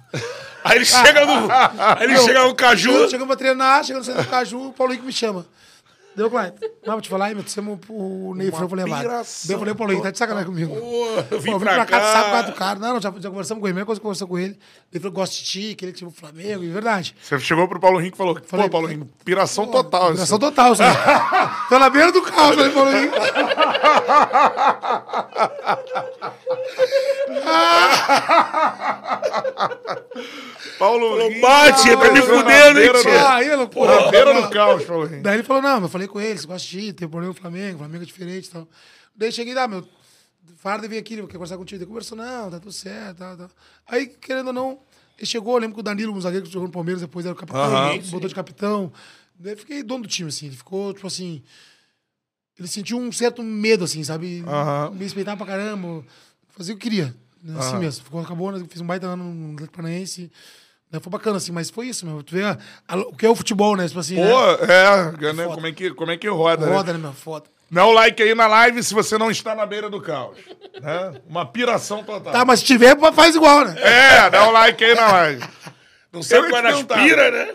[0.63, 1.49] Aí ele chega no.
[1.51, 3.09] Aí ele chega no caju.
[3.09, 5.47] Chegando pra treinar, chegando no centro do Caju, o Paulo Henrique me chama.
[6.17, 6.55] Deu, Clyde.
[6.87, 9.01] Não, vou te falar aí, meu, temos o Ney Franco levar.
[9.01, 10.77] piração Daí eu falei, Paulo Henrique, tá de sacanagem comigo.
[10.77, 12.51] Pô, vim Pô, pra pra cá, tu sabe por causa cá.
[12.51, 12.79] do cara.
[12.79, 14.57] Não, não, já, já conversamos com ele, mesma coisa que conversou com ele.
[14.93, 17.17] Ele falou, gosto de ti, que ele tinha o Flamengo, e verdade.
[17.21, 20.11] Você chegou pro Paulo Rink e falou: Falei, Pô, Paulo Rink, piração total.
[20.11, 20.39] Operação assim.
[20.47, 20.97] total, sabe?
[21.69, 23.15] Tô na beira do caos, né, Paulo Henrique?
[30.79, 31.41] Paulo Rink.
[31.41, 34.01] Bate, tá me fudendo, hein, do- Ah, aí, loucura.
[34.05, 35.23] Na beira do caos, Paulo Rink.
[35.23, 37.39] Daí ele falou, não, eu falei com ele, você gosta de ti, tem problema com
[37.39, 38.69] o Flamengo, o Flamengo é diferente e tal.
[39.15, 39.87] Daí cheguei lá, meu,
[40.57, 41.83] Farda veio aqui, ele quer conversar contigo.
[41.83, 43.51] Ele conversou, não, tá tudo certo, tal, tal.
[43.87, 44.79] Aí, querendo ou não,
[45.17, 47.35] ele chegou, eu lembro que o Danilo, um zagueiro que jogou no Palmeiras, depois era
[47.35, 48.93] o capitão, ele botou de capitão.
[49.39, 51.43] Daí eu fiquei dono do time, assim, ele ficou, tipo assim,
[52.59, 54.45] ele sentiu um certo medo, assim, sabe?
[54.47, 54.91] Aham.
[54.91, 56.05] Me respeitava pra caramba,
[56.49, 57.59] fazia o que queria, né?
[57.59, 58.05] assim mesmo.
[58.05, 58.65] Ficou, acabou, né?
[58.69, 60.31] fiz um baita ano no Atlético Paranaense,
[60.95, 61.01] né?
[61.01, 62.23] foi bacana, assim, mas foi isso, meu.
[62.23, 62.57] Tu vê a-
[62.89, 63.87] a- o que é o futebol, né?
[63.87, 64.31] Tipo assim, né?
[64.31, 66.77] Pô, é, né, como, é que, como é que roda, né?
[66.77, 67.13] Roda, né, meu?
[67.13, 67.47] Foda.
[67.71, 70.37] Dá o like aí na live se você não está na beira do caos.
[70.81, 71.21] Né?
[71.29, 72.33] Uma piração total.
[72.33, 73.75] Tá, mas se tiver, faz igual, né?
[73.81, 75.45] É, dá o like aí na live.
[76.13, 77.03] Não sei qual te é perguntar.
[77.03, 77.55] pira, né?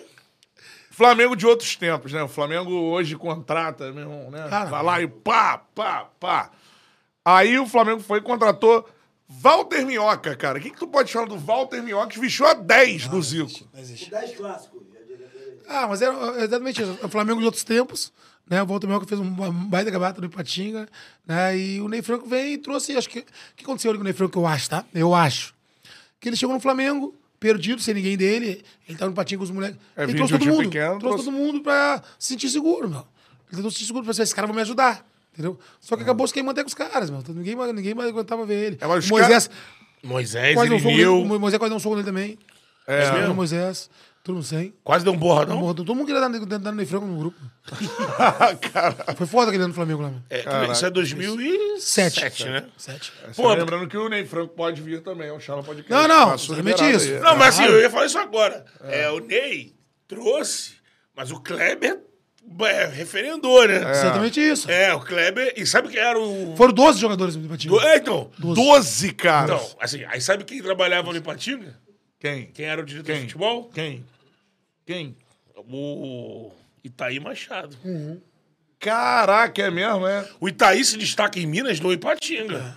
[0.91, 2.21] Flamengo de outros tempos, né?
[2.21, 4.45] O Flamengo hoje contrata, meu irmão, né?
[4.69, 6.49] Vai lá e pá, pá, pá.
[7.23, 8.85] Aí o Flamengo foi e contratou
[9.29, 10.57] Walter Minhoca, cara.
[10.57, 13.67] O que, que tu pode falar do Walter Minhoca que vestiu a 10 do Zico?
[13.73, 14.09] Não existe.
[14.09, 14.81] 10 clássicos.
[15.67, 16.13] Ah, mas era
[16.43, 16.97] exatamente isso.
[17.03, 18.11] O Flamengo de outros tempos,
[18.49, 18.61] né?
[18.63, 19.29] O Walter Melco fez um
[19.69, 20.89] baita gabata no Ipatinga,
[21.27, 21.55] né?
[21.55, 23.19] E o Ney Franco veio e trouxe, acho que...
[23.19, 23.25] O
[23.55, 24.83] que aconteceu ali com o Ney Franco, eu acho, tá?
[24.95, 25.53] Eu acho.
[26.19, 28.65] Que ele chegou no Flamengo, perdido, sem ninguém dele.
[28.87, 29.77] Ele tava no Ipatinga com os moleques.
[29.95, 30.63] É, ele trouxe todo mundo.
[30.63, 33.05] pequeno, trouxe trouxe- todo mundo pra se sentir seguro, meu.
[33.47, 35.07] Ele tentou se sentir seguro, pra dizer, esse cara vai me ajudar.
[35.39, 35.57] Entendeu?
[35.79, 37.23] Só que acabou se queimando até com os caras, meu.
[37.29, 38.77] Ninguém, mais- ninguém mais aguentava ver ele.
[38.81, 39.49] É, mas os o Moisés,
[40.03, 42.37] Moisés, quase deu um soco nele, o Moisés quase deu um soco nele também.
[42.85, 43.25] É.
[43.29, 43.89] O Moisés,
[44.21, 44.73] todo mundo sem.
[44.83, 45.57] Quase deu um borradão.
[45.59, 47.37] Morra, todo mundo queria dar, dar, dar no Ney Franco no grupo.
[49.15, 50.21] Foi foda aquele ano no Flamengo lá, meu.
[50.29, 52.45] É, tudo- isso é 2007, Sete.
[52.45, 52.65] né?
[52.77, 53.13] Sete.
[53.31, 55.91] Só Pô, lembrando que o Ney Franco pode vir também, é um Chala Podcast.
[55.91, 57.11] Não, não, liberado isso.
[57.13, 57.19] aí.
[57.19, 58.65] Não, mas assim, eu ia falar isso agora.
[58.83, 59.73] É, o Ney
[60.07, 60.73] trouxe,
[61.15, 61.99] mas o Kleber
[62.61, 63.91] é, referendou, né?
[63.91, 64.69] Exatamente isso.
[64.69, 65.53] É, o Kleber.
[65.55, 66.55] E sabe quem era o.
[66.55, 67.75] Foram 12 jogadores do Ipatinga.
[67.87, 68.31] é, então.
[68.37, 69.55] 12, cara.
[69.55, 71.77] Então, assim, aí sabe quem trabalhava no Ipatinga?
[72.19, 72.47] Quem?
[72.47, 73.15] Quem era o diretor Quem?
[73.15, 73.69] de futebol?
[73.73, 74.05] Quem?
[74.85, 75.15] Quem?
[75.55, 76.51] O
[76.83, 77.77] Itaí Machado.
[78.79, 80.27] Caraca, é mesmo, é?
[80.39, 82.75] O Itaí se destaca em Minas no Ipatinga.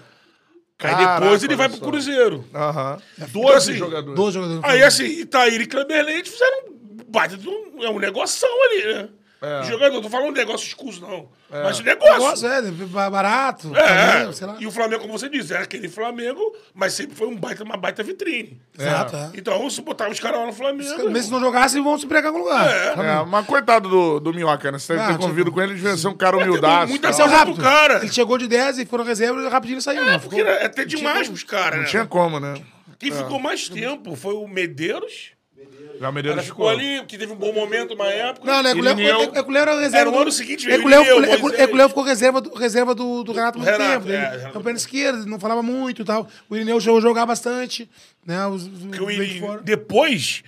[0.78, 1.80] Aí Caraca, depois ele vai pro.
[1.80, 2.44] Cruzeiro.
[2.52, 3.00] Aham.
[3.16, 4.16] Então, 12 assim, jogadores.
[4.16, 4.60] 12 jogadores.
[4.62, 8.50] do Aí assim, Itaí e Kleber Leite fizeram um baita de um, é um negoção
[8.64, 9.08] ali, né?
[9.42, 9.64] É.
[9.64, 11.28] Jogador, não tô falando um negócio escuso, não.
[11.50, 12.12] Mas um negócio.
[12.14, 13.76] Negócio, é, barato.
[13.76, 14.56] É, Flamengo, sei lá.
[14.60, 16.40] e o Flamengo, como você disse, era aquele Flamengo,
[16.72, 18.60] mas sempre foi um baita, uma baita vitrine.
[18.78, 19.30] Exato, é.
[19.34, 21.10] Então, se botar os caras lá no Flamengo.
[21.10, 22.68] Mesmo se não jogassem, vão se pregar em algum lugar.
[22.70, 22.92] É.
[22.92, 24.78] É, mas coitado do, do Minhoca, né?
[24.78, 26.94] Você deve Ah, ter tipo, convido com ele, ele devia ser um cara humildaço.
[26.94, 27.60] é Não, rápido.
[27.60, 27.96] cara.
[27.96, 30.02] Ele chegou de 10 e foram reserva e rapidinho ele saiu.
[30.02, 30.18] É, né?
[30.18, 31.88] porque Ficou- era até demais pros caras, Não né?
[31.90, 32.54] tinha como, né?
[32.98, 35.32] Quem ficou mais tempo foi o Medeiros
[36.12, 38.46] Medeiros Ela ficou ali, porque teve um bom momento uma época.
[38.50, 39.96] Não, não, é que o Léo- Irineu- é- é que o Léo era reserva.
[39.98, 41.60] Era no do- ano seguinte, é veio que o Léo- Irineu, é que o- Moisés.
[41.60, 44.12] é que o Léo ficou reserva do, reserva do, do Renato há muito Renato, tempo.
[44.12, 44.56] é, Ele, Renato.
[44.56, 46.26] é um perna esquerda, não falava muito e tal.
[46.48, 47.88] O Irineu chegou a jogar bastante.
[48.24, 49.60] Né, os, os, de Irineu, fora.
[49.62, 50.44] depois,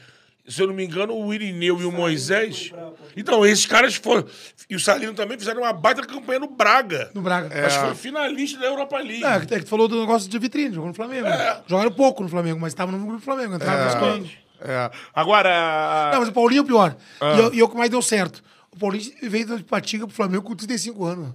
[0.46, 2.70] se eu não me engano, o Irineu e o Moisés.
[3.16, 4.24] Então, esses caras foram.
[4.70, 7.10] E o Salino também fizeram uma baita campanha no Braga.
[7.14, 7.66] No Braga.
[7.66, 9.24] Acho que foi finalista da Europa League.
[9.24, 11.24] É, que, é que tu falou do negócio de vitrine, jogou no Flamengo.
[11.28, 11.58] né?
[11.66, 14.43] Jogaram pouco no Flamengo, mas estavam no grupo do Flamengo, entravam é.
[14.64, 14.90] É.
[15.14, 16.10] Agora.
[16.12, 16.96] Não, mas o Paulinho é o pior.
[17.20, 18.42] E, eu- e é o que mais deu certo.
[18.72, 21.30] O Paulinho veio da Patiga pro Flamengo com 35 anos.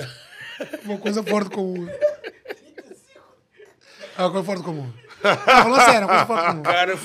[0.84, 1.88] Uma coisa fora do comum.
[4.18, 4.92] É uma coisa fora do comum.
[5.22, 6.64] Falando sério, é uma coisa fora do comum.
[6.64, 7.00] Cara,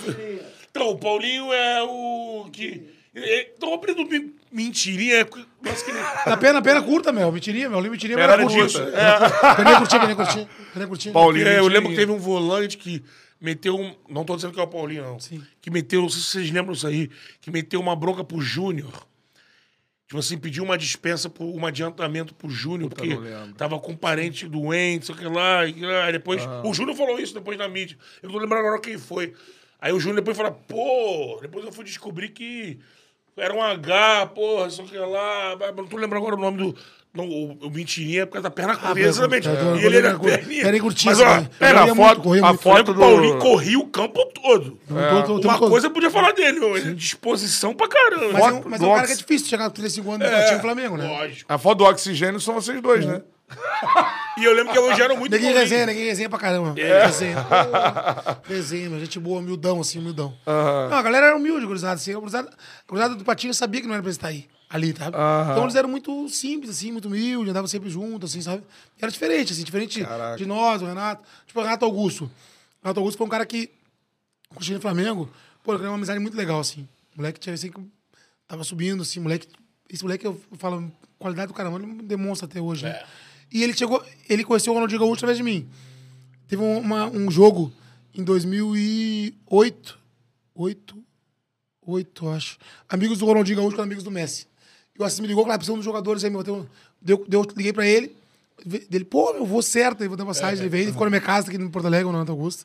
[0.70, 2.82] então, o Paulinho é o que.
[3.14, 5.26] é- Então, o apelido do mentirinha é.
[5.62, 7.30] Nossa, que ele- Da pena, pena curta, meu.
[7.30, 7.80] Mentirinha, meu.
[7.80, 8.78] Mentirinha, pena curta.
[9.56, 10.14] Pena curtinha, pena
[10.86, 11.12] curtinha.
[11.12, 11.46] Paulinho.
[11.46, 13.02] É, eu lembro que teve um volante que
[13.44, 13.94] meteu um.
[14.08, 15.20] Não tô dizendo que é o Paulinho, não.
[15.20, 15.42] Sim.
[15.60, 19.06] Que meteu, não sei se vocês lembram isso aí, que meteu uma bronca pro Júnior.
[20.06, 23.18] Tipo assim, pediu uma dispensa, por, um adiantamento pro Júnior, porque
[23.56, 25.66] tava com um parente doente, sei o que lá.
[25.66, 26.42] E, aí depois.
[26.64, 27.98] O Júnior falou isso depois na mídia.
[28.22, 29.34] Eu não tô lembrando agora quem foi.
[29.80, 32.80] Aí o Júnior depois falou, pô, depois eu fui descobrir que
[33.36, 35.56] era um H, porra, sei o que lá.
[35.76, 36.76] Não tô lembrando agora o nome do.
[37.12, 39.48] Não, o, o mentirinha é por causa da perna curta, perna exatamente.
[39.48, 39.62] curta.
[39.64, 40.62] É, E ele era perninha.
[40.64, 42.98] Perna curtinha, Mas, ó, assim, É, na corria foto, muito, a foto do...
[43.00, 44.76] Paulinho corria o campo todo.
[44.88, 46.76] Tô- tô- tô- Uma tô- coisa eu podia falar dele, meu.
[46.76, 48.32] Ele é disposição pra caramba.
[48.32, 50.36] Mas, é um, mas é um cara que é difícil chegar com 35 anos no
[50.36, 51.06] Patinho Flamengo, né?
[51.06, 51.52] Lógico.
[51.52, 53.22] A foto do oxigênio são vocês dois, né?
[54.36, 56.74] E eu lembro que elogiaram muito Neguinho resenha, neguinho resenha pra caramba.
[56.74, 57.36] Resenha.
[57.44, 60.36] Porra, Resenha, meu, gente boa, humildão, assim, humildão.
[60.44, 62.12] Não, a galera era humilde, gurizada, assim.
[62.12, 64.92] A gurizada, a gurizada do Patinho sabia que não era pra eles estar aí, ali,
[64.92, 65.06] tá?
[65.06, 68.64] Então eles eram muito simples, assim, muito humildes, andavam sempre juntos, assim, sabe?
[69.00, 70.04] Era diferente, assim, diferente
[70.36, 71.22] de nós, o Renato.
[71.46, 72.24] Tipo, o Renato Augusto.
[72.24, 72.30] O
[72.82, 73.70] Renato Augusto foi um cara que,
[74.52, 75.30] com o Flamengo,
[75.62, 76.88] pô, ele criou uma amizade muito legal, assim.
[77.14, 77.80] O moleque tinha, assim, que
[78.48, 79.46] tava subindo, assim, moleque...
[79.88, 80.90] Esse moleque, eu falo,
[81.20, 83.00] qualidade do caramba, ele demonstra até hoje, né?
[83.50, 85.68] E ele chegou, ele conheceu o Ronaldinho Gaúcho através de mim.
[86.48, 87.72] Teve um, uma- um jogo
[88.14, 89.98] em 2008.
[90.54, 90.96] 8?
[91.86, 92.58] 8, acho.
[92.88, 94.46] Amigos do Ronaldinho Gaúcho com amigos do Messi.
[94.96, 96.42] E o Assis me ligou, claro, precisamos dos jogadores aí, meu.
[96.42, 96.66] Deu,
[97.00, 98.14] deu, deu, liguei pra ele.
[98.64, 100.60] Dele, pô, meu, vou certo, aí vou dar passagem.
[100.60, 102.64] ele veio, ele ficou na minha casa aqui no Porto Alegre, no Renato Augusto.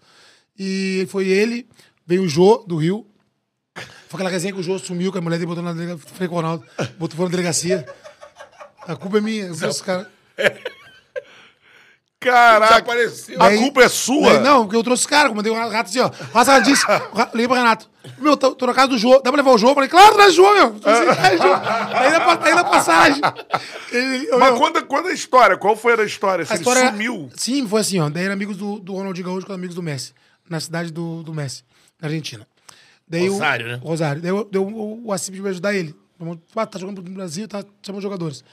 [0.58, 1.68] E foi ele,
[2.06, 3.06] veio o Jô, do Rio.
[4.08, 6.28] Foi aquela resenha que o Jô sumiu, que a mulher dele botou na delegacia, Frei
[6.28, 6.64] Ronaldo,
[7.00, 7.88] botou fora na delegacia.
[8.82, 10.08] A culpa é minha, eu os caras.
[12.20, 12.92] Caraca.
[13.40, 14.32] A Aí- culpa é sua?
[14.34, 16.08] Aí, não, porque eu trouxe os caras, mandei o Renato assim, ó.
[16.10, 17.90] O Renato disse, o liguei pro Renato.
[18.18, 19.54] Meu, tô, tô na casa do Jô, dá pra levar o?
[19.58, 20.66] Eu falei, claro, traz o Jô, meu.
[20.84, 23.22] Assim, "Traz o Jô." Aí na, aí na passagem.
[23.92, 25.56] Ele, eu- Mas eu- conta, conta a história.
[25.58, 26.44] Qual foi a história?
[26.46, 27.30] Se a ele história era- sumiu.
[27.38, 28.10] Sim, foi assim, ó.
[28.10, 30.14] Daí eram amigos do, do Ronaldinho Gaúcho com amigos do Messi.
[30.50, 31.64] Na cidade do, do Messi,
[32.02, 32.46] na Argentina.
[33.08, 33.80] Daí Rosário, o, né?
[33.82, 34.22] Rosário.
[34.22, 35.96] Daí eu- deu o, o Assib me ajudar ele.
[36.54, 38.44] Ah, tá jogando no Brasil, tá chamando jogadores.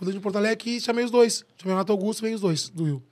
[0.00, 1.44] Quando eu de Porto Alegre, chamei os dois.
[1.58, 3.02] Chamei o Renato Augusto, veio os dois, do Rio.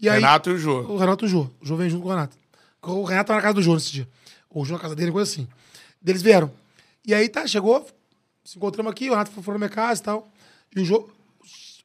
[0.00, 0.80] E aí, Renato e o Jô.
[0.80, 1.48] O Renato e o Jô.
[1.60, 2.36] O Jô veio junto com o Renato.
[2.82, 4.08] O Renato tava na casa do Jô nesse dia.
[4.50, 5.46] Ou o Jô na casa dele, coisa assim.
[6.04, 6.50] Eles vieram.
[7.06, 7.86] E aí, tá, chegou,
[8.44, 10.28] se encontramos aqui, o Renato foi na minha casa e tal.
[10.74, 11.08] E o Jô...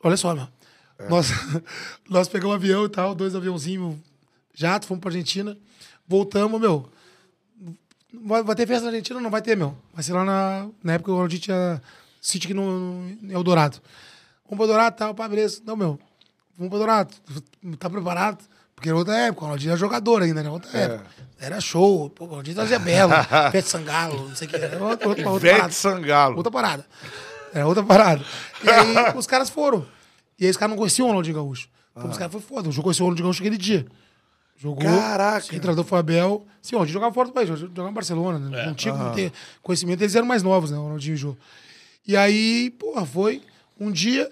[0.03, 0.47] Olha só, meu.
[1.07, 1.27] Nós,
[2.09, 3.97] nós pegamos um avião e tal, dois aviãozinhos,
[4.55, 5.55] jato, fomos pra Argentina.
[6.07, 6.89] Voltamos, meu.
[8.11, 9.19] Vai, vai ter festa na Argentina?
[9.19, 9.77] Não vai ter, meu.
[9.93, 11.79] Vai ser lá na, na época onde tinha
[12.19, 13.79] sítio aqui no, no Eldorado.
[14.49, 15.61] Vamos pra Eldorado, tal, pá, beleza.
[15.65, 15.99] Não, meu.
[16.57, 17.15] Vamos pra Eldorado.
[17.77, 18.43] Tá preparado?
[18.73, 21.05] Porque era outra época, o Ronaldinho era jogador ainda, era outra época.
[21.37, 23.11] Era show, pô, o Ronaldinho trazia Belo,
[23.51, 24.55] Pet Sangalo, não sei o que.
[24.55, 25.71] Era outra, outra, outra parada.
[25.73, 26.37] Sangalo.
[26.37, 26.85] Outra parada.
[27.53, 28.23] Era outra parada.
[28.63, 29.85] E aí os caras foram.
[30.39, 31.67] E aí os caras não conheciam o Ronaldinho Gaúcho.
[31.95, 32.69] Então os caras foi foda.
[32.69, 33.85] O jogo conheceu o Ronaldinho Gaúcho aquele dia.
[34.57, 34.85] Jogou.
[34.85, 35.45] Caraca.
[35.45, 36.47] O treinador foi o Abel.
[36.61, 38.39] Sim, o Ronaldinho jogava fora do país, jogava em Barcelona.
[38.39, 38.65] Né?
[38.65, 39.31] Não tinha como ter
[39.61, 40.01] conhecimento.
[40.01, 40.77] Eles eram mais novos, né?
[40.77, 41.37] O Ronaldinho e o Jô.
[42.07, 43.41] E aí, porra, foi
[43.79, 44.31] um dia,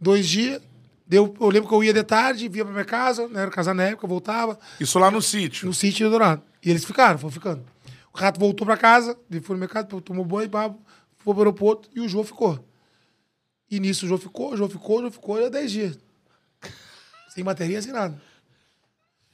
[0.00, 0.62] dois dias.
[1.06, 3.42] Deu, eu lembro que eu ia de tarde, via pra minha casa, né?
[3.42, 5.66] Era casar na época, voltava Isso lá no sítio.
[5.66, 6.42] no sítio do Dourado.
[6.62, 7.64] E eles ficaram, foram ficando.
[8.12, 10.74] O rato voltou pra casa, ele foi no mercado, tomou banho, pá,
[11.18, 12.58] foi pro aeroporto e o João ficou.
[13.70, 15.98] E nisso o João ficou, o João ficou, o João ficou, e 10 dias.
[17.28, 18.20] Sem bateria, sem nada.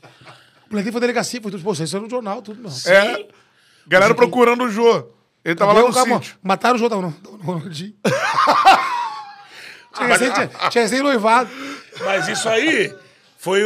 [0.03, 2.71] O moleque foi delegacia, foi tudo, pô, isso aí no jornal, tudo, não.
[2.93, 3.29] É.
[3.87, 5.11] Galera procurando o Jô.
[5.45, 6.39] Ele tava lá Deu no um sítio.
[6.43, 7.71] Mataram o João, tava no, no.
[9.95, 11.51] Tinha recém, tinha, tinha recém noivado.
[12.05, 12.95] Mas isso aí
[13.39, 13.61] foi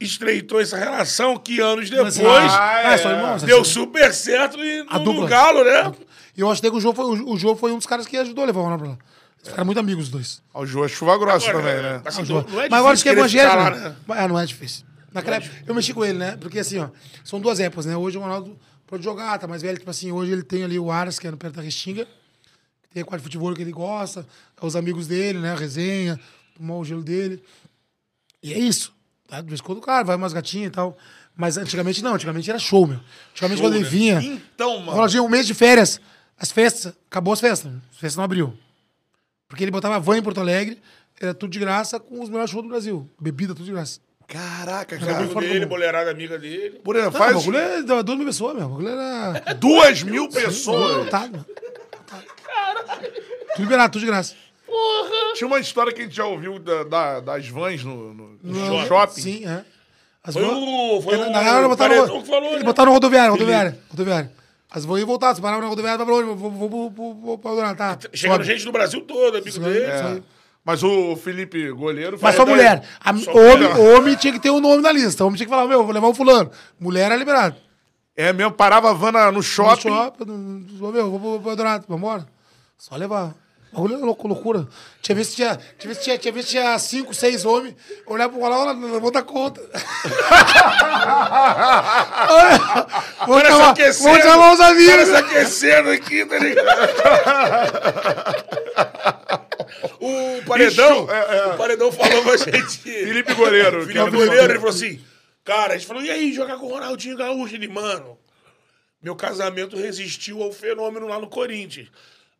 [0.00, 3.70] estreitou essa relação que anos depois ah, é, deu assim.
[3.72, 5.20] super certo e A no, dupla.
[5.22, 5.92] no Galo, né?
[6.36, 8.44] E eu acho que o João foi, o João foi um dos caras que ajudou
[8.44, 8.98] a levar o Ronaldo pra lá.
[9.38, 10.42] Eles ficaram muito amigos os dois.
[10.54, 12.02] O Jô é chuva grossa Agora, também, né?
[12.04, 12.46] assim, Ah, não, João.
[12.48, 13.96] não é Mas agora que é evangélico, ficar lá, né?
[14.08, 14.84] Ah, não é difícil.
[15.12, 16.36] Naquela época, eu mexi com ele, né?
[16.40, 16.88] Porque assim, ó,
[17.24, 17.96] são duas épocas, né?
[17.96, 18.56] Hoje o Ronaldo
[18.86, 19.78] pode jogar, tá mais velho.
[19.78, 22.06] Tipo assim, hoje ele tem ali o Aras, que é no perto da Restinga.
[22.92, 24.26] Tem a quadra de futebol que ele gosta.
[24.60, 25.52] é Os amigos dele, né?
[25.52, 26.18] A resenha,
[26.56, 27.42] tomar o gelo dele.
[28.42, 28.92] E é isso.
[29.28, 29.40] Tá?
[29.40, 30.96] De vez em quando, claro, vai umas gatinhas e tal.
[31.36, 33.00] Mas antigamente não, antigamente era show, meu.
[33.30, 34.20] Antigamente quando ele vinha.
[34.20, 34.90] Então, mano.
[34.92, 36.00] Ronaldinho, um mês de férias,
[36.36, 37.72] as festas, acabou as festas.
[37.92, 38.52] As festas não abriu.
[39.48, 40.80] Porque ele botava van em Porto Alegre,
[41.20, 43.08] era tudo de graça, com os melhores shows do Brasil.
[43.20, 44.00] Bebida, tudo de graça.
[44.26, 45.26] Caraca, Amigo cara.
[45.26, 46.80] do dele, mulherada amiga dele.
[46.84, 48.66] Morena, Não, o faz bagulho é dava duas mil pessoas, meu.
[48.66, 49.54] O bagulho era.
[49.54, 50.98] duas mil pessoas.
[50.98, 51.44] Lotado,
[52.16, 53.10] meu.
[53.54, 54.34] Tudo liberado, tudo de graça.
[55.34, 58.86] Tinha uma história que a gente já ouviu da- da- das vans no, no- no
[58.86, 59.20] shopping.
[59.20, 59.64] Sim, é.
[60.22, 61.02] As Foi van- o.
[61.02, 62.62] Foi na real, ele botaram, no, que falou, né?
[62.62, 64.32] botaram no rodoviário, rodoviária, rodoviária.
[64.70, 66.26] As vão ir voltar, se paravam na rodoviária, vai pra onde?
[66.40, 67.98] Vou, vou, vou, vou, pra Eldorado, tá?
[68.12, 68.52] Chegando Sobe.
[68.52, 69.84] gente do Brasil todo, amigo Isso dele.
[69.90, 70.22] aí.
[70.64, 72.18] Mas o Felipe Goleiro...
[72.20, 72.82] Mas só mulher.
[73.02, 73.78] A- Só homem, mulher.
[73.96, 75.24] homem tinha que ter um nome na lista.
[75.24, 76.50] Homem tinha que falar, meu, vou levar o fulano.
[76.78, 77.56] Mulher é liberado.
[78.20, 79.88] É mesmo, parava a van na- no No shopping.
[79.88, 82.26] shopping, no- meu, vou pro- Eldorado, vambora.
[82.76, 83.32] Só levar.
[83.72, 84.66] Bagulho é louco, loucura.
[85.00, 87.76] Tinha visto que tinha, tinha, visto, que tinha, tinha, visto que tinha cinco, seis homens.
[88.04, 89.60] Olhar pro lá, olha, não vou dar conta.
[93.26, 94.08] vou Cara, se chamar, aquecendo.
[94.10, 95.14] vou chamar os Cara, se amigos.
[95.14, 96.68] aquecendo aqui, tá ligado?
[100.00, 101.46] o Paredão, Bicho, é, é.
[101.46, 102.78] o Paredão falou com a gente.
[102.78, 103.86] Felipe Goleiro.
[103.86, 105.00] que é Felipe o Goleiro, ele falou assim,
[105.50, 107.54] cara, a gente falou, e aí, jogar com o Ronaldinho Gaúcho?
[107.56, 108.16] Ele, mano,
[109.02, 111.88] meu casamento resistiu ao fenômeno lá no Corinthians.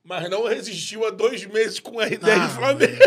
[0.05, 2.99] Mas não resistiu a dois meses com o R10 Ah, de Flamengo.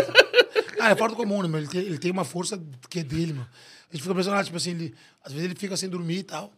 [0.76, 1.58] Cara, é fora do comum, né, meu?
[1.60, 3.42] Ele tem, ele tem uma força que é dele, meu.
[3.42, 4.94] A gente fica impressionado, tipo assim, ele,
[5.24, 6.52] às vezes ele fica sem dormir e tal.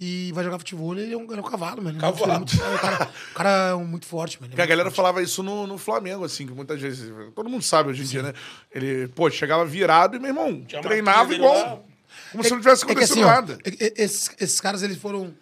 [0.00, 1.98] E vai jogar futebol, ele é um, ele é um cavalo, mano.
[1.98, 2.32] Ele é muito- Cavalo.
[2.34, 4.52] é muito- o, cara, o cara é um muito forte, mano.
[4.56, 4.96] É a galera forte.
[4.96, 7.10] falava isso no, no Flamengo, assim, que muitas vezes.
[7.34, 8.32] Todo mundo sabe hoje em dia, né?
[8.70, 11.84] Ele, pô, chegava virado e, meu irmão, Tinha treinava igual.
[12.32, 13.58] Como se não tivesse É que acontecido assim, ó, nada.
[13.64, 15.34] é que esses, esses caras, eles foram.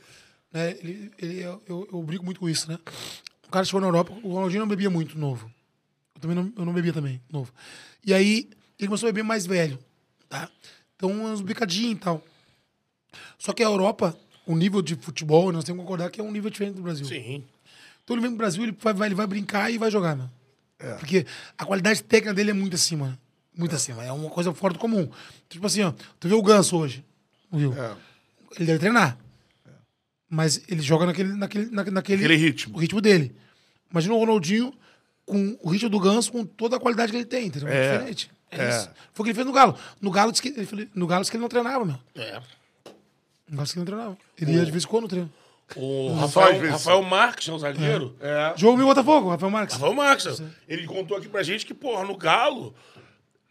[0.53, 2.79] Né, ele, ele- eu, eu, eu brigo muito com isso, né?
[3.47, 5.51] O cara chegou na Europa, o Ronaldinho não bebia muito novo.
[6.15, 7.53] Eu também não, eu não bebia também, novo.
[8.05, 8.49] E aí,
[8.79, 9.79] ele começou a beber mais velho,
[10.29, 10.49] tá?
[10.97, 12.25] Então, uns bicadinhos e tal.
[13.39, 14.17] Só que a Europa,
[14.47, 17.05] o nível de futebol, nós temos que concordar que é um nível diferente do Brasil.
[17.07, 17.45] Sim.
[18.03, 20.29] Então ele vem pro Brasil, ele vai, ele vai brincar e vai jogar, meu.
[20.79, 20.95] É.
[20.95, 23.19] Porque a qualidade técnica dele é muito acima.
[23.57, 24.03] Muito acima.
[24.05, 25.09] É uma coisa fora do comum.
[25.49, 27.05] Tipo assim, ó, tu vê o Ganso hoje.
[27.53, 27.73] Viu?
[27.73, 27.95] É.
[28.57, 29.17] Ele deve treinar.
[30.29, 32.77] Mas ele joga naquele, naquele, naque- naquele Aquele ritmo.
[32.77, 33.35] o ritmo dele.
[33.91, 34.73] Imagina o Ronaldinho
[35.25, 37.69] com o ritmo do Ganso, com toda a qualidade que ele tem, entendeu?
[37.69, 37.93] É, É.
[37.93, 38.31] diferente.
[38.51, 38.69] É, É.
[38.71, 38.91] isso.
[39.13, 39.77] Foi o que ele fez no Galo.
[40.01, 41.99] No Galo, disse que, ele, no Galo disse que ele não treinava, meu.
[42.17, 42.41] É.
[43.49, 44.19] No Galo disse que ele não treinava.
[44.41, 45.33] Ele ia de vez em quando no treino.
[45.77, 46.71] O Rafael.
[46.71, 48.17] Rafael Marques, né, o zagueiro.
[48.21, 48.53] É.
[48.57, 49.75] Jogo meu Botafogo, Rafael Marques.
[49.77, 50.43] Rafael Marques.
[50.69, 52.75] Ele contou aqui pra gente que, porra, no Galo,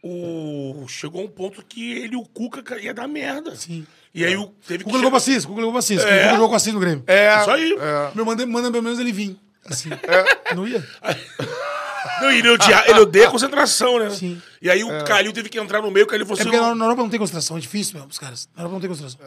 [0.06, 0.86] o...
[0.88, 3.54] chegou um ponto que ele e o Cuca ca- ia dar merda.
[3.56, 3.86] Sim.
[4.14, 4.46] E aí o...
[4.66, 6.00] teve O que Cuca ligou pra o Cuca ligou pra Assis.
[6.02, 6.04] É.
[6.04, 7.04] O Cuca jogou com Assis no Grêmio.
[7.06, 7.40] É.
[7.40, 7.72] Isso aí.
[7.80, 8.10] é.
[8.14, 9.36] Meu, manda, manda pelo menos ele vir.
[9.66, 9.88] Assim.
[10.54, 10.86] Não ia?
[12.20, 14.10] Não, ele, odia, ele odeia a concentração, né?
[14.10, 14.40] Sim.
[14.60, 16.50] E aí o Calil teve que entrar no meio, que ele falou É assim...
[16.50, 18.48] porque na, o- na Europa não tem concentração, é difícil mesmo, os caras.
[18.54, 19.20] Na Europa não tem concentração.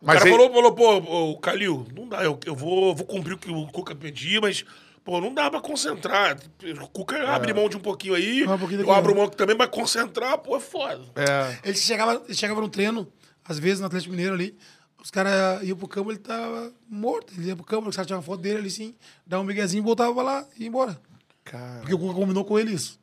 [0.00, 0.96] O Mas cara ele- falou, falou, pô,
[1.30, 4.64] ô, Calil, não dá, eu, eu vou, vou cumprir o que o Cuca pedir, mas,
[5.04, 6.36] pô, não dá pra concentrar.
[6.82, 9.14] O Cuca abre mão de um pouquinho aí, um pouquinho eu abro ó.
[9.16, 11.02] mão aqui também, mas concentrar, pô, é foda.
[11.16, 11.58] É.
[11.68, 13.10] Ele chegava, ele chegava no treino,
[13.44, 14.56] às vezes no Atlético Mineiro ali,
[15.02, 17.32] os caras iam pro campo, ele tava morto.
[17.36, 18.94] Ele ia pro campo, os caras tinham uma foto dele ali assim,
[19.26, 20.98] dava um miguezinho, voltava pra lá e ia embora.
[21.44, 23.00] Cara, Porque o Cuca combinou com ele isso.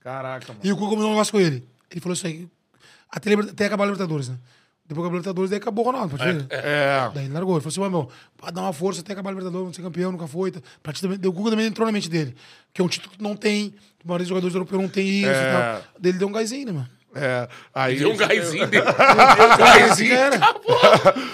[0.00, 0.60] caraca, mano.
[0.64, 1.68] E o Cuca combinou um negócio com ele.
[1.90, 2.48] Ele falou isso aí.
[3.10, 4.38] Até, até acabar a Libertadores, né?
[4.92, 6.16] Depois que acabou a Libertadores, daí acabou o Ronaldo.
[6.16, 6.46] Pode ver?
[6.50, 7.10] É.
[7.14, 7.54] Daí ele largou.
[7.56, 9.82] Ele falou assim, "Ué, meu, pode dar uma força até acabar a Libertadores, não ser
[9.82, 10.50] campeão, nunca foi.
[10.50, 10.60] tá?
[10.82, 12.34] Pra ti também, o Cuca também entrou na mente dele.
[12.72, 15.28] Que é um título que não tem, a maioria dos jogadores europeus não tem isso
[15.30, 15.48] É.
[15.48, 15.82] e tal.
[15.98, 16.88] Daí ele deu um gásinho, né, mano?
[17.14, 17.46] É.
[17.74, 17.98] Aí.
[17.98, 18.84] Deu um gásinho dele.
[18.88, 20.40] Deu um já era.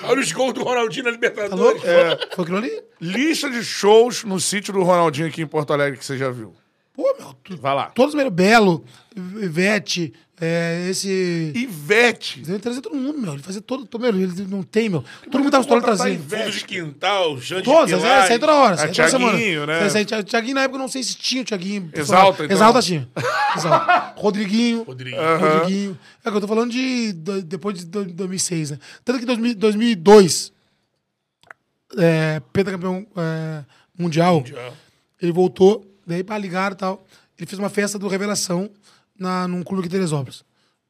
[0.05, 1.61] Olha os gols do Ronaldinho na Tá Libertadores.
[1.61, 1.81] louco?
[2.35, 2.83] Foi aquilo ali?
[3.01, 6.53] Lista de shows no sítio do Ronaldinho aqui em Porto Alegre que você já viu.
[6.95, 7.87] Pô, meu, tu- Vai lá.
[7.91, 8.85] todos meio Belo,
[9.41, 11.53] Ivete, é, esse.
[11.55, 12.43] Ivete.
[12.47, 13.33] Ele trazia todo mundo, meu.
[13.35, 13.85] Ele fazia todo.
[13.87, 15.05] todo meu, ele não tem, meu.
[15.31, 16.09] Todo mundo tava estourando.
[16.09, 16.43] Ivete.
[16.45, 18.77] Fundo de quintal, Jande Todas, de é, saía toda hora.
[18.77, 19.81] Saía toda Thiaguinho, semana.
[19.81, 19.89] né?
[19.91, 21.91] Saía- Thiaguinho, Thiaguinho na época eu não sei se tinha o Thiaguinho.
[21.93, 22.57] Exalta, então.
[22.57, 23.09] Exalta tinha.
[23.57, 24.15] Exalta.
[24.21, 24.83] Rodriguinho.
[24.85, 25.23] Rodriguinho.
[25.39, 25.99] Rodriguinho.
[26.25, 28.79] É que eu tô falando de, do- depois de do- 2006, né?
[29.05, 30.53] Tanto que em 2000 2002,
[31.97, 33.65] é, pentacampeão é,
[33.99, 34.73] mundial, Já.
[35.21, 37.05] ele voltou, daí pra ligar e tal.
[37.39, 38.69] Ele fez uma festa do Revelação
[39.19, 40.45] na, num clube aqui em Teresópolis,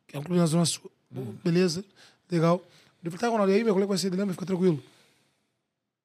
[0.06, 0.90] que é um clube na Zona Sul.
[1.42, 1.84] Beleza,
[2.30, 2.62] legal.
[3.02, 4.08] Ele falou, tá, Ronaldo, e aí, meu, como é vai ser?
[4.08, 4.82] Ele, não, mas fica tranquilo.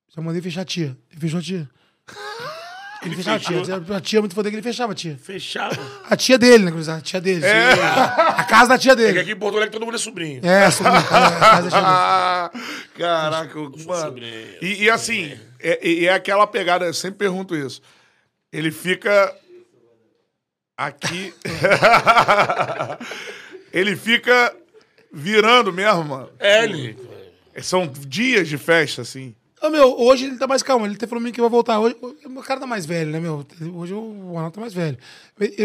[0.09, 0.95] Só mandei fechar a tia.
[1.11, 1.69] Ele fechou a tia.
[3.03, 3.97] Ele fechava a tia.
[3.97, 5.17] A tia é muito foda que ele fechava a tia.
[5.21, 5.75] Fechava.
[6.09, 6.99] A tia dele, né, cruzada?
[6.99, 7.43] A tia dele.
[7.45, 9.19] A casa da tia É que dele.
[9.19, 10.39] aqui em Porto Alegre todo mundo é sobrinho.
[10.45, 12.85] É, sobrinho, a casa- a casa da tia dele.
[12.97, 13.77] Caraca, mano.
[13.77, 14.57] sobrinho.
[14.61, 17.81] E, e assim, é, e é aquela pegada, eu sempre pergunto isso.
[18.53, 19.35] Ele fica
[20.77, 21.33] aqui.
[23.71, 24.55] ele fica
[25.11, 26.29] virando mesmo, mano.
[26.39, 26.97] É, ele.
[27.61, 29.35] São dias de festa, assim.
[29.61, 30.85] Ô, meu, hoje ele tá mais calmo.
[30.85, 31.79] Ele até falou pra mim que vai voltar.
[31.79, 33.45] Hoje, o cara tá mais velho, né, meu?
[33.75, 34.97] Hoje o Ronaldo tá mais velho.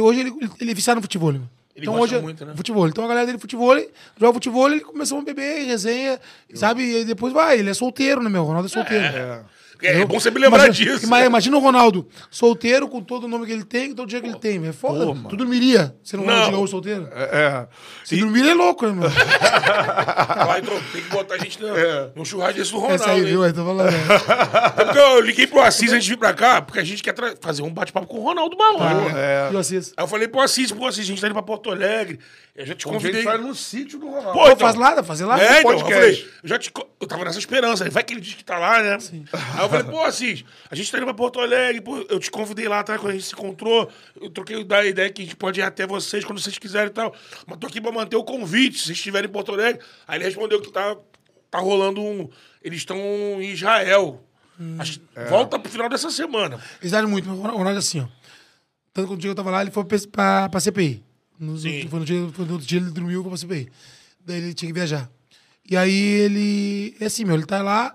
[0.02, 1.42] Hoje ele, ele é viciado no futebol, meu.
[1.74, 2.54] Ele então gosta hoje, muito, né?
[2.56, 2.88] Futebol.
[2.88, 3.76] Então a galera dele futebol,
[4.18, 6.20] joga futebol, ele começou a beber, resenha,
[6.54, 6.82] sabe?
[6.82, 8.42] E depois vai, ele é solteiro, né, meu?
[8.42, 9.04] O Ronaldo é solteiro.
[9.04, 9.44] É.
[9.82, 11.06] É, bom sempre lembrar imagina, disso.
[11.06, 14.20] ima- Imagina o Ronaldo solteiro com todo o nome que ele tem, todo o dia
[14.20, 14.66] que ele tem.
[14.66, 15.06] É foda.
[15.06, 15.28] Pô, mano.
[15.28, 16.46] tu dormiria sendo um Não.
[16.46, 17.08] Ronaldo solteiro?
[17.12, 17.22] É.
[17.22, 17.66] é.
[18.04, 19.08] Se dormir é louco, né, meu?
[20.46, 21.68] Vai, então, tem que botar a gente no,
[22.16, 23.02] no churrasco desse do Ronaldo.
[23.02, 23.42] Essa aí, viu?
[23.42, 23.90] Aí tô falando.
[23.90, 23.98] né?
[24.78, 27.14] É porque eu liguei pro Assis antes de vir pra cá, porque a gente quer
[27.40, 29.16] fazer um bate-papo com o Ronaldo Malandro.
[29.16, 29.50] É.
[29.52, 29.92] E o Assis?
[29.96, 32.18] Aí eu falei pro Assis, pô, Assis, a gente tá indo pra Porto Alegre.
[32.56, 33.22] Eu já te A gente convidei.
[33.22, 34.32] vai no sítio do Ronaldo.
[34.32, 34.56] Pô, então.
[34.56, 35.40] faz lá, fazer lá?
[35.40, 36.72] É, então, eu falei, eu já te.
[37.00, 37.84] Eu tava nessa esperança.
[37.84, 38.98] Aí vai que ele diz que tá lá, né?
[39.32, 42.30] Aí eu falei, pô, Assis, a gente tá indo pra Porto Alegre, pô, eu te
[42.30, 42.98] convidei lá, tá?
[42.98, 43.90] Quando a gente se encontrou,
[44.20, 46.92] eu troquei da ideia que a gente pode ir até vocês quando vocês quiserem e
[46.92, 47.14] tal.
[47.46, 49.80] Mas tô aqui pra manter o convite, se vocês estiverem em Porto Alegre.
[50.06, 50.96] Aí ele respondeu que tá,
[51.50, 52.28] tá rolando um.
[52.62, 54.24] Eles estão em Israel.
[54.78, 56.60] Acho que Volta pro final dessa semana.
[56.80, 58.08] Eles eram muito, mas o Ronaldo é assim, ó.
[58.92, 61.04] Tanto que o eu tava lá, ele foi pra, pra, CPI.
[61.56, 61.86] Sim.
[61.88, 63.68] foi no, dia, foi no outro dia ele dormiu pra CPI.
[64.26, 65.08] Daí ele tinha que viajar.
[65.70, 66.96] E aí ele.
[66.98, 67.94] É assim, meu, ele tá lá,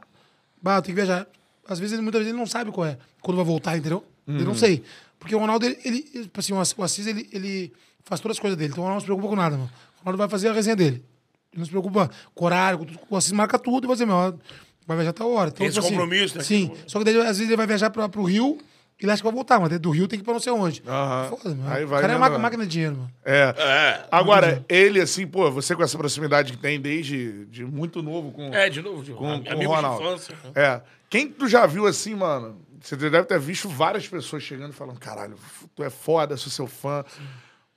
[0.61, 1.27] bah, tem que viajar.
[1.73, 4.03] Às vezes, ele, muitas vezes, ele não sabe qual é, quando vai voltar, entendeu?
[4.27, 4.83] Eu não sei.
[5.19, 7.73] Porque o Ronaldo, ele, ele tipo assim, o Assis- o ele, ele
[8.05, 8.71] faz todas as coisas dele.
[8.71, 9.69] Então o Ronaldo não se preocupa com nada, mano.
[9.97, 11.03] O Ronaldo vai fazer a resenha dele.
[11.51, 12.99] Ele não se preocupa com horário, com tudo.
[13.09, 14.39] O Assis marca tudo e vai dizer, meu,
[14.87, 15.49] vai viajar tal hora.
[15.49, 16.43] Então, Tem esse tipo assim, compromisso, né?
[16.43, 16.71] Sim.
[16.87, 18.57] Só que daí, às vezes, ele vai viajar pra, pro Rio
[19.03, 20.53] e ele acha que vai voltar, mas do Rio tem que ir pra não sei
[20.53, 20.81] onde.
[20.87, 21.29] Aham.
[21.29, 21.69] Foda, mano.
[21.73, 23.11] Aí o vai cara é uma máquina de dinheiro, mano.
[23.25, 23.53] É.
[23.57, 24.05] É.
[24.09, 28.53] Agora, ele, assim, pô, você com essa proximidade que tem desde de muito novo com,
[28.53, 30.01] É, de novo, de com, com o amigo de Ronaldo.
[30.03, 30.35] infância.
[30.55, 30.81] É.
[31.09, 32.61] Quem tu já viu assim, mano?
[32.81, 35.35] Você deve ter visto várias pessoas chegando e falando, caralho,
[35.75, 37.03] tu é foda, sou seu fã.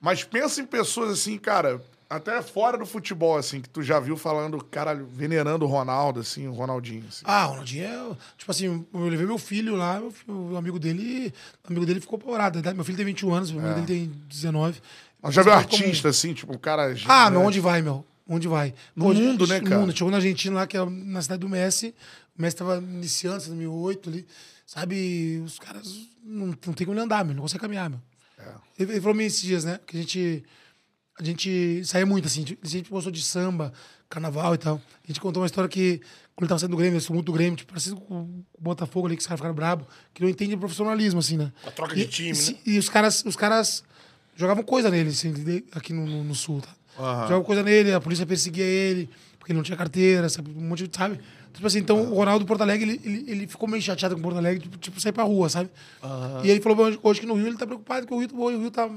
[0.01, 4.16] Mas pensa em pessoas assim, cara, até fora do futebol, assim, que tu já viu
[4.16, 7.04] falando, caralho, venerando o Ronaldo, assim, o Ronaldinho.
[7.08, 7.22] Assim.
[7.24, 8.16] Ah, o Ronaldinho é.
[8.38, 11.32] Tipo assim, eu levei meu filho lá, meu filho- o amigo dele.
[11.64, 12.62] O amigo dele ficou apavorado.
[12.62, 12.72] né?
[12.72, 14.80] Meu filho tem 21 anos, o amigo dele tem 19.
[15.20, 16.94] Mas já viu artista, assim, tipo, um cara.
[17.06, 17.36] Ah, né?
[17.36, 18.04] meu, onde vai, meu?
[18.28, 18.74] Onde vai?
[18.94, 19.80] No mundo, né, no cara?
[19.80, 19.92] mundo.
[19.96, 21.94] Chegou na Argentina lá, que é na cidade do Messi.
[22.38, 24.26] O Messi tava iniciando, em 2008 ali.
[24.66, 27.34] Sabe, os caras não, não tem como andar, meu.
[27.34, 28.00] Não consegue caminhar, meu.
[28.78, 29.78] Ele, ele falou mim esses dias, né?
[29.86, 30.44] Que a gente,
[31.18, 32.44] a gente saía muito, assim.
[32.62, 33.72] A gente gostou de samba,
[34.09, 34.76] carnaval e tal.
[35.05, 36.01] A gente contou uma história que,
[36.34, 38.44] quando ele tava saindo do Grêmio, eu sou muito do Grêmio, tipo, parecido com o
[38.60, 41.52] Botafogo ali, que os caras ficaram bravos, que não entende profissionalismo, assim, né?
[41.66, 42.59] A troca de E- time, e, né?
[42.66, 43.82] E os caras, os caras
[44.34, 46.74] jogavam coisa nele, assim, de- aqui no, no- no sul, tá?
[47.24, 50.51] Jogavam coisa nele, a polícia perseguia ele, porque ele não tinha carteira, sabe?
[50.56, 51.18] Um monte de, sabe?
[51.52, 54.20] Tipo assim, então o Ronaldo do Porto Alegre, ele, ele, ele ficou meio chateado com
[54.20, 55.70] o Porto Alegre, tipo, tipo sair pra rua, sabe?
[56.44, 58.48] E ele falou hoje, hoje que no Rio ele tá preocupado, que o Rio, o
[58.60, 58.90] Rio tá,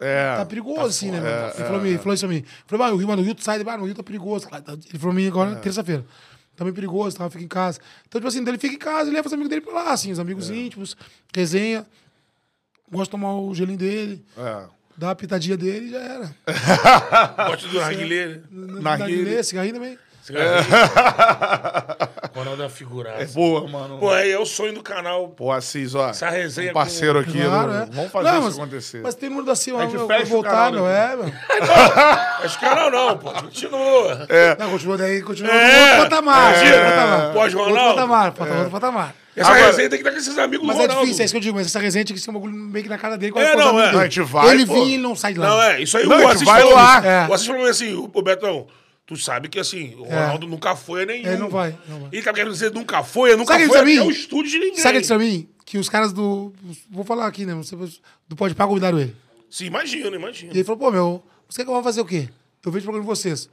[0.00, 0.36] É.
[0.36, 1.20] tá perigoso, assim, né?
[1.20, 1.52] mano?
[1.54, 2.36] ele, falou, ele falou isso a mim.
[2.36, 4.48] Ele falou, ah, o Rio, mano, o Rio sai, ah, no Rio tá perigoso.
[4.50, 6.04] Ele falou pra mim agora, terça-feira.
[6.56, 7.28] Tá meio perigoso, tá?
[7.30, 7.78] Fica em casa.
[8.08, 10.12] Então, tipo assim, ele fica em casa e leva os amigos dele pra lá, assim,
[10.12, 10.96] os amigos íntimos,
[11.34, 11.86] resenha.
[12.90, 14.64] Gosta de tomar o gelinho dele, É.
[14.96, 16.34] dá a pitadinha dele e já era.
[17.48, 18.40] Gosta do narguilé, né?
[18.50, 18.98] Na Narguilé.
[18.98, 19.98] Narguilé, cigarrinho também.
[22.34, 23.22] Ronaldo é uma figuraça.
[23.22, 23.98] É boa, mano.
[23.98, 25.28] Pô, aí é o sonho do canal.
[25.28, 26.10] Pô, Assis, ó.
[26.10, 27.42] Essa resenha um parceiro aqui.
[27.42, 27.86] Claro, é.
[27.92, 29.00] Vamos fazer Não, isso mas- acontecer.
[29.02, 30.84] Mas tem número da Silva, A gente eu fecha vou o voltar, canal meu.
[30.84, 31.12] daqui.
[31.12, 31.32] É, meu.
[32.42, 33.30] Mas canal não, pô.
[33.32, 34.26] Continua.
[34.58, 35.64] Não, continua daí, continua É.
[35.96, 36.54] no outro patamar.
[36.54, 37.32] É.
[37.32, 37.74] Pós-Ronaldo.
[37.78, 39.14] Outro patamar, patamar, outro patamar.
[39.36, 41.02] Essa Agora- resenha tem que estar com esses amigos Mas é Ronaldo.
[41.02, 42.82] difícil, é isso que eu digo, mas essa resenha tinha que ser um bagulho meio
[42.82, 43.30] que na cara dele.
[43.32, 43.86] com É, com não, é.
[43.86, 43.98] dele.
[43.98, 44.74] A gente vai, Ele pô.
[44.74, 45.48] vinha e não sai de lá.
[45.48, 45.80] Não, é.
[45.82, 46.74] Isso aí Não, o Assis vai falou.
[46.74, 47.06] lá.
[47.06, 47.28] É.
[47.28, 48.66] O Assis falou assim, o Betão,
[49.10, 51.26] tu sabe que assim, o Ronaldo nunca foi a nenhum.
[51.28, 52.08] É, não vai, não vai.
[52.12, 54.12] Ele tá querendo dizer nunca foi, nunca Sabe foi ele até pra o mim?
[54.14, 54.76] estúdio de ninguém.
[54.76, 55.48] Sabe o que disse pra mim?
[55.66, 56.52] Que os caras do.
[56.88, 57.52] Vou falar aqui, né?
[57.54, 57.74] você-
[58.28, 59.16] Do Pode Pá convidaram ele.
[59.50, 60.52] Sim, imagina, imagina.
[60.52, 62.28] E ele falou, pô, meu, você quer que eu vou fazer o quê?
[62.64, 63.48] Eu vejo o programa de vocês.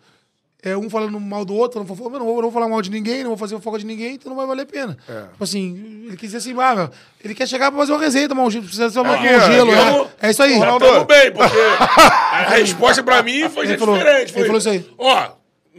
[0.62, 2.82] É um falando mal do outro, não vou, não vou, eu não vou falar mal
[2.82, 4.98] de ninguém, não vou fazer fofoca de ninguém, então não vai valer a pena.
[5.32, 6.90] Tipo assim, ele quis dizer assim, ah, meu,
[7.24, 9.40] ele quer chegar pra fazer uma resenha, tomar um gelo, precisa tomar Aqui, um ó,
[9.52, 10.28] gelo, é.
[10.28, 10.58] É isso aí.
[10.58, 10.84] Ronaldo.
[10.84, 11.58] tamo bem, porque
[12.32, 14.24] a resposta pra mim foi Ele falou- diferente.
[14.24, 14.90] ele Foi, falou isso aí.
[14.98, 15.30] Ó,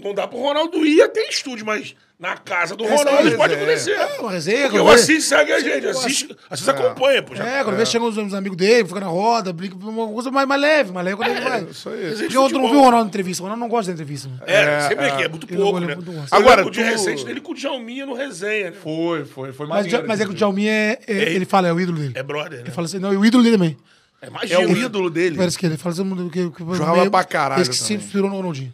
[0.02, 3.54] não dá pro Ronaldo ir até estúdio, mas na casa do Ronaldo, é a pode
[3.54, 3.92] acontecer.
[3.92, 4.62] É, uma resenha.
[4.62, 7.34] Porque quando o vê- Assis segue a gente, assiste, assiste acompanha, pô.
[7.36, 10.28] Já, É, quando vê chegam os, os amigos dele, fica na roda, brinca, uma coisa
[10.30, 11.62] mais, mais leve, mais leve quando ele vai.
[11.62, 12.04] Isso aí.
[12.06, 12.70] Existe Porque eu não futebol.
[12.70, 14.28] vi o Ronaldo em entrevista, o Ronaldo não gosta de entrevista.
[14.28, 14.40] Mano.
[14.46, 15.96] É, sempre aqui, é muito Ele pouco, né?
[15.96, 18.76] Eu Agora, o dia tu- recente dele com o Djalminha no resenha, né?
[18.82, 20.08] Foi, foi, foi Mas, maneiro.
[20.08, 22.12] mas é que o Djalminha é, é- ele fala, é o ídolo dele.
[22.16, 22.64] É brother, né?
[22.64, 23.76] Ele fala assim, não, e o ídolo dele também.
[24.20, 25.36] É, É o ídolo dele.
[25.36, 28.34] Parece que ele fala assim, que, que, Jogava pra caralho Esse que se inspirou no
[28.34, 28.72] Ronaldinho.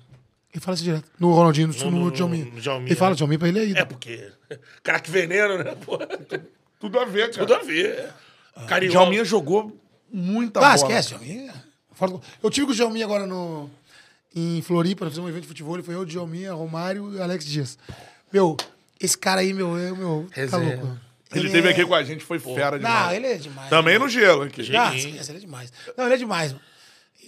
[0.55, 1.10] Ele fala assim direto.
[1.18, 2.44] No Ronaldinho, no, no, no- Djalminha.
[2.44, 3.16] no Djalminha, Ele fala, né?
[3.16, 3.78] Djalminha pra ele é ídolo.
[3.81, 4.31] É, porque.
[4.85, 5.74] Craque veneno, né?
[5.85, 5.98] Pô,
[6.78, 7.47] Tudo a ver, cara.
[7.47, 8.09] tudo a ver.
[8.68, 8.98] Carioca.
[8.98, 9.76] Djalminha jogou
[10.12, 10.74] muita Ah, bola.
[10.76, 11.52] esquece, Djalminha.
[11.93, 13.68] Fora do- Eu tive com o Djalminha agora no,
[14.35, 17.44] em Floripa, nós fizemos um evento de futebol, ele foi eu, Djalminha, Romário e Alex
[17.44, 17.76] Dias.
[18.32, 18.56] Meu,
[19.01, 20.98] esse cara aí, meu, é, meu tá louco.
[21.35, 23.06] Ele esteve é- aqui com a gente, foi fera demais.
[23.06, 23.68] Não, ele é demais.
[23.70, 24.76] Também no gelo aqui.
[24.76, 24.97] Ah, Sim.
[24.98, 25.72] esquece, ele é demais.
[25.97, 26.64] Não, ele é demais, mano.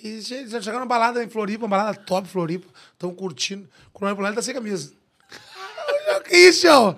[0.07, 3.69] E che- chegando na balada em Floripa, uma balada top Floripa, estão curtindo.
[3.93, 4.93] Quando lado, ele tá sem camisa.
[6.29, 6.95] Que isso, ó.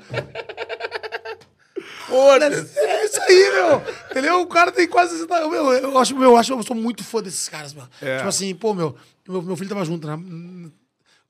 [2.06, 2.78] Foda-se.
[2.78, 3.82] É isso aí, meu.
[4.10, 4.40] Entendeu?
[4.40, 5.50] O cara tem quase 60 anos.
[5.50, 7.84] Meu, eu acho, meu, eu acho, eu sou muito fã desses caras, meu.
[8.00, 8.16] É.
[8.18, 8.96] Tipo assim, pô, meu,
[9.28, 10.70] meu, meu filho tava junto, né?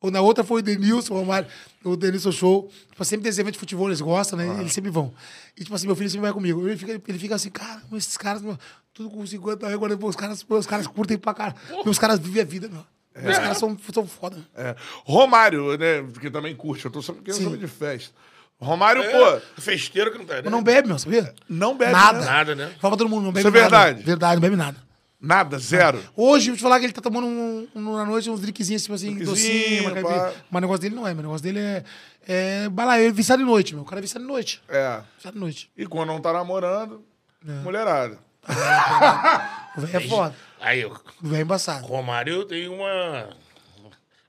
[0.00, 1.48] Ou na outra foi o Denilson, o Romário,
[1.82, 2.70] o Denilson Show.
[2.90, 4.60] Tipo, sempre tem esse evento de futebol, eles gostam, né?
[4.60, 5.12] Eles sempre vão.
[5.56, 6.68] E, tipo assim, meu filho sempre vai comigo.
[6.68, 8.56] Ele fica, ele fica assim, cara, esses caras, meu,
[8.98, 11.54] tudo com 50 anos, agora, os caras, os caras curtem pra cara.
[11.84, 12.84] Meus caras vivem a vida, meu.
[13.22, 14.36] Meus caras são, são foda.
[14.56, 14.74] É.
[15.04, 16.04] Romário, né?
[16.20, 16.84] Que também curte.
[16.84, 17.44] Eu tô só querendo Sim.
[17.44, 18.12] saber de festa.
[18.60, 19.10] Romário, É,
[19.40, 20.40] pô, Festeiro que não tá, né?
[20.42, 21.32] Mas não bebe, meu, sabia?
[21.48, 22.18] não bebe Nada.
[22.18, 22.24] né?
[22.26, 22.66] Nada, né?
[22.80, 23.76] Fala pra todo mundo, não bebe Isso é nada.
[23.84, 24.02] verdade?
[24.04, 24.76] Verdade, não bebe nada.
[25.20, 26.00] Nada, zero.
[26.16, 28.94] Hoje, vou te falar que ele tá tomando um, um- na noite uns drinkzinhos, tipo
[28.94, 30.34] assim, docinho, uma caipira.
[30.50, 31.20] Mas o negócio dele não é, meu.
[31.20, 31.84] O negócio dele é,
[32.26, 33.82] é balaio, ele é viciado de noite, meu.
[33.82, 34.60] O cara é viciado de noite.
[34.68, 35.00] É.
[35.16, 35.70] Viciado de noite.
[35.76, 37.04] E quando não tá namorando,
[37.46, 37.52] É.
[37.64, 38.18] mulherada.
[39.76, 40.34] O velho é foda.
[40.60, 41.86] Aí, o O velho é embaçado.
[41.86, 43.28] Romário tem uma.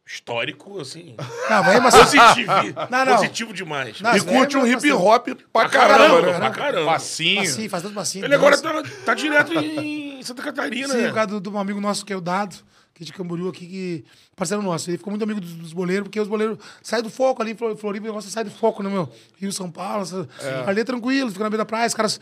[0.06, 1.16] Histórico, assim.
[1.50, 2.04] Não, é embaçado.
[2.06, 2.52] Positivo.
[2.90, 3.16] Não, não.
[3.16, 4.02] Positivo demais.
[4.02, 6.38] Não, E curte um é hip hop pra caramba, caramba, né?
[6.40, 6.92] pra caramba.
[6.94, 7.42] Passinho.
[7.42, 8.26] Passinho, faz tanto passinho.
[8.26, 11.08] Ele agora tá, tá direto em Santa Catarina, Sim, né?
[11.10, 12.56] por causa do, do um amigo nosso que é o Dado,
[12.96, 14.06] que é de Camboriú aqui, que
[14.36, 14.90] parceiro nosso.
[14.90, 17.56] Ele ficou muito amigo dos, dos boleiros, porque os boleiros saem do foco ali em
[17.56, 19.12] Flor- Floripa, o negócio sai do foco, né, meu?
[19.40, 20.28] Rio, São Paulo, essa-
[20.66, 22.20] ali é tranquilo, fica na beira da praia, os caras.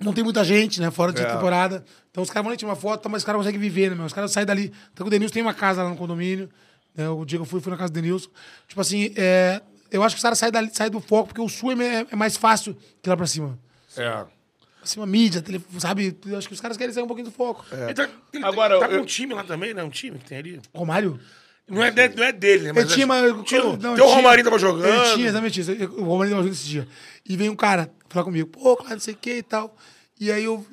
[0.00, 0.90] Não tem muita gente, né?
[0.90, 1.24] Fora de É.
[1.24, 1.84] temporada.
[2.10, 4.04] Então os caras vão tirar uma foto, mas os caras conseguem viver, né, meu?
[4.06, 4.72] Os caras saem dali.
[4.92, 6.48] Então o Denilson tem uma casa lá no condomínio.
[6.94, 7.08] Né?
[7.08, 8.28] O dia que eu fui, fui na casa do Denilson.
[8.68, 9.60] Tipo assim, é,
[9.90, 12.16] eu acho que os caras saem, dali, saem do foco, porque o sul é, é
[12.16, 13.58] mais fácil que lá pra cima.
[13.96, 14.24] É.
[14.82, 16.16] Assim, uma mídia, telefone, sabe?
[16.26, 17.64] Eu acho que os caras querem sair um pouquinho do foco.
[17.72, 19.82] Ele tá, ele Agora, tá com eu- um time lá também, né?
[19.82, 20.60] Um time que tem ali.
[20.74, 21.18] Romário?
[21.68, 22.72] Não é, de- não é dele, né?
[22.72, 23.24] Mas Eu tinha, mas.
[23.24, 24.86] eu- tinha, não, tem eu o tinha- Romarinho tava jogando.
[24.86, 25.72] Eu tinha, exatamente isso.
[25.72, 26.86] O Romarinho tava jogando esse dia.
[27.26, 29.74] E veio um cara falar comigo, pô, claro, não sei o que e tal.
[30.20, 30.64] E aí eu,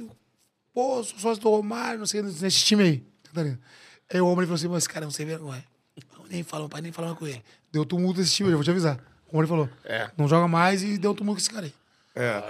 [0.74, 3.60] pô, sou sócio do Romário, não sei, nesse time aí, Catarina.
[4.14, 5.64] Aí o Romário falou assim, mas esse cara não sei vergonha.
[6.30, 7.42] Nem falo, pai, nem falava com ele.
[7.72, 8.98] Deu tumulto nesse time, eu já vou te avisar.
[9.28, 10.10] O Romário falou, É.
[10.18, 11.74] não joga mais e deu tumulto com esse cara aí.
[12.14, 12.44] É.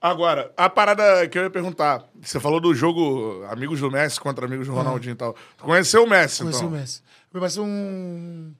[0.00, 2.04] Agora, a parada que eu ia perguntar.
[2.20, 5.34] Você falou do jogo Amigos do Messi contra Amigos do Ronaldinho e tal.
[5.56, 6.68] Tu conheceu o Messi, Conheci então?
[6.68, 7.02] o Messi.
[7.40, 8.54] Parece um...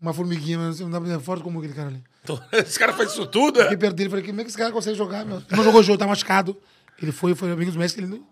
[0.00, 2.04] Uma formiguinha, mas não dá pra fora como aquele cara ali.
[2.22, 3.60] Então, esse cara faz isso tudo?
[3.68, 3.92] Fiquei É?
[3.92, 5.38] dele, falei, como é que esse cara consegue jogar, meu?
[5.38, 6.56] Ele não jogou jogo, tá machucado.
[7.02, 8.24] Ele foi, foi amigo do Messi, ele não...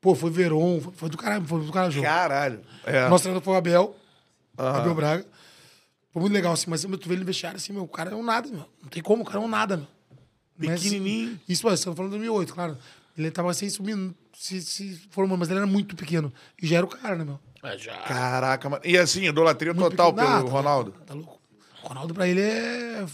[0.00, 2.06] Pô, foi Veron, foi, foi do caralho, foi do caralho jogo.
[2.06, 2.60] Caralho.
[2.86, 3.06] É.
[3.08, 3.96] Nosso treinador foi o Abel,
[4.58, 4.78] Aham.
[4.78, 5.26] Abel Braga.
[6.10, 8.14] Foi muito legal, assim, mas tu vê ele no vestiário, assim, meu, o cara é
[8.14, 8.66] um nada, meu.
[8.82, 9.86] Não tem como, o cara é um nada, meu.
[10.58, 11.38] Pequenininho.
[11.48, 12.78] Isso, mas estamos falando de 2008, claro.
[13.16, 16.32] Ele tava assim, subindo, se, se formando, mas ele era muito pequeno.
[16.60, 17.38] E já era o cara, né, meu?
[17.62, 17.96] É, já.
[18.02, 18.82] Caraca, mano.
[18.84, 20.36] E assim, idolatria Muito total pequeno.
[20.38, 20.90] pelo tá Ronaldo.
[20.90, 21.40] louco, Tá louco.
[21.82, 23.04] O Ronaldo pra ele é.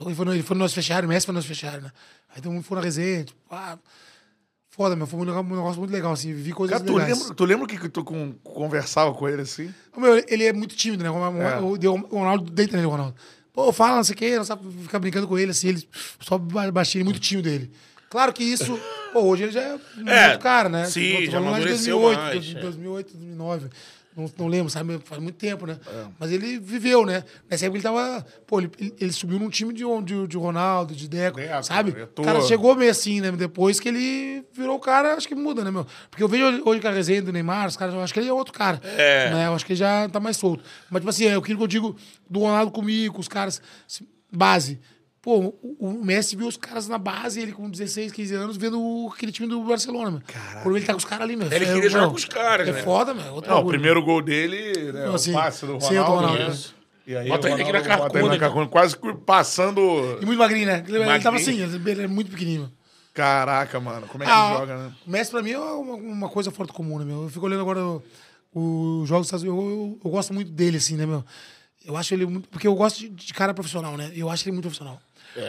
[0.00, 1.90] Ele foi no, ele foi no nosso fechário, o Messi foi no nosso fechário, né?
[2.34, 3.78] Aí todo mundo foi na resenha, tipo, ah,
[4.68, 7.18] foda, meu, foi um negócio, um negócio muito legal, assim, vivi coisas Cara, tu legais.
[7.18, 9.72] lembra, tu lembra que tu com- conversava com ele assim?
[9.96, 11.08] O meu, ele é muito tímido, né?
[11.10, 13.14] O, o- o- o Ronaldo deita nele, o Ronaldo.
[13.54, 15.88] Pô, fala, não sei o quê, não sabe ficar brincando com ele, assim, ele
[16.20, 17.72] só ba- baixinho, muito tímido ele.
[18.16, 18.80] Claro que isso,
[19.12, 20.86] pô, hoje ele já é muito É, cara, né?
[20.86, 22.60] sim, Tô já falando lá de amadureceu 2008, mais, de é.
[22.60, 23.66] 2008, 2009.
[24.16, 24.98] Não, não lembro, sabe?
[25.04, 25.78] Faz muito tempo, né?
[25.86, 26.04] É.
[26.18, 27.22] Mas ele viveu, né?
[27.50, 28.24] Nessa época ele tava.
[28.46, 31.90] Pô, ele, ele- subiu num time de, de, de Ronaldo, de Deco, Deco, sabe?
[31.90, 32.22] Eto'o.
[32.22, 33.30] O cara chegou meio assim, né?
[33.32, 35.86] Depois que ele virou o cara, acho que muda, né, meu?
[36.10, 38.30] Porque eu vejo hoje com a resenha do Neymar, os caras, eu acho que ele
[38.30, 38.80] é outro cara.
[38.96, 39.28] É.
[39.34, 39.46] Né?
[39.48, 40.64] Eu acho que ele já tá mais solto.
[40.88, 41.94] Mas, tipo assim, é aquilo que eu digo
[42.30, 43.60] do Ronaldo comigo, com os caras,
[44.32, 44.80] base.
[45.26, 48.80] Pô, o, o Messi viu os caras na base, ele com 16, 15 anos, vendo
[48.80, 50.20] o- aquele time do Barcelona, meu.
[50.62, 51.50] Quando ele tá com os caras ali, meu.
[51.50, 52.82] Ele é, queria jogar com os caras, É né?
[52.84, 53.34] foda, meu.
[53.34, 55.12] Outro Não, o primeiro gol dele, né?
[55.12, 56.12] Assim, o passe do Ronaldo.
[56.12, 56.48] Ronaldo, né?
[56.52, 56.76] isso.
[57.08, 58.96] E aí Bota o ele aqui na Ronaldo bota ele carcunda, na carcunda, quase
[59.26, 59.80] passando...
[60.22, 60.84] E muito magrinho, né?
[60.86, 61.88] Ele, ele tava assim, Magrinho.
[61.88, 62.72] ele é muito pequenininho.
[63.12, 64.92] Caraca, mano, como é que Ah, ele joga, né?
[65.04, 67.24] O Messi, pra mim, é uma, uma coisa fora do comum, né, meu?
[67.24, 68.02] Eu fico olhando agora o-
[68.54, 71.24] os jogos dos Estados Unidos, eu, eu, eu gosto muito dele, assim, né, meu?
[71.84, 72.48] Eu acho ele muito.
[72.48, 74.12] Porque eu gosto de, de cara profissional, né?
[74.14, 75.00] Eu acho ele muito profissional.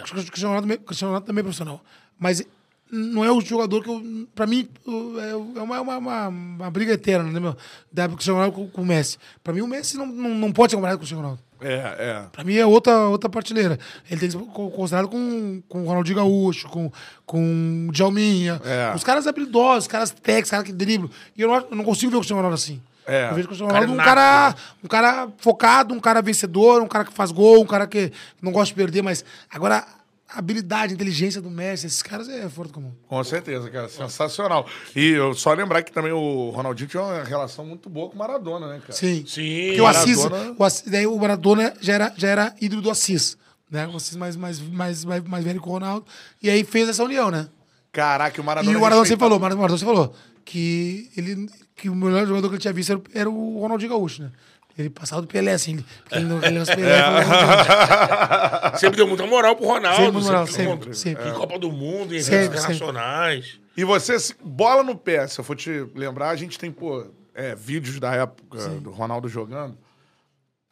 [0.01, 1.81] O Cristiano Ronaldo, Cristiano Ronaldo também é profissional.
[2.19, 2.43] Mas
[2.91, 4.27] não é o jogador que eu.
[4.33, 7.55] Pra mim, o- é é uma, uma, uma, uma briga eterna, né, meu?
[7.91, 9.17] Da do Cristiano Ronaldo com, com o Messi.
[9.43, 11.43] Pra mim, o Messi não, não, não pode ser comparado com o Cristiano Ronaldo.
[11.61, 12.23] É, é.
[12.31, 13.79] Pra mim é outra, outra partilheira.
[14.09, 16.91] Ele tem que ser co- considerado com, com o Ronaldinho Gaúcho, com,
[17.25, 18.61] com o Djalminha.
[18.63, 18.93] É.
[18.95, 21.09] Os caras habilidosos, os caras técnicos, os caras que driblam.
[21.35, 22.81] E eu não, eu não consigo ver o Cristiano Ronaldo assim.
[23.05, 23.29] É.
[23.29, 26.81] Eu vejo o Cristiano Ronaldo um é cara, nato, um cara focado, um cara vencedor,
[26.81, 28.11] um cara que faz gol, um cara que
[28.41, 29.85] não gosta de perder, mas agora
[30.29, 32.91] a habilidade, a inteligência do Messi, esses caras é fora do comum.
[33.07, 33.87] Com certeza, cara.
[33.87, 34.67] Sensacional.
[34.95, 38.19] E eu só lembrar que também o Ronaldinho tinha uma relação muito boa com o
[38.19, 38.91] Maradona, né, cara?
[38.93, 39.23] Sim.
[39.25, 39.67] Sim.
[39.67, 42.89] Porque o Assis, Maradona- o Assis, daí o Maradona já era, já era ídolo do
[42.91, 43.37] Assis.
[43.71, 43.87] Né?
[43.87, 46.05] O Assis mais, mais, mais, mais, mais velho que o Ronaldo.
[46.43, 47.47] E aí fez essa união, né?
[47.91, 48.73] Caraca, o Maradona.
[48.73, 52.25] E o Maradona sempre respeitava- falou, o Maradona sempre falou que, ele, que o melhor
[52.27, 54.31] jogador que ele tinha visto era, era o Ronaldinho Gaúcho, né?
[54.77, 55.73] Ele passava do Pelé, assim.
[55.73, 58.77] Ele, ele não ele não Pelé, "Ronaldinho".
[58.77, 60.03] Sempre deu muita moral pro Ronaldo.
[60.05, 61.29] Sempre moral, sempre, sempre, sempre.
[61.29, 63.59] Em Copa do Mundo, em eventos Sempre, internacionais.
[63.75, 67.55] E você, bola no pé, se eu for te lembrar, a gente tem, pô, é,
[67.55, 69.77] vídeos da época do Ronaldo jogando.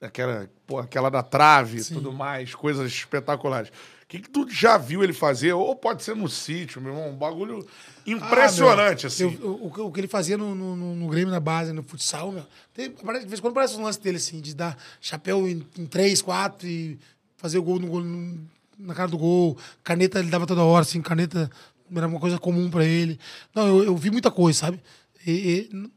[0.02, 3.72] Aquela, pô, aquela da trave e tudo mais, coisas espetaculares.
[4.06, 5.52] O que, que tu já viu ele fazer?
[5.54, 7.66] Ou pode ser no sítio, meu irmão, um bagulho
[8.06, 9.38] impressionante, Ah, assim.
[9.42, 11.84] eu- o, que- o que ele fazia no, no, no- no Grêmio, na base, no
[11.84, 12.46] futsal, meu.
[12.74, 15.86] Tem, de vez em quando parece um lance dele, assim, de dar chapéu em, em
[15.86, 17.00] três, quatro e
[17.38, 19.58] fazer o gol, no no- na cara do gol.
[19.84, 21.50] Caneta ele dava toda hora, assim, caneta
[21.96, 23.20] era uma coisa comum pra ele.
[23.56, 24.80] Não, eu, eu vi muita coisa, sabe?
[25.26, 25.32] E,
[25.72, 25.92] e-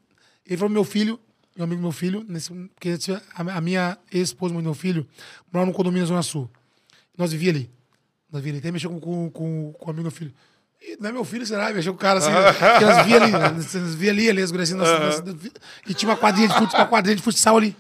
[0.46, 1.20] ele falou meu filho,
[1.54, 2.94] meu amigo meu filho, nesse, porque
[3.34, 5.06] a, a minha ex-esposa e meu filho
[5.52, 6.48] moravam num condomínio na Zona Sul.
[7.16, 7.70] Nós vivíamos ali.
[8.32, 8.58] Vivíamos ali.
[8.58, 10.32] Até mexeu com, com, com, com o amigo meu filho.
[10.80, 11.72] Ih, não é meu filho, será?
[11.72, 12.30] Mexeu com o cara assim.
[12.78, 13.32] que nós via ali.
[13.32, 14.88] Nós via ali, ali, as guriazinhas.
[15.20, 15.50] nós-
[15.88, 17.76] E tinha uma quadrinha de futsal, uma quadrinha de futsal ali.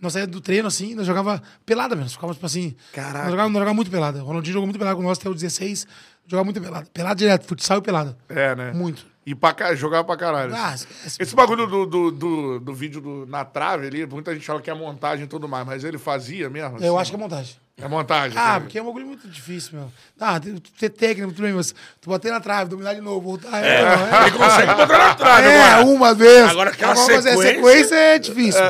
[0.00, 2.10] Nós saíamos do treino assim, nós jogava pelada mesmo.
[2.10, 2.74] Ficava tipo assim.
[2.92, 3.18] Caraca.
[3.24, 4.22] Nós jogava, nós jogava muito pelada.
[4.22, 5.86] O Ronaldinho jogou muito pelada com nós até o 16.
[6.26, 6.86] Jogava muito pelada.
[6.94, 8.16] Pelada direto, futsal e pelada.
[8.28, 8.72] É, né?
[8.72, 9.04] Muito.
[9.26, 10.54] E pra, jogava pra caralho.
[10.56, 11.22] Ah, esquece.
[11.22, 14.70] Esse bagulho do, do, do, do vídeo do- na trave ali, muita gente fala que
[14.70, 16.78] é montagem e tudo mais, mas ele fazia mesmo?
[16.78, 17.02] Eu assim?
[17.02, 17.56] acho que é montagem.
[17.82, 18.38] É montagem.
[18.38, 18.60] Ah, né?
[18.60, 19.92] porque é um bagulho muito difícil, meu.
[20.20, 23.64] Ah, tem- ter técnico, tudo bem, mas tu bater na trave, dominar de novo, voltar.
[23.64, 23.80] É,
[24.26, 25.86] Ele consegue botar na trave é, agora.
[25.86, 26.48] uma vez.
[26.50, 28.60] Agora aquela fazer a sequência- sequência é difícil.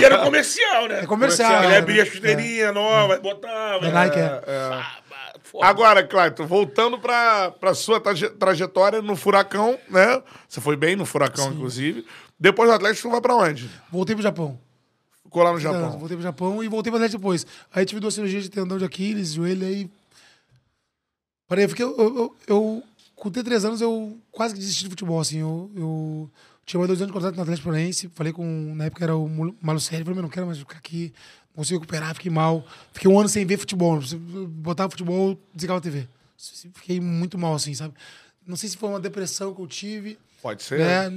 [0.00, 1.00] E era comercial, né?
[1.02, 3.80] É comercial, Ele é, abria a chuteirinha nova, botava.
[3.80, 4.40] Da Nike, é.
[4.46, 4.92] Ah.
[5.62, 10.22] Agora, Clayton, voltando pra, pra sua traje- trajetória no Furacão, né?
[10.46, 12.04] Você foi bem no Furacão, inclusive.
[12.38, 13.68] Depois do Atlético, tu vai pra onde?
[13.90, 14.60] Voltei pro Japão.
[15.28, 15.98] Ficou lá no Não, Japão.
[15.98, 17.46] voltei pro Japão e voltei pro Atlético depois.
[17.70, 19.90] Aí tive duas cirurgias de tendão de Aquiles, joelho aí.
[21.46, 22.82] Parei, porque eu, eu, eu,
[23.14, 25.38] com 33 anos, eu quase que desisti de futebol, assim.
[25.38, 26.30] Eu, eu
[26.64, 28.08] tinha mais dois anos de contrato no Atlético Paranaense.
[28.14, 29.28] Falei com, na época era o
[29.60, 30.04] Malucelli.
[30.04, 31.12] Falei, não quero mais ficar aqui.
[31.50, 32.66] Não consigo recuperar, fiquei mal.
[32.92, 34.00] Fiquei um ano sem ver futebol.
[34.48, 36.08] Botava futebol, desligava a TV.
[36.74, 37.94] Fiquei muito mal, assim, sabe?
[38.46, 40.78] Não sei se foi uma depressão que eu tive Pode ser.
[40.78, 41.10] né?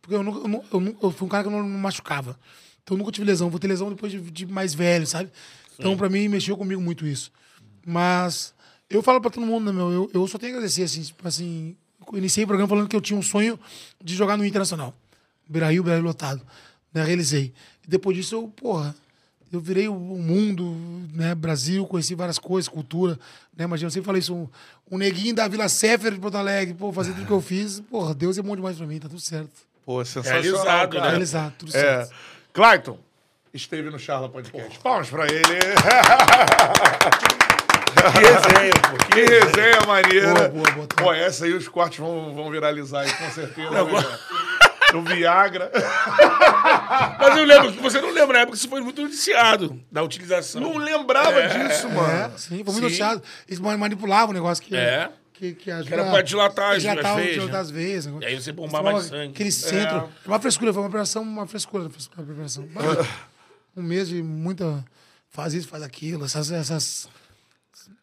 [0.00, 2.38] Porque eu, nunca, eu, eu, eu fui um cara que eu não me machucava.
[2.82, 3.50] Então eu nunca tive lesão.
[3.50, 5.30] Vou ter lesão depois de, de mais velho, sabe?
[5.78, 7.32] Então, pra mim, mexeu comigo muito isso.
[7.86, 8.52] Mas
[8.88, 9.90] eu falo pra todo mundo, né, meu?
[9.90, 11.76] Eu, eu só tenho a agradecer, assim, tipo assim.
[12.12, 13.58] Eu iniciei o programa falando que eu tinha um sonho
[14.02, 14.94] de jogar no Internacional.
[15.48, 16.40] Beira-Rio, Beira-Rio lotado.
[16.92, 17.04] Né?
[17.04, 17.52] Realizei.
[17.86, 18.94] E depois disso, eu, porra,
[19.52, 20.76] eu virei o mundo,
[21.12, 21.34] né?
[21.34, 23.18] Brasil, conheci várias coisas, cultura,
[23.56, 23.64] né?
[23.64, 24.48] Imagina, eu sempre falei isso, um,
[24.90, 28.14] um neguinho da Vila Sefer de Porto Alegre, pô, fazer tudo que eu fiz, porra,
[28.14, 29.50] Deus é bom demais pra mim, tá tudo certo.
[29.84, 30.42] Pô, sensacional.
[30.42, 31.04] Realizado, cara.
[31.04, 31.10] né?
[31.10, 31.72] Realizado, tudo É.
[31.80, 32.14] certo.
[32.52, 32.98] Clayton,
[33.54, 34.78] esteve no Charla Podcast.
[34.80, 35.40] Palmas pra ele.
[37.90, 38.96] Que resenha, pô.
[39.12, 40.48] Que resenha maneira.
[40.48, 40.86] Boa, boa, boa.
[40.96, 43.70] Pô, essa aí os cortes vão, vão viralizar aí, com certeza.
[43.70, 44.18] né, cara?
[44.94, 45.70] No Viagra.
[47.20, 50.60] Mas eu lembro que você não lembra, na época você foi muito noticiado da utilização.
[50.62, 52.38] Não lembrava disso, É, mano.
[52.38, 53.22] sim, foi muito noticiado.
[53.46, 54.74] Eles ma- manipulavam o negócio que.
[54.74, 55.10] É.
[55.40, 57.60] Que, que ajuda, Que era pra dilatar as- dilatar, as veias, dilatar né?
[57.60, 58.04] as veias.
[58.04, 59.32] E aí você bombava Tomava mais sangue.
[59.32, 59.96] Aquele centro.
[59.96, 60.28] É.
[60.28, 62.26] Uma frescura, foi uma operação, uma frescura uma frescura,
[63.74, 64.84] um mês de muita.
[65.30, 66.26] Faz isso, faz aquilo.
[66.26, 66.50] Essas.
[66.50, 67.08] essas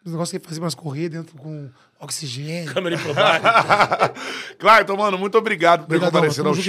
[0.04, 1.70] os negócios que fazia umas corridas dentro com
[2.00, 2.74] oxigênio.
[2.74, 3.44] Câmera por baixo.
[4.58, 6.66] Clayton, mano, muito obrigado por ter comparecido ao junto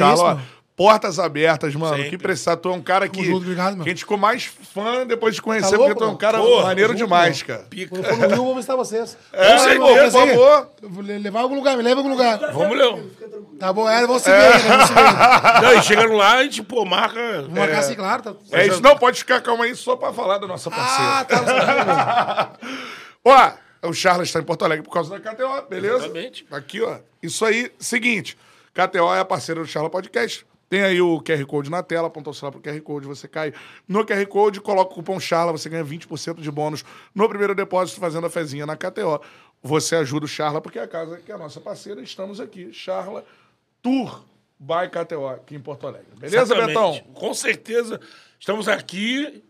[0.78, 1.96] Portas abertas, mano.
[1.96, 2.10] Sempre.
[2.10, 2.56] Que precisar.
[2.56, 3.82] Tu é um cara que, junto, obrigado, mano.
[3.82, 6.16] que a gente ficou mais fã depois de conhecer, Tá porque louco, tu é um
[6.16, 7.64] cara Porra, maneiro junto, demais, cara.
[7.68, 7.90] Pica.
[7.90, 9.18] Quando eu for no Rio, eu vou visitar vocês.
[9.32, 10.70] É, Vamos, por vamos, vamos, favor.
[10.80, 12.38] Eu vou le- levar algum lugar, me leva algum lugar.
[12.52, 13.10] Vamos, Léo.
[13.58, 14.58] Tá bom, é, vamos se ver, né?
[14.68, 15.02] vamos se ver.
[15.62, 17.42] Não, e chegando lá, a gente, pô, marca.
[17.42, 18.22] Vamos marcar assim, claro.
[18.22, 18.34] Tá...
[18.52, 21.10] É isso, não, pode ficar calma aí só pra falar da nossa parceira.
[21.10, 22.52] Ah, tá.
[23.82, 25.96] Ó, o Charles está em Porto Alegre por causa da KTO, beleza?
[26.04, 26.46] Exatamente.
[26.52, 26.98] Aqui, ó.
[27.20, 28.38] Isso aí, seguinte.
[28.72, 30.46] KTO é a parceira do Charla Podcast.
[30.68, 33.54] Tem aí o QR Code na tela, aponta o celular pro QR Code, você cai
[33.86, 36.84] no QR Code, coloca o cupom Charla, você ganha 20% de bônus
[37.14, 39.20] no primeiro depósito fazendo a fezinha na KTO.
[39.62, 42.72] Você ajuda o Charla, porque é a casa que é a nossa parceira, estamos aqui.
[42.72, 43.24] Charla
[43.82, 44.24] Tour
[44.58, 46.08] by KTO, aqui em Porto Alegre.
[46.16, 46.68] Beleza, Exatamente.
[46.68, 46.98] Betão?
[47.14, 48.00] Com certeza.
[48.38, 49.42] Estamos aqui.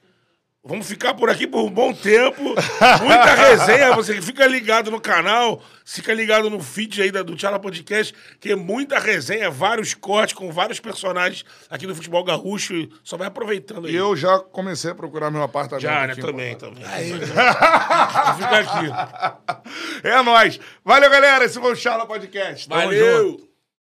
[0.64, 2.42] Vamos ficar por aqui por um bom tempo.
[2.42, 3.94] Muita resenha.
[3.94, 8.52] Você fica ligado no canal, fica ligado no feed aí da- do Tchala Podcast, que
[8.52, 12.88] é muita resenha, vários cortes com vários personagens aqui do futebol gaúcho.
[13.02, 13.92] Só vai aproveitando aí.
[13.94, 15.80] E eu já comecei a procurar meu apartamento.
[15.82, 16.14] já, né?
[16.16, 16.84] Também, também.
[16.84, 19.68] Vou ficar aqui.
[20.02, 20.58] É nóis.
[20.84, 21.44] Valeu, galera.
[21.44, 22.68] Esse foi o Charla Podcast.
[22.68, 22.92] Tamo junto.
[22.92, 23.47] Valeu!